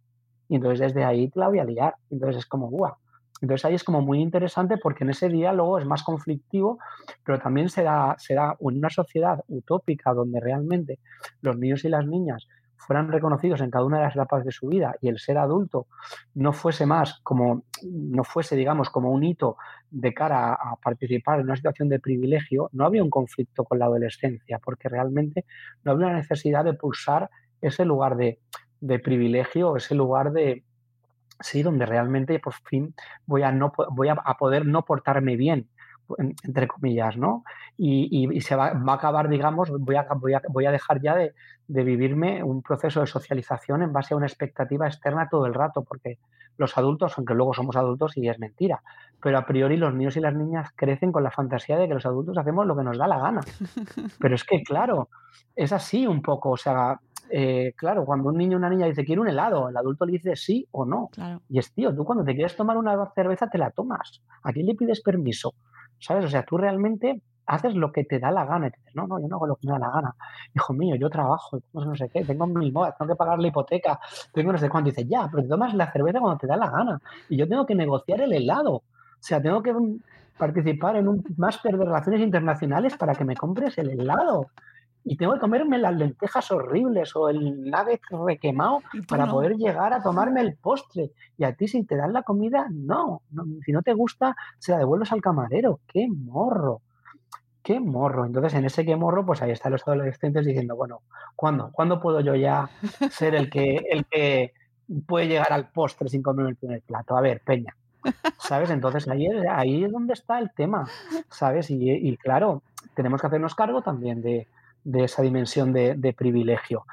Y 0.48 0.56
entonces 0.56 0.78
desde 0.78 1.04
ahí 1.04 1.28
te 1.28 1.40
la 1.40 1.48
voy 1.48 1.58
a 1.58 1.64
liar. 1.64 1.96
Entonces 2.10 2.38
es 2.38 2.46
como, 2.46 2.68
guau. 2.70 2.94
Entonces 3.40 3.64
ahí 3.64 3.74
es 3.74 3.82
como 3.82 4.00
muy 4.00 4.20
interesante 4.20 4.76
porque 4.76 5.02
en 5.02 5.10
ese 5.10 5.28
diálogo 5.28 5.80
es 5.80 5.84
más 5.84 6.04
conflictivo, 6.04 6.78
pero 7.24 7.40
también 7.40 7.68
se 7.68 7.82
da, 7.82 8.14
se 8.16 8.34
da 8.34 8.56
en 8.60 8.78
una 8.78 8.90
sociedad 8.90 9.42
utópica 9.48 10.14
donde 10.14 10.38
realmente 10.38 11.00
los 11.40 11.58
niños 11.58 11.84
y 11.84 11.88
las 11.88 12.06
niñas 12.06 12.46
fueran 12.87 13.11
reconocidos 13.11 13.61
en 13.61 13.70
cada 13.70 13.85
una 13.85 13.99
de 13.99 14.05
las 14.05 14.14
etapas 14.14 14.45
de 14.45 14.53
su 14.53 14.68
vida 14.68 14.95
y 15.01 15.09
el 15.09 15.18
ser 15.18 15.39
adulto 15.39 15.87
no 16.35 16.53
fuese 16.53 16.87
más 16.87 17.20
como, 17.22 17.64
no 17.83 18.24
fuese, 18.24 18.57
digamos, 18.57 18.91
como 18.91 19.11
un 19.11 19.22
hito 19.24 19.57
de 19.91 20.12
cara 20.12 20.55
a, 20.55 20.76
participar 20.76 21.39
en 21.39 21.47
una 21.47 21.57
situación 21.57 21.89
de 21.89 22.01
privilegio, 22.01 22.68
no 22.72 22.85
había 22.85 23.03
un 23.03 23.11
conflicto 23.11 23.64
con 23.64 23.78
la 23.78 23.87
adolescencia, 23.87 24.59
porque 24.59 24.89
realmente 24.89 25.45
no 25.85 25.93
había 25.93 26.07
una 26.07 26.16
necesidad 26.16 26.64
de 26.64 26.74
pulsar 26.74 27.30
ese 27.61 27.85
lugar 27.85 28.16
de, 28.16 28.41
de 28.80 28.99
privilegio, 28.99 29.76
ese 29.76 29.95
lugar 29.95 30.33
de, 30.33 30.64
sí, 31.41 31.62
donde 31.62 31.87
realmente 31.87 32.39
por 32.41 32.55
fin 32.55 32.95
voy 33.26 33.43
a, 33.43 33.53
no, 33.53 33.72
voy 33.91 34.09
a 34.09 34.16
poder 34.39 34.66
no 34.66 34.85
portarme 34.85 35.37
bien, 35.37 35.68
entre 36.18 36.68
comillas, 36.68 37.16
¿no? 37.16 37.44
Y, 37.76 38.40
se 38.40 38.54
va, 38.56 38.68
a 38.68 38.92
acabar, 38.94 39.28
digamos, 39.28 39.70
voy 39.70 39.96
a, 39.96 40.06
voy 40.14 40.34
a, 40.34 40.42
voy 40.48 40.66
a 40.66 40.70
dejar 40.70 41.00
ya 41.00 41.14
de, 41.16 41.32
vivirme 41.68 42.42
un 42.42 42.62
proceso 42.62 43.00
de 43.00 43.06
socialización 43.06 43.82
en 43.82 43.92
base 43.92 44.14
a 44.14 44.16
una 44.16 44.26
expectativa 44.26 44.86
externa 44.86 45.28
todo 45.30 45.46
el 45.46 45.54
rato, 45.54 45.82
porque 45.82 46.18
los 46.58 46.76
adultos, 46.76 47.14
aunque 47.16 47.34
luego 47.34 47.54
somos 47.54 47.76
adultos 47.76 48.16
y 48.16 48.28
es 48.28 48.38
mentira, 48.38 48.82
pero 49.22 49.38
a 49.38 49.46
priori 49.46 49.76
los 49.76 49.94
niños 49.94 50.16
y 50.16 50.20
las 50.20 50.34
niñas 50.34 50.70
crecen 50.76 51.12
con 51.12 51.22
la 51.22 51.30
fantasía 51.30 51.78
de 51.78 51.88
que 51.88 51.94
los 51.94 52.04
adultos 52.04 52.36
hacemos 52.36 52.66
lo 52.66 52.76
que 52.76 52.84
nos 52.84 52.98
da 52.98 53.06
la 53.06 53.18
gana. 53.18 53.40
Pero 54.20 54.34
es 54.34 54.44
que, 54.44 54.62
claro, 54.62 55.08
es 55.56 55.72
así 55.72 56.06
un 56.06 56.20
poco, 56.20 56.50
o 56.50 56.56
sea, 56.56 56.98
eh, 57.34 57.72
claro, 57.76 58.04
cuando 58.04 58.28
un 58.28 58.36
niño 58.36 58.56
o 58.56 58.58
una 58.58 58.68
niña 58.68 58.86
dice 58.86 59.06
quiero 59.06 59.22
un 59.22 59.28
helado, 59.28 59.70
el 59.70 59.76
adulto 59.76 60.04
le 60.04 60.12
dice 60.12 60.36
sí 60.36 60.68
o 60.70 60.84
no. 60.84 61.08
Y 61.48 61.58
es 61.58 61.72
tío, 61.72 61.94
tú 61.94 62.04
cuando 62.04 62.24
te 62.24 62.34
quieres 62.34 62.54
tomar 62.54 62.76
una 62.76 63.10
cerveza 63.14 63.48
te 63.48 63.56
la 63.56 63.70
tomas. 63.70 64.22
¿A 64.42 64.52
quién 64.52 64.66
le 64.66 64.74
pides 64.74 65.00
permiso? 65.00 65.54
¿Sabes? 66.03 66.24
O 66.24 66.28
sea, 66.28 66.44
tú 66.44 66.59
realmente 66.59 67.22
haces 67.46 67.74
lo 67.74 67.92
que 67.92 68.05
te 68.05 68.18
da 68.18 68.30
la 68.30 68.44
gana 68.44 68.66
y 68.66 68.70
dices, 68.70 68.94
no, 68.94 69.07
no, 69.07 69.20
yo 69.20 69.28
no 69.28 69.36
hago 69.36 69.46
lo 69.46 69.57
que 69.57 69.66
me 69.66 69.72
da 69.72 69.78
la 69.78 69.90
gana. 69.90 70.14
Hijo 70.55 70.72
mío, 70.72 70.96
yo 70.96 71.09
trabajo, 71.11 71.61
no 71.72 71.96
sé 71.96 72.09
qué, 72.09 72.24
tengo 72.24 72.46
mil 72.46 72.72
modas, 72.72 72.96
tengo 72.98 73.12
que 73.12 73.16
pagar 73.16 73.38
la 73.38 73.48
hipoteca, 73.48 73.98
tengo 74.32 74.53
no 74.53 74.59
sé 74.59 74.68
cuánto. 74.68 74.90
Dices, 74.90 75.07
ya, 75.09 75.28
pero 75.30 75.42
te 75.42 75.48
tomas 75.48 75.74
la 75.74 75.90
cerveza 75.90 76.20
cuando 76.20 76.38
te 76.38 76.46
da 76.46 76.57
la 76.57 76.70
gana. 76.70 77.00
Y 77.28 77.36
yo 77.36 77.48
tengo 77.48 77.66
que 77.66 77.74
negociar 77.74 78.20
el 78.20 78.32
helado. 78.32 78.74
O 78.74 78.82
sea, 79.20 79.40
tengo 79.40 79.62
que 79.62 79.74
participar 80.38 80.96
en 80.96 81.09
un 81.09 81.24
máster 81.36 81.76
de 81.76 81.84
relaciones 81.84 82.20
internacionales 82.20 82.96
para 82.96 83.14
que 83.14 83.24
me 83.24 83.36
compres 83.36 83.78
el 83.78 83.90
helado 83.90 84.50
y 85.05 85.16
tengo 85.16 85.34
que 85.34 85.40
comerme 85.40 85.78
las 85.78 85.94
lentejas 85.94 86.50
horribles 86.53 87.14
o 87.16 87.28
el 87.28 87.70
nugget 87.70 88.00
requemado 88.24 88.80
para 89.09 89.26
poder 89.26 89.57
llegar 89.57 89.92
a 89.92 90.03
tomarme 90.03 90.40
el 90.40 90.57
postre. 90.57 91.11
Y 91.36 91.44
a 91.44 91.55
ti, 91.55 91.66
si 91.66 91.84
te 91.84 91.96
dan 91.96 92.12
la 92.12 92.22
comida, 92.22 92.68
no. 92.70 93.22
Si 93.64 93.72
no 93.72 93.82
te 93.82 93.94
gusta, 93.94 94.36
se 94.59 94.72
la 94.72 94.78
devuelves 94.78 95.11
al 95.12 95.20
camarero. 95.20 95.80
¡Qué 95.88 96.07
morro! 96.09 96.82
¡Qué 97.62 97.80
morro! 97.80 98.26
Entonces, 98.26 98.55
en 98.55 98.64
ese 98.64 98.84
qué 98.84 98.94
morro, 98.94 99.26
pues 99.26 99.42
ahí 99.42 99.50
están 99.50 99.72
los 99.72 99.86
adolescentes 99.86 100.46
diciendo, 100.46 100.76
bueno, 100.76 101.03
¿cuándo? 101.34 101.70
¿Cuándo 101.72 102.00
puedo 102.00 102.20
yo 102.20 102.36
ya 102.36 102.70
ser 103.11 103.34
el 103.34 103.50
que, 103.50 103.76
el 103.90 104.07
que 104.07 104.53
puede 105.07 105.26
llegar 105.26 105.53
al 105.53 105.68
postre 105.70 106.09
sin 106.09 106.22
comer 106.22 106.46
el 106.46 106.57
primer 106.57 106.82
plato? 106.82 107.16
A 107.16 107.20
ver, 107.20 107.40
Peña. 107.44 107.74
¿Sabes? 108.38 108.70
Entonces 108.70 109.09
ahí 109.09 109.26
es, 109.26 109.44
ahí 109.48 109.84
es 109.84 109.92
donde 109.92 110.12
está 110.12 110.38
el 110.40 110.53
tema, 110.53 110.88
¿sabes? 111.30 111.70
y 111.70 112.16
claro, 112.16 112.62
tenemos 112.94 113.20
que 113.20 113.28
hacernos 113.28 113.55
cargo 113.55 113.80
también 113.80 114.20
de, 114.20 114.48
de 114.85 115.05
esa 115.05 115.22
dimensión 115.22 115.72
de, 115.72 116.14
privilegio, 116.16 116.85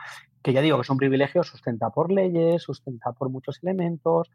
que 0.42 0.54
ya 0.54 0.62
digo 0.62 0.78
que 0.78 0.82
es 0.82 0.90
un 0.90 0.98
privilegio 0.98 1.44
sustenta 1.44 1.90
por 1.90 2.12
leyes, 2.12 2.64
sustenta 2.64 3.12
por 3.12 3.30
muchos 3.30 3.60
elementos, 3.64 4.30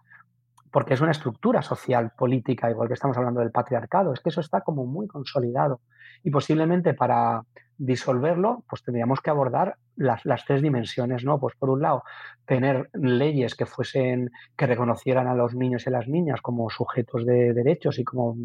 porque 0.71 0.95
es 0.95 1.01
una 1.01 1.13
estructura 1.13 1.63
social, 1.63 2.13
política, 2.19 2.71
igual 2.71 2.89
que 2.89 2.95
estamos 2.95 3.17
hablando 3.17 3.41
del 3.41 3.53
patriarcado, 3.53 4.13
es 4.13 4.21
que 4.21 4.31
eso 4.31 4.41
está 4.41 4.63
como 4.63 4.85
muy 4.87 5.07
consolidado. 5.07 5.81
Y 6.25 6.31
posiblemente 6.31 6.95
para 6.95 7.45
disolverlo, 7.79 8.65
pues 8.69 8.83
tendríamos 8.83 9.21
que 9.21 9.31
abordar 9.31 9.77
las, 9.97 10.25
las, 10.25 10.45
tres 10.45 10.63
dimensiones, 10.63 11.25
¿no? 11.25 11.39
Pues 11.39 11.55
por 11.57 11.71
un 11.71 11.83
lado, 11.83 12.03
tener 12.47 12.91
leyes 12.93 13.55
que 13.55 13.67
fuesen, 13.67 14.31
que 14.57 14.67
reconocieran 14.67 15.29
a 15.29 15.35
los 15.35 15.55
niños 15.55 15.87
y 15.87 15.91
a 15.91 15.93
las 15.93 16.09
niñas 16.09 16.41
como 16.41 16.69
sujetos 16.71 17.25
de 17.25 17.53
derechos 17.53 17.99
y 17.99 18.05
como 18.05 18.37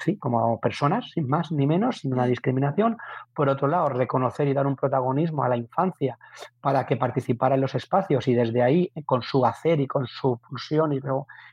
sí, 0.00 0.16
como 0.18 0.58
personas, 0.60 1.10
sin 1.12 1.28
más 1.28 1.52
ni 1.52 1.66
menos, 1.66 1.98
sin 1.98 2.12
una 2.12 2.26
discriminación. 2.26 2.96
Por 3.34 3.48
otro 3.48 3.68
lado, 3.68 3.88
reconocer 3.88 4.48
y 4.48 4.54
dar 4.54 4.66
un 4.66 4.76
protagonismo 4.76 5.44
a 5.44 5.48
la 5.48 5.56
infancia 5.56 6.18
para 6.60 6.86
que 6.86 6.96
participara 6.96 7.54
en 7.54 7.60
los 7.60 7.74
espacios 7.74 8.28
y 8.28 8.34
desde 8.34 8.62
ahí, 8.62 8.90
con 9.04 9.22
su 9.22 9.44
hacer 9.44 9.80
y 9.80 9.86
con 9.86 10.06
su 10.06 10.38
pulsión 10.38 10.92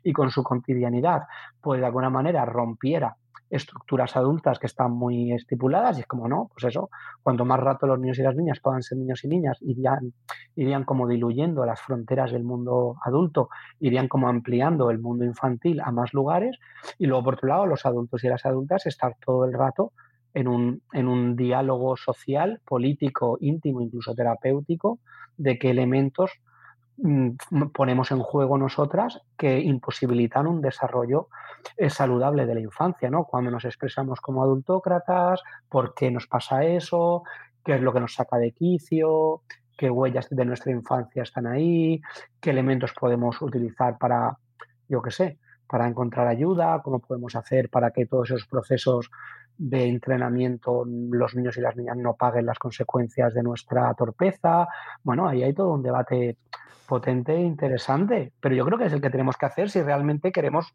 y, 0.04 0.14
con 0.14 0.32
su 0.32 0.44
cotidianidad, 0.44 1.24
pues 1.62 1.80
de 1.80 1.86
alguna 1.86 2.10
manera 2.10 2.46
rompiera 2.46 3.16
estructuras 3.50 4.16
adultas 4.16 4.60
que 4.60 4.68
están 4.68 4.92
muy 4.92 5.34
estipuladas 5.34 5.98
y 5.98 6.02
es 6.02 6.08
como 6.08 6.28
no, 6.28 6.50
pues 6.54 6.66
eso, 6.66 6.90
cuanto 7.24 7.46
más 7.46 7.60
rato 7.60 7.88
los 7.88 8.00
niños 8.00 8.20
y 8.20 8.24
las 8.24 8.36
niñas 8.36 8.60
puedan 8.60 8.84
ser 8.84 8.98
niños 8.98 9.24
y 9.24 9.28
niñas, 9.28 9.58
irían, 9.62 10.14
irían 10.56 10.84
como 10.84 11.08
diluyendo 11.08 11.66
las 11.66 11.82
fronteras 11.82 12.32
del 12.32 12.44
mundo 12.44 12.98
adulto, 13.04 13.50
irían 13.80 14.08
como 14.08 14.30
ampliando 14.30 14.92
el 14.92 15.00
mundo 15.00 15.26
infantil 15.26 15.82
a 15.82 15.92
más 15.92 16.14
lugares 16.14 16.60
y 16.98 17.08
luego 17.08 17.24
por 17.24 17.34
otro 17.36 17.50
lado 17.50 17.66
los 17.66 17.86
adultos 17.86 18.24
y 18.24 18.28
las 18.28 18.46
adultas 18.46 18.86
estar 18.86 19.16
todo 19.24 19.46
el 19.46 19.54
rato 19.54 19.94
en 20.34 20.48
un, 20.48 20.84
en 20.94 21.08
un 21.08 21.36
diálogo 21.36 21.98
social, 21.98 22.62
político, 22.66 23.38
íntimo, 23.42 23.82
incluso 23.82 24.14
terapéutico, 24.14 25.00
de 25.38 25.58
qué 25.58 25.72
elementos 25.72 26.32
ponemos 27.74 28.12
en 28.12 28.20
juego 28.20 28.58
nosotras 28.58 29.22
que 29.38 29.60
imposibilitan 29.60 30.48
un 30.48 30.62
desarrollo 30.62 31.30
eh, 31.78 31.90
saludable 31.90 32.46
de 32.46 32.56
la 32.56 32.60
infancia, 32.62 33.10
¿no? 33.10 33.26
Cuando 33.26 33.52
nos 33.52 33.66
expresamos 33.66 34.20
como 34.20 34.44
adultócratas, 34.44 35.42
por 35.70 35.94
qué 35.94 36.12
nos 36.12 36.28
pasa 36.28 36.64
eso, 36.64 37.24
qué 37.64 37.76
es 37.76 37.82
lo 37.82 37.94
que 37.94 38.00
nos 38.00 38.16
saca 38.16 38.38
de 38.38 38.52
quicio, 38.52 39.44
qué 39.78 39.90
huellas 39.90 40.28
de 40.30 40.46
nuestra 40.46 40.72
infancia 40.72 41.24
están 41.24 41.48
ahí, 41.48 42.02
qué 42.40 42.50
elementos 42.50 42.94
podemos 42.94 43.42
utilizar 43.42 43.98
para, 43.98 44.38
yo 44.88 45.02
qué 45.02 45.12
sé, 45.12 45.40
para 45.68 45.88
encontrar 45.88 46.28
ayuda, 46.28 46.82
cómo 46.84 47.00
podemos 47.00 47.36
hacer 47.36 47.70
para 47.70 47.92
que 47.92 48.06
todos 48.06 48.32
esos 48.32 48.48
procesos 48.48 49.10
de 49.58 49.88
entrenamiento 49.88 50.86
los 50.86 51.36
niños 51.36 51.58
y 51.58 51.62
las 51.62 51.76
niñas 51.76 51.98
no 51.98 52.16
paguen 52.16 52.46
las 52.46 52.58
consecuencias 52.58 53.34
de 53.34 53.44
nuestra 53.44 53.94
torpeza. 53.94 54.68
Bueno, 55.04 55.28
ahí 55.28 55.44
hay 55.44 55.54
todo 55.54 55.74
un 55.74 55.84
debate 55.84 56.38
potente 56.90 57.36
e 57.36 57.42
interesante, 57.42 58.34
pero 58.42 58.56
yo 58.56 58.66
creo 58.66 58.80
que 58.80 58.86
es 58.86 58.94
el 58.94 59.02
que 59.02 59.12
tenemos 59.12 59.38
que 59.38 59.46
hacer 59.46 59.70
si 59.70 59.82
realmente 59.82 60.32
queremos, 60.32 60.74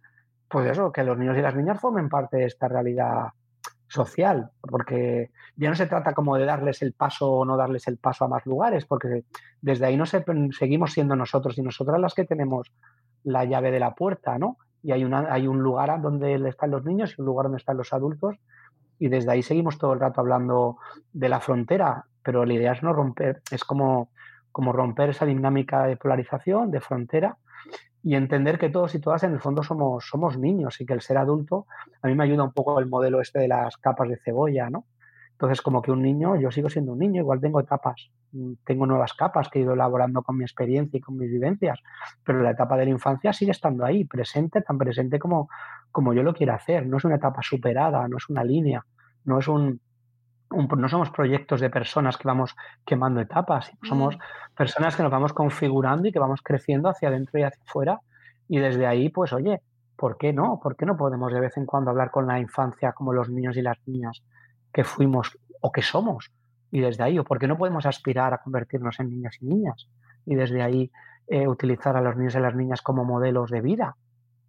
pues 0.49 0.71
eso, 0.71 0.93
que 0.93 1.03
los 1.03 1.19
niños 1.19 1.37
y 1.37 1.43
las 1.43 1.57
niñas 1.57 1.81
formen 1.81 2.09
parte 2.09 2.37
de 2.37 2.45
esta 2.45 2.69
realidad 2.69 3.33
social, 3.89 4.51
porque 4.61 5.31
ya 5.57 5.69
no 5.69 5.75
se 5.75 5.87
trata 5.87 6.15
como 6.15 6.37
de 6.37 6.45
darles 6.45 6.83
el 6.83 6.93
paso 6.93 7.31
o 7.31 7.45
no 7.45 7.57
darles 7.57 7.89
el 7.89 7.99
paso 7.99 8.25
a 8.25 8.29
más 8.29 8.47
lugares, 8.47 8.87
porque 8.87 9.25
desde 9.61 9.87
ahí 9.87 9.97
no 9.97 10.07
se, 10.07 10.25
seguimos 10.57 10.93
siendo 10.93 11.17
nosotros 11.17 11.59
y 11.59 11.63
nosotras 11.63 12.01
las 12.01 12.15
que 12.15 12.25
tenemos 12.25 12.73
la 13.25 13.45
llave 13.45 13.73
de 13.73 13.81
la 13.81 13.95
puerta, 13.95 14.39
¿no? 14.39 14.57
Y 14.85 14.93
hay, 14.93 15.05
una, 15.05 15.33
hay 15.33 15.49
un 15.49 15.63
lugar 15.63 16.01
donde 16.01 16.35
están 16.49 16.71
los 16.71 16.85
niños 16.85 17.15
y 17.17 17.23
un 17.23 17.27
lugar 17.27 17.45
donde 17.45 17.59
están 17.59 17.77
los 17.77 17.93
adultos, 17.93 18.37
y 19.01 19.09
desde 19.09 19.33
ahí 19.33 19.43
seguimos 19.43 19.79
todo 19.79 19.93
el 19.93 20.01
rato 20.01 20.21
hablando 20.21 20.79
de 21.13 21.29
la 21.29 21.41
frontera, 21.41 22.07
pero 22.23 22.45
la 22.45 22.55
idea 22.55 22.73
es 22.73 22.83
no 22.83 22.93
romper, 22.93 23.43
es 23.51 23.65
como 23.65 24.11
como 24.55 24.73
romper 24.73 25.11
esa 25.11 25.27
dinámica 25.27 25.85
de 25.85 25.97
polarización, 25.97 26.71
de 26.71 26.81
frontera, 26.81 27.39
y 28.05 28.15
entender 28.15 28.57
que 28.57 28.69
todos 28.69 28.95
y 28.95 29.01
todas 29.01 29.25
en 29.25 29.33
el 29.33 29.41
fondo 29.41 29.65
somos, 29.65 30.07
somos 30.07 30.39
niños 30.39 30.81
y 30.81 30.87
que 30.87 30.93
el 30.93 31.01
ser 31.01 31.19
adulto, 31.19 31.67
a 32.01 32.07
mí 32.07 32.15
me 32.15 32.23
ayuda 32.23 32.45
un 32.45 32.53
poco 32.53 32.79
el 32.79 32.87
modelo 32.87 33.21
este 33.21 33.41
de 33.41 33.49
las 33.49 33.77
capas 33.79 34.09
de 34.09 34.17
cebolla, 34.17 34.71
¿no? 34.71 34.87
Entonces, 35.33 35.61
como 35.61 35.83
que 35.83 35.91
un 35.91 36.03
niño, 36.03 36.37
yo 36.37 36.53
sigo 36.53 36.71
siendo 36.71 36.93
un 36.93 37.01
niño, 37.01 37.21
igual 37.21 37.41
tengo 37.41 37.59
etapas, 37.59 38.13
mm, 38.31 38.53
tengo 38.65 38.87
nuevas 38.87 39.13
capas 39.15 39.49
que 39.49 39.59
he 39.59 39.63
ido 39.63 39.73
elaborando 39.73 40.23
con 40.23 40.37
mi 40.37 40.45
experiencia 40.45 40.99
y 40.99 41.01
con 41.01 41.17
mis 41.17 41.33
vivencias, 41.33 41.81
pero 42.23 42.41
la 42.41 42.53
etapa 42.53 42.77
de 42.77 42.85
la 42.85 42.93
infancia 42.93 43.33
sigue 43.33 43.51
estando 43.51 43.85
ahí, 43.85 44.05
presente, 44.05 44.61
tan 44.63 44.79
presente 44.79 45.19
como, 45.19 45.49
como 45.91 46.15
yo 46.15 46.23
lo 46.23 46.33
quiero 46.33 46.55
hacer. 46.55 46.87
No 46.87 46.99
es 46.99 47.05
una 47.05 47.17
etapa 47.17 47.43
superada, 47.43 48.07
no 48.07 48.19
es 48.19 48.29
una 48.29 48.45
línea, 48.45 48.87
no 49.25 49.41
es 49.41 49.49
un, 49.49 49.81
no 50.55 50.89
somos 50.89 51.11
proyectos 51.11 51.61
de 51.61 51.71
personas 51.71 52.17
que 52.17 52.29
vamos 52.29 52.57
quemando 52.85 53.21
etapas, 53.21 53.71
somos 53.83 54.17
mm. 54.17 54.21
personas 54.57 54.97
que 54.97 55.03
nos 55.03 55.13
vamos 55.13 55.33
configurando 55.33 56.09
y 56.09 56.13
que 56.13 56.19
vamos 56.19 56.41
creciendo 56.43 56.89
hacia 56.89 57.09
adentro 57.09 57.39
y 57.39 57.43
hacia 57.43 57.63
afuera. 57.63 58.01
Y 58.49 58.59
desde 58.59 58.87
ahí, 58.87 59.09
pues 59.09 59.33
oye, 59.33 59.63
¿por 59.97 60.17
qué 60.17 60.33
no? 60.33 60.61
¿Por 60.63 60.77
qué 60.77 60.87
no 60.87 60.97
podemos 60.97 61.33
de 61.33 61.41
vez 61.41 61.57
en 61.57 61.67
cuando 61.67 61.91
hablar 61.91 62.11
con 62.11 62.27
la 62.27 62.41
infancia 62.41 62.93
como 62.93 63.13
los 63.13 63.29
niños 63.29 63.57
y 63.57 63.63
las 63.63 63.79
niñas 63.87 64.23
que 64.73 64.85
fuimos 64.85 65.39
o 65.61 65.73
que 65.73 65.83
somos? 65.83 66.31
Y 66.71 66.81
desde 66.81 67.05
ahí, 67.05 67.19
¿o 67.19 67.25
por 67.25 67.39
qué 67.39 67.47
no 67.47 67.57
podemos 67.57 67.87
aspirar 67.87 68.35
a 68.35 68.39
convertirnos 68.39 68.99
en 69.01 69.11
niñas 69.11 69.37
y 69.41 69.47
niñas? 69.47 69.89
Y 70.27 70.35
desde 70.35 70.63
ahí 70.63 70.91
eh, 71.27 71.47
utilizar 71.47 71.97
a 71.97 72.01
los 72.01 72.17
niños 72.17 72.35
y 72.35 72.41
las 72.41 72.55
niñas 72.55 72.83
como 72.83 73.05
modelos 73.05 73.51
de 73.51 73.61
vida 73.61 73.97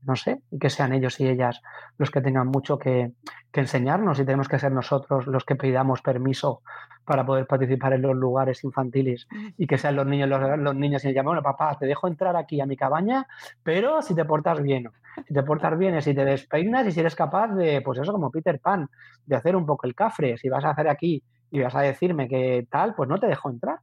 no 0.05 0.15
sé, 0.15 0.41
y 0.51 0.59
que 0.59 0.69
sean 0.69 0.93
ellos 0.93 1.19
y 1.19 1.27
ellas 1.27 1.61
los 1.97 2.11
que 2.11 2.21
tengan 2.21 2.47
mucho 2.47 2.77
que, 2.77 3.11
enseñarnos 3.53 4.19
y 4.19 4.25
tenemos 4.25 4.49
que 4.49 4.59
ser 4.59 4.73
nosotros 4.73 5.27
los 5.27 5.45
que 5.45 5.55
pidamos 5.55 6.01
permiso 6.01 6.61
para 7.05 7.25
poder 7.25 7.47
participar 7.47 7.93
en 7.93 8.01
los 8.01 8.13
lugares 8.13 8.65
infantiles 8.65 9.29
y 9.57 9.65
que 9.65 9.77
sean 9.77 9.95
los 9.95 10.05
niños 10.05 10.27
los, 10.27 10.75
niños 10.75 11.05
y 11.05 11.13
llaman, 11.13 11.35
bueno, 11.35 11.41
papá, 11.41 11.77
te 11.79 11.85
dejo 11.85 12.09
entrar 12.09 12.35
aquí 12.35 12.59
a 12.59 12.65
mi 12.65 12.75
cabaña, 12.75 13.25
pero 13.63 14.01
si 14.01 14.13
te 14.13 14.25
portas 14.25 14.61
bien. 14.61 14.89
Si 15.25 15.33
te 15.33 15.41
portas 15.43 15.77
bien 15.77 15.95
es 15.95 16.03
si 16.03 16.13
te 16.13 16.25
despeinas 16.25 16.85
y 16.85 16.91
si 16.91 16.99
eres 16.99 17.15
capaz 17.15 17.47
de, 17.55 17.81
pues 17.81 17.97
eso, 17.97 18.11
como 18.11 18.29
Peter 18.29 18.59
Pan, 18.59 18.89
de 19.25 19.37
hacer 19.37 19.55
un 19.55 19.65
poco 19.65 19.87
el 19.87 19.95
cafre. 19.95 20.37
Si 20.37 20.49
vas 20.49 20.65
a 20.65 20.71
hacer 20.71 20.89
aquí 20.89 21.23
y 21.49 21.61
vas 21.61 21.75
a 21.75 21.79
decirme 21.79 22.27
que 22.27 22.67
tal, 22.69 22.93
pues 22.93 23.07
no 23.07 23.17
te 23.17 23.27
dejo 23.27 23.49
entrar. 23.49 23.79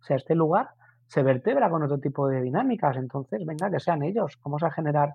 O 0.00 0.04
sea, 0.04 0.16
este 0.16 0.36
lugar 0.36 0.68
se 1.08 1.22
vertebra 1.22 1.70
con 1.70 1.82
otro 1.82 1.98
tipo 1.98 2.28
de 2.28 2.42
dinámicas. 2.42 2.96
Entonces, 2.96 3.44
venga, 3.44 3.70
que 3.70 3.80
sean 3.80 4.02
ellos. 4.02 4.38
Vamos 4.44 4.62
a 4.62 4.70
generar 4.70 5.14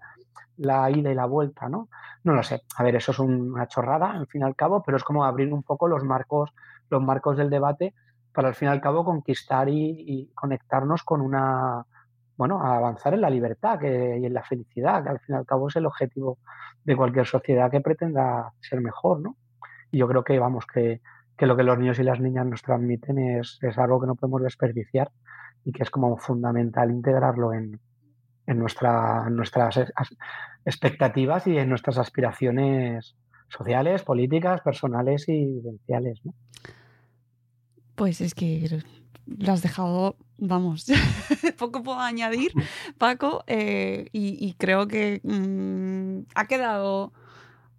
la 0.58 0.90
ida 0.90 1.12
y 1.12 1.16
la 1.16 1.26
vuelta, 1.26 1.70
¿no? 1.70 1.90
No 2.24 2.34
lo 2.34 2.44
sé. 2.44 2.62
A 2.78 2.84
ver, 2.84 2.96
eso 2.96 3.12
es 3.12 3.20
una 3.20 3.68
chorrada, 3.68 4.12
al 4.12 4.28
fin 4.28 4.42
y 4.42 4.44
al 4.44 4.56
cabo, 4.56 4.84
pero 4.84 4.98
es 4.98 5.04
como 5.04 5.26
abrir 5.26 5.54
un 5.54 5.64
poco 5.64 5.88
los 5.88 6.04
marcos, 6.04 6.54
los 6.90 7.02
marcos 7.02 7.38
del 7.38 7.50
debate 7.50 7.94
para 8.34 8.50
al 8.50 8.56
fin 8.56 8.68
y 8.70 8.72
al 8.72 8.82
cabo 8.82 9.04
conquistar 9.04 9.68
y, 9.70 10.32
conectarnos 10.34 11.04
con 11.04 11.22
una, 11.22 11.86
bueno, 12.38 12.62
a 12.62 12.78
avanzar 12.78 13.14
en 13.14 13.22
la 13.22 13.30
libertad 13.30 13.80
que, 13.80 14.20
y 14.20 14.26
en 14.26 14.34
la 14.34 14.44
felicidad, 14.44 15.04
que 15.04 15.10
al 15.10 15.20
fin 15.20 15.36
y 15.36 15.38
al 15.38 15.46
cabo 15.46 15.68
es 15.68 15.76
el 15.76 15.86
objetivo 15.86 16.38
de 16.84 16.96
cualquier 16.96 17.26
sociedad 17.26 17.70
que 17.70 17.82
pretenda 17.82 18.54
ser 18.62 18.80
mejor, 18.82 19.20
¿no? 19.20 19.36
Y 19.92 19.98
yo 19.98 20.08
creo 20.08 20.24
que, 20.24 20.40
vamos, 20.40 20.66
que, 20.66 21.02
que 21.38 21.46
lo 21.46 21.58
que 21.58 21.64
los 21.64 21.78
niños 21.78 22.00
y 22.00 22.04
las 22.04 22.22
niñas 22.22 22.46
nos 22.46 22.62
transmiten 22.62 23.20
es, 23.20 23.60
es 23.62 23.78
algo 23.78 24.00
que 24.00 24.08
no 24.08 24.16
podemos 24.16 24.42
desperdiciar 24.44 25.12
y 25.66 25.72
que 25.72 25.84
es 25.84 25.90
como 25.90 26.18
fundamental 26.18 26.92
integrarlo 26.92 27.54
en, 27.54 27.80
nuestra, 28.48 29.30
nuestras 29.30 29.80
expectativas 30.66 31.48
y 31.48 31.58
en 31.58 31.70
nuestras 31.70 31.98
aspiraciones 31.98 33.16
sociales, 33.50 34.04
políticas, 34.04 34.62
personales 34.62 35.28
y 35.28 35.46
vivenciales. 35.46 36.22
Pues 37.96 38.22
es 38.22 38.34
que 38.34 38.82
lo 39.26 39.52
has 39.52 39.62
dejado, 39.62 40.16
vamos, 40.38 40.86
poco 41.58 41.84
puedo 41.84 42.00
añadir, 42.00 42.52
Paco, 42.98 43.44
eh, 43.48 44.08
y, 44.12 44.54
creo 44.54 44.88
que 44.88 45.22
mm, 45.24 46.32
ha 46.36 46.48
quedado 46.48 47.14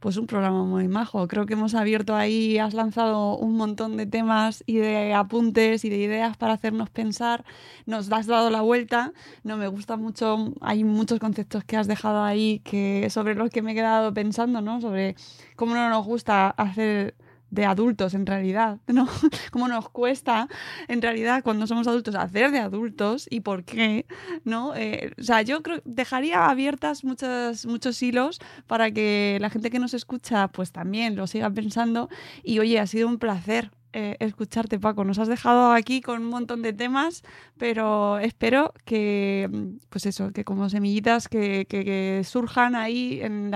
pues 0.02 0.16
un 0.16 0.26
programa 0.26 0.64
muy 0.64 0.88
majo. 0.88 1.28
Creo 1.28 1.46
que 1.46 1.52
hemos 1.52 1.76
abierto 1.76 2.16
ahí, 2.16 2.58
has 2.58 2.74
lanzado 2.74 3.36
un 3.36 3.56
montón 3.56 3.96
de 3.96 4.04
temas 4.04 4.64
y 4.66 4.78
de 4.78 5.14
apuntes 5.14 5.84
y 5.84 5.90
de 5.90 5.96
ideas 5.96 6.36
para 6.36 6.54
hacernos 6.54 6.90
pensar. 6.90 7.44
Nos 7.86 8.10
has 8.10 8.26
dado 8.26 8.50
la 8.50 8.62
vuelta. 8.62 9.12
No 9.44 9.56
me 9.56 9.68
gusta 9.68 9.96
mucho, 9.96 10.54
hay 10.60 10.82
muchos 10.82 11.20
conceptos 11.20 11.62
que 11.62 11.76
has 11.76 11.86
dejado 11.86 12.24
ahí 12.24 12.58
que 12.64 13.08
sobre 13.10 13.36
los 13.36 13.50
que 13.50 13.62
me 13.62 13.72
he 13.72 13.74
quedado 13.76 14.12
pensando, 14.12 14.60
¿no? 14.60 14.80
Sobre 14.80 15.14
cómo 15.54 15.74
no 15.74 15.88
nos 15.88 16.04
gusta 16.04 16.50
hacer 16.50 17.14
de 17.52 17.66
adultos 17.66 18.14
en 18.14 18.26
realidad, 18.26 18.80
¿no? 18.88 19.06
Cómo 19.52 19.68
nos 19.68 19.90
cuesta 19.90 20.48
en 20.88 21.02
realidad 21.02 21.44
cuando 21.44 21.66
somos 21.66 21.86
adultos 21.86 22.14
hacer 22.14 22.50
de 22.50 22.58
adultos 22.58 23.28
y 23.30 23.40
por 23.40 23.64
qué, 23.64 24.06
¿no? 24.44 24.74
Eh, 24.74 25.12
o 25.20 25.22
sea, 25.22 25.42
yo 25.42 25.62
creo 25.62 25.82
dejaría 25.84 26.46
abiertas 26.48 27.04
muchos, 27.04 27.66
muchos 27.66 28.02
hilos 28.02 28.40
para 28.66 28.90
que 28.90 29.36
la 29.40 29.50
gente 29.50 29.70
que 29.70 29.78
nos 29.78 29.92
escucha 29.92 30.48
pues 30.48 30.72
también 30.72 31.14
lo 31.14 31.26
siga 31.26 31.50
pensando 31.50 32.08
y 32.42 32.58
oye, 32.58 32.80
ha 32.80 32.86
sido 32.86 33.06
un 33.06 33.18
placer 33.18 33.70
eh, 33.92 34.16
escucharte, 34.20 34.78
Paco. 34.78 35.04
Nos 35.04 35.18
has 35.18 35.28
dejado 35.28 35.72
aquí 35.72 36.00
con 36.00 36.22
un 36.22 36.28
montón 36.28 36.62
de 36.62 36.72
temas, 36.72 37.22
pero 37.58 38.18
espero 38.18 38.72
que, 38.84 39.50
pues 39.90 40.06
eso, 40.06 40.32
que 40.32 40.44
como 40.44 40.70
semillitas 40.70 41.28
que, 41.28 42.22
surjan 42.24 42.74
ahí 42.74 43.20
en, 43.22 43.50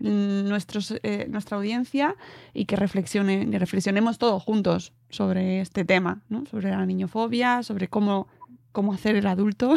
nuestros, 0.00 0.94
eh, 1.02 1.26
nuestra 1.28 1.56
audiencia 1.56 2.16
y 2.52 2.64
que 2.64 2.76
reflexionen, 2.76 3.52
y 3.52 3.58
reflexionemos 3.58 4.18
todos 4.18 4.42
juntos 4.42 4.92
sobre 5.10 5.60
este 5.60 5.84
tema, 5.84 6.22
¿no? 6.28 6.44
sobre 6.46 6.70
la 6.70 6.84
niñofobia, 6.84 7.62
sobre 7.62 7.88
cómo, 7.88 8.26
cómo 8.72 8.92
hacer 8.92 9.14
el 9.16 9.26
adulto 9.26 9.74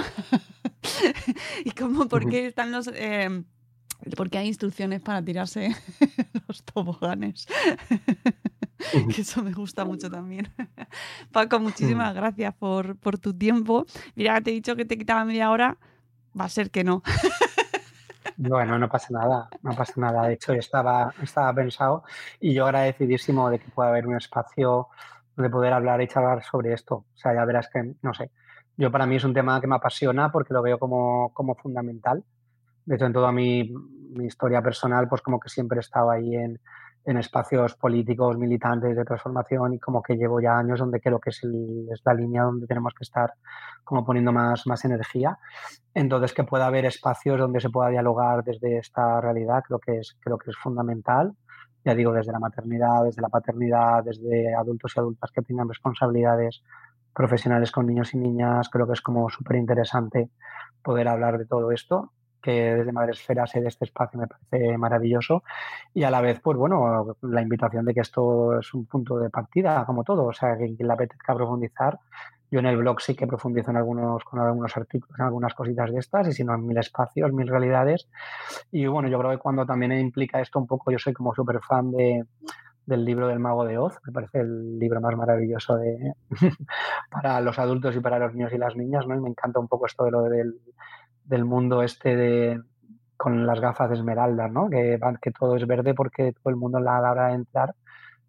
y 1.65 1.71
cómo, 1.71 2.07
por 2.07 2.27
qué 2.29 2.47
están 2.47 2.71
los... 2.71 2.89
Eh, 2.93 3.43
porque 4.15 4.37
hay 4.37 4.47
instrucciones 4.47 5.01
para 5.01 5.23
tirarse 5.23 5.75
los 6.47 6.63
toboganes. 6.63 7.47
Que 9.15 9.21
eso 9.21 9.43
me 9.43 9.51
gusta 9.51 9.85
mucho 9.85 10.09
también. 10.09 10.49
Paco, 11.31 11.59
muchísimas 11.59 12.13
mm. 12.13 12.17
gracias 12.17 12.53
por, 12.55 12.97
tu 13.19 13.33
tiempo. 13.33 13.85
Mira, 14.15 14.41
te 14.41 14.51
he 14.51 14.53
dicho 14.53 14.75
que 14.75 14.85
te 14.85 14.97
quitaba 14.97 15.25
media 15.25 15.51
hora, 15.51 15.77
va 16.39 16.45
a 16.45 16.49
ser 16.49 16.71
que 16.71 16.83
no. 16.83 17.01
Bueno, 18.37 18.77
no 18.77 18.89
pasa 18.89 19.07
nada, 19.11 19.47
no 19.61 19.73
pasa 19.75 19.93
nada. 19.95 20.27
De 20.27 20.33
hecho, 20.33 20.51
estaba, 20.53 21.13
estaba 21.21 21.53
pensado 21.53 22.03
y 22.41 22.53
yo 22.53 22.65
agradecidísimo 22.65 23.49
de 23.49 23.59
que 23.59 23.69
pueda 23.69 23.89
haber 23.89 24.07
un 24.07 24.17
espacio 24.17 24.89
donde 25.37 25.49
poder 25.49 25.71
hablar 25.71 26.01
y 26.01 26.07
charlar 26.07 26.43
sobre 26.43 26.73
esto. 26.73 26.95
O 26.95 27.17
sea, 27.17 27.33
ya 27.33 27.45
verás 27.45 27.69
que, 27.69 27.95
no 28.01 28.13
sé, 28.13 28.31
yo 28.75 28.91
para 28.91 29.05
mí 29.05 29.15
es 29.15 29.23
un 29.23 29.33
tema 29.33 29.61
que 29.61 29.67
me 29.67 29.75
apasiona 29.75 30.31
porque 30.31 30.53
lo 30.53 30.61
veo 30.61 30.77
como, 30.79 31.31
como 31.33 31.55
fundamental. 31.55 32.25
De 32.85 32.95
hecho, 32.95 33.05
en 33.05 33.13
toda 33.13 33.31
mi, 33.31 33.73
mi 34.11 34.25
historia 34.25 34.61
personal, 34.61 35.07
pues 35.07 35.21
como 35.21 35.39
que 35.39 35.49
siempre 35.49 35.77
he 35.77 35.81
estado 35.81 36.11
ahí 36.11 36.35
en, 36.35 36.59
en 37.05 37.17
espacios 37.17 37.75
políticos, 37.75 38.37
militantes 38.37 38.95
de 38.95 39.05
transformación 39.05 39.73
y 39.73 39.79
como 39.79 40.01
que 40.01 40.15
llevo 40.15 40.41
ya 40.41 40.57
años 40.57 40.79
donde 40.79 40.99
creo 40.99 41.19
que 41.19 41.29
es, 41.29 41.43
es, 41.43 42.01
la 42.03 42.13
línea 42.13 42.43
donde 42.43 42.65
tenemos 42.65 42.93
que 42.93 43.03
estar 43.03 43.33
como 43.83 44.03
poniendo 44.03 44.31
más, 44.31 44.65
más 44.65 44.83
energía. 44.85 45.37
Entonces, 45.93 46.33
que 46.33 46.43
pueda 46.43 46.65
haber 46.65 46.85
espacios 46.85 47.39
donde 47.39 47.59
se 47.59 47.69
pueda 47.69 47.89
dialogar 47.89 48.43
desde 48.43 48.77
esta 48.77 49.21
realidad, 49.21 49.63
creo 49.67 49.79
que 49.79 49.99
es, 49.99 50.17
creo 50.19 50.37
que 50.37 50.49
es 50.49 50.57
fundamental. 50.57 51.33
Ya 51.83 51.93
digo, 51.93 52.11
desde 52.11 52.31
la 52.31 52.39
maternidad, 52.39 53.03
desde 53.03 53.21
la 53.21 53.29
paternidad, 53.29 54.03
desde 54.03 54.55
adultos 54.55 54.93
y 54.95 54.99
adultas 54.99 55.31
que 55.31 55.43
tengan 55.43 55.69
responsabilidades 55.69 56.63
profesionales 57.13 57.71
con 57.71 57.85
niños 57.85 58.13
y 58.15 58.17
niñas, 58.17 58.67
creo 58.69 58.87
que 58.87 58.93
es 58.93 59.01
como 59.01 59.29
súper 59.29 59.57
interesante 59.57 60.31
poder 60.83 61.07
hablar 61.07 61.37
de 61.37 61.45
todo 61.45 61.71
esto 61.71 62.11
que 62.45 62.75
desde 62.75 62.91
Madresfera 62.91 63.47
se 63.47 63.59
de 63.59 63.69
este 63.69 63.85
espacio 63.85 64.19
me 64.19 64.27
parece 64.27 64.77
maravilloso 64.77 65.43
y 65.95 66.03
a 66.03 66.11
la 66.11 66.21
vez, 66.21 66.39
pues 66.41 66.57
bueno, 66.57 67.17
la 67.23 67.41
invitación 67.41 67.85
de 67.85 67.93
que 67.95 68.01
esto 68.01 68.59
es 68.59 68.71
un 68.75 68.85
punto 68.85 69.17
de 69.17 69.31
partida, 69.31 69.83
como 69.85 70.03
todo, 70.03 70.25
o 70.25 70.33
sea, 70.33 70.55
que 70.55 70.75
quien 70.75 70.87
le 70.87 70.93
apetezca 70.93 71.33
profundizar, 71.33 71.99
yo 72.51 72.59
en 72.59 72.67
el 72.67 72.77
blog 72.77 73.01
sí 73.01 73.15
que 73.15 73.25
profundizo 73.25 73.71
en 73.71 73.77
algunos, 73.77 74.23
con 74.23 74.39
algunos 74.39 74.77
artículos, 74.77 75.17
en 75.17 75.25
algunas 75.25 75.55
cositas 75.55 75.91
de 75.91 75.99
estas, 75.99 76.27
y 76.27 76.33
si 76.33 76.43
no 76.43 76.53
en 76.53 76.67
mil 76.67 76.77
espacios, 76.77 77.33
mil 77.33 77.47
realidades. 77.47 78.07
Y 78.71 78.85
bueno, 78.85 79.09
yo 79.09 79.17
creo 79.17 79.31
que 79.31 79.39
cuando 79.39 79.65
también 79.65 79.91
implica 79.93 80.39
esto 80.39 80.59
un 80.59 80.67
poco, 80.67 80.91
yo 80.91 80.99
soy 80.99 81.13
como 81.13 81.33
súper 81.33 81.59
fan 81.61 81.91
de, 81.91 82.25
del 82.85 83.03
libro 83.03 83.27
del 83.27 83.39
mago 83.39 83.65
de 83.65 83.79
Oz, 83.79 83.97
me 84.05 84.13
parece 84.13 84.41
el 84.41 84.77
libro 84.77 85.01
más 85.01 85.15
maravilloso 85.15 85.77
de, 85.77 86.13
para 87.09 87.41
los 87.41 87.57
adultos 87.57 87.95
y 87.95 87.99
para 87.99 88.19
los 88.19 88.35
niños 88.35 88.53
y 88.53 88.59
las 88.59 88.75
niñas, 88.75 89.07
¿no? 89.07 89.15
Y 89.15 89.21
me 89.21 89.29
encanta 89.29 89.59
un 89.59 89.67
poco 89.67 89.87
esto 89.87 90.05
de 90.05 90.11
lo 90.11 90.21
del 90.21 90.59
del 91.25 91.45
mundo 91.45 91.83
este 91.83 92.15
de 92.15 92.61
con 93.17 93.45
las 93.45 93.59
gafas 93.59 93.89
de 93.89 93.95
esmeralda, 93.95 94.47
¿no? 94.47 94.69
Que, 94.69 94.99
que 95.21 95.31
todo 95.31 95.55
es 95.55 95.65
verde 95.65 95.93
porque 95.93 96.33
todo 96.33 96.49
el 96.49 96.57
mundo 96.57 96.77
a 96.77 96.81
la 96.81 97.11
hora 97.11 97.27
de 97.27 97.35
entrar 97.35 97.73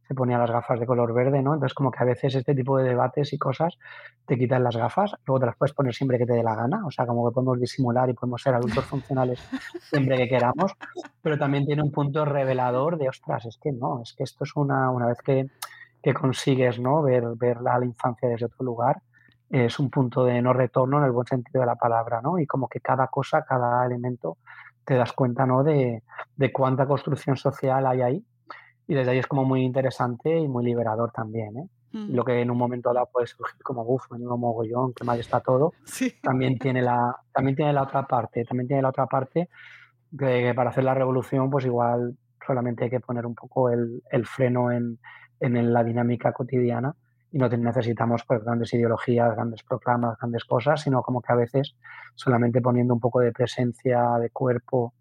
se 0.07 0.15
ponía 0.15 0.39
las 0.39 0.51
gafas 0.51 0.79
de 0.79 0.87
color 0.87 1.13
verde, 1.13 1.43
¿no? 1.43 1.55
Entonces 1.55 1.75
como 1.75 1.91
que 1.91 1.99
a 2.01 2.07
veces 2.07 2.35
este 2.35 2.55
tipo 2.55 2.79
de 2.79 2.89
debates 2.89 3.33
y 3.33 3.39
cosas 3.39 3.77
te 4.25 4.39
quitan 4.39 4.63
las 4.63 4.77
gafas, 4.77 5.15
luego 5.27 5.41
te 5.41 5.47
las 5.47 5.57
puedes 5.57 5.75
poner 5.75 5.95
siempre 5.95 6.19
que 6.19 6.27
te 6.27 6.33
dé 6.33 6.43
la 6.43 6.55
gana, 6.55 6.87
o 6.87 6.91
sea, 6.91 7.07
como 7.07 7.29
que 7.29 7.35
podemos 7.35 7.59
disimular 7.59 8.09
y 8.09 8.15
podemos 8.15 8.41
ser 8.41 8.55
adultos 8.55 8.85
funcionales 8.87 9.41
siempre 9.91 10.17
que 10.17 10.29
queramos, 10.29 10.73
pero 11.23 11.39
también 11.39 11.67
tiene 11.67 11.83
un 11.83 11.91
punto 11.91 12.25
revelador 12.25 12.99
de, 12.99 13.09
ostras, 13.09 13.47
es 13.47 13.59
que 13.59 13.73
no, 13.73 14.03
es 14.03 14.15
que 14.15 14.23
esto 14.23 14.45
es 14.45 14.55
una, 14.55 14.91
una 14.91 15.07
vez 15.07 15.19
que, 15.23 15.49
que 16.03 16.15
consigues, 16.15 16.79
¿no? 16.79 17.03
Ver, 17.03 17.25
ver 17.37 17.61
la, 17.61 17.79
la 17.79 17.85
infancia 17.85 18.29
desde 18.29 18.47
otro 18.47 18.65
lugar, 18.65 19.03
es 19.51 19.79
un 19.79 19.91
punto 19.91 20.25
de 20.25 20.43
no 20.43 20.53
retorno 20.53 20.99
en 20.99 21.05
el 21.05 21.13
buen 21.13 21.27
sentido 21.27 21.61
de 21.61 21.67
la 21.67 21.77
palabra, 21.77 22.21
¿no? 22.21 22.39
Y 22.39 22.47
como 22.47 22.69
que 22.69 22.81
cada 22.81 23.07
cosa, 23.09 23.45
cada 23.45 23.85
elemento, 23.87 24.39
te 24.85 24.95
das 24.95 25.13
cuenta, 25.13 25.47
¿no? 25.47 25.63
De, 25.63 26.03
de 26.37 26.53
cuánta 26.53 26.87
construcción 26.87 27.37
social 27.37 27.87
hay 27.87 28.03
ahí. 28.03 28.25
Y 28.89 28.95
desde 28.95 29.13
ahí 29.13 29.19
es 29.19 29.27
como 29.27 29.45
muy 29.45 29.63
interesante 29.63 30.37
y 30.37 30.49
muy 30.49 30.65
liberador 30.65 31.11
también, 31.13 31.59
¿eh? 31.59 31.69
Lo 31.93 32.25
que 32.27 32.43
en 32.43 32.51
un 32.51 32.59
momento 32.59 32.93
dado 32.93 33.09
puede 33.11 33.27
surgir 33.27 33.63
como, 33.63 33.83
uff, 33.83 34.11
menudo 34.11 34.37
mogollón, 34.37 34.93
qué 34.93 35.03
mal 35.03 35.19
está 35.19 35.41
todo. 35.41 35.73
También, 36.23 36.59
tiene 36.59 36.83
la, 36.83 37.17
también 37.33 37.57
tiene 37.57 37.73
la 37.73 37.85
otra 37.85 38.07
parte, 38.07 38.45
también 38.45 38.67
tiene 38.67 38.83
la 38.83 38.91
otra 38.91 39.07
parte 39.07 39.49
que, 40.19 40.53
para 40.55 40.71
hacer 40.71 40.85
la 40.85 40.93
revolución, 40.93 41.49
pues 41.49 41.65
igual 41.65 42.19
solamente 42.47 42.85
hay 42.85 42.91
que 42.91 43.01
poner 43.01 43.25
un 43.25 43.35
poco 43.35 43.71
el, 43.71 44.03
el 44.11 44.27
freno 44.27 44.71
en, 44.71 44.99
en 45.41 45.73
la 45.73 45.83
dinámica 45.85 46.33
cotidiana 46.35 46.95
y 47.37 47.39
no 47.39 47.49
necesitamos 47.51 48.25
pues, 48.27 48.43
grandes 48.43 48.73
ideologías, 48.73 49.35
grandes 49.35 49.63
proclamas, 49.63 50.17
grandes 50.19 50.47
cosas, 50.47 50.81
sino 50.81 51.03
como 51.03 51.21
que 51.21 51.35
a 51.35 51.37
veces 51.37 51.77
solamente 52.15 52.63
poniendo 52.63 52.95
un 52.95 53.01
poco 53.01 53.21
de 53.21 53.31
presencia, 53.31 54.17
de 54.19 54.31
cuerpo 54.31 54.95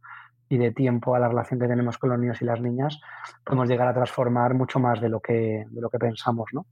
y 0.49 0.57
de 0.57 0.73
tiempo 0.73 1.15
a 1.15 1.19
la 1.19 1.29
relación 1.29 1.61
que 1.61 1.67
tenemos 1.69 1.97
con 1.97 2.09
los 2.09 2.19
niños 2.19 2.41
y 2.41 2.45
las 2.45 2.59
niñas, 2.59 2.99
podemos 3.45 3.69
llegar 3.69 3.88
a 3.88 3.93
transformar 3.93 4.53
mucho 4.53 4.79
más 4.79 4.99
de 4.99 5.07
lo 5.07 5.21
que, 5.21 5.63
de 5.69 5.81
lo 5.81 5.89
que 5.89 5.97
pensamos. 5.97 6.49
¿no? 6.51 6.65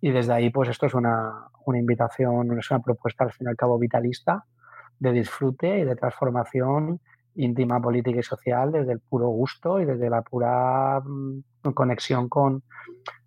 Y 0.00 0.12
desde 0.12 0.34
ahí, 0.34 0.50
pues 0.50 0.68
esto 0.68 0.86
es 0.86 0.94
una, 0.94 1.48
una 1.66 1.78
invitación, 1.80 2.56
es 2.56 2.70
una 2.70 2.80
propuesta 2.80 3.24
al 3.24 3.32
fin 3.32 3.48
y 3.48 3.50
al 3.50 3.56
cabo 3.56 3.80
vitalista 3.80 4.44
de 5.00 5.10
disfrute 5.10 5.80
y 5.80 5.84
de 5.84 5.96
transformación 5.96 7.00
íntima, 7.34 7.80
política 7.80 8.20
y 8.20 8.22
social 8.22 8.70
desde 8.70 8.92
el 8.92 9.00
puro 9.00 9.26
gusto 9.30 9.80
y 9.80 9.84
desde 9.84 10.08
la 10.08 10.22
pura 10.22 11.00
mm, 11.00 11.72
conexión 11.74 12.28
con, 12.28 12.62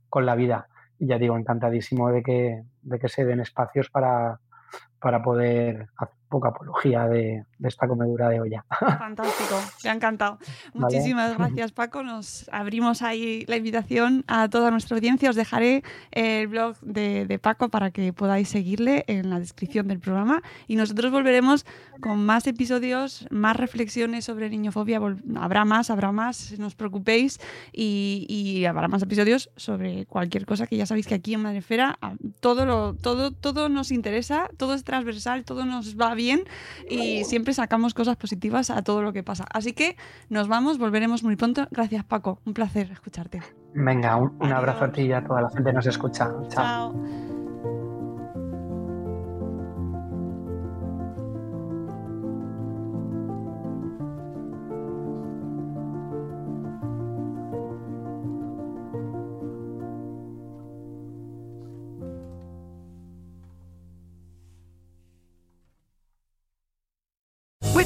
con 0.08 0.26
la 0.26 0.36
vida 0.36 0.70
ya 1.00 1.18
digo, 1.18 1.38
encantadísimo 1.38 2.12
de 2.12 2.24
que, 2.24 2.64
de 2.82 3.00
que 3.00 3.10
se 3.10 3.26
den 3.26 3.42
espacios 3.42 3.90
para, 3.90 4.40
para 5.00 5.22
poder 5.22 5.90
poca 6.30 6.50
apología 6.50 7.08
de, 7.08 7.46
de, 7.58 7.68
esta 7.68 7.88
comedura 7.88 8.30
de 8.30 8.40
olla. 8.42 8.66
Fantástico, 9.00 9.56
me 9.84 9.90
ha 9.90 9.94
encantado. 9.94 10.40
Muchísimas 10.74 11.36
gracias 11.38 11.72
Paco, 11.72 12.04
nos 12.04 12.50
abrimos 12.52 13.02
ahí 13.02 13.46
la 13.48 13.58
invitación 13.58 14.24
a 14.28 14.50
toda 14.50 14.72
nuestra 14.72 14.96
audiencia, 14.96 15.30
os 15.30 15.36
dejaré 15.36 15.84
el 16.12 16.48
blog 16.48 16.78
de, 16.82 17.26
de, 17.26 17.40
Paco 17.40 17.70
para 17.70 17.92
que 17.92 18.14
podáis 18.14 18.50
seguirle 18.50 19.04
en 19.08 19.30
la 19.30 19.40
descripción 19.40 19.88
del 19.88 20.00
programa. 20.00 20.42
Y 20.68 20.76
nosotros 20.76 21.12
volveremos 21.12 21.66
con 22.00 22.26
más 22.26 22.48
episodios, 22.48 23.28
más 23.30 23.56
reflexiones 23.56 24.26
sobre 24.26 24.50
niñofobia, 24.50 25.00
habrá 25.36 25.66
más, 25.66 25.90
habrá 25.90 26.12
más, 26.12 26.58
no 26.58 26.68
os 26.68 26.76
preocupéis. 26.76 27.40
Y, 27.72 28.26
y, 28.30 28.66
habrá 28.66 28.88
más 28.88 29.02
episodios 29.04 29.52
sobre 29.56 30.06
cualquier 30.06 30.46
cosa 30.46 30.68
que 30.68 30.78
ya 30.78 30.86
sabéis 30.86 31.08
que 31.08 31.16
aquí 31.16 31.34
en 31.34 31.42
Madrefera 31.42 31.98
todo, 32.40 32.66
lo, 32.66 32.94
todo, 32.96 33.32
todo 33.32 33.70
nos 33.70 33.92
interesa, 33.92 34.50
todo 34.58 34.74
es 34.74 34.84
transversal, 34.84 35.46
todo 35.46 35.66
nos 35.66 36.00
va 36.00 36.15
bien 36.16 36.44
y 36.90 37.24
siempre 37.26 37.54
sacamos 37.54 37.94
cosas 37.94 38.16
positivas 38.18 38.70
a 38.70 38.82
todo 38.82 39.02
lo 39.02 39.14
que 39.14 39.24
pasa. 39.24 39.46
Así 39.52 39.74
que 39.74 39.96
nos 40.30 40.48
vamos, 40.48 40.78
volveremos 40.78 41.24
muy 41.24 41.36
pronto. 41.36 41.68
Gracias 41.72 42.04
Paco, 42.04 42.40
un 42.46 42.54
placer 42.54 42.92
escucharte. 42.92 43.42
Venga, 43.74 44.16
un, 44.16 44.36
un 44.40 44.52
abrazo 44.52 44.86
a 44.86 44.92
ti 44.92 45.04
y 45.04 45.12
a 45.12 45.24
toda 45.24 45.42
la 45.42 45.50
gente 45.50 45.70
que 45.70 45.74
nos 45.74 45.86
escucha. 45.86 46.32
Chao. 46.50 46.94
Chao. 46.94 47.45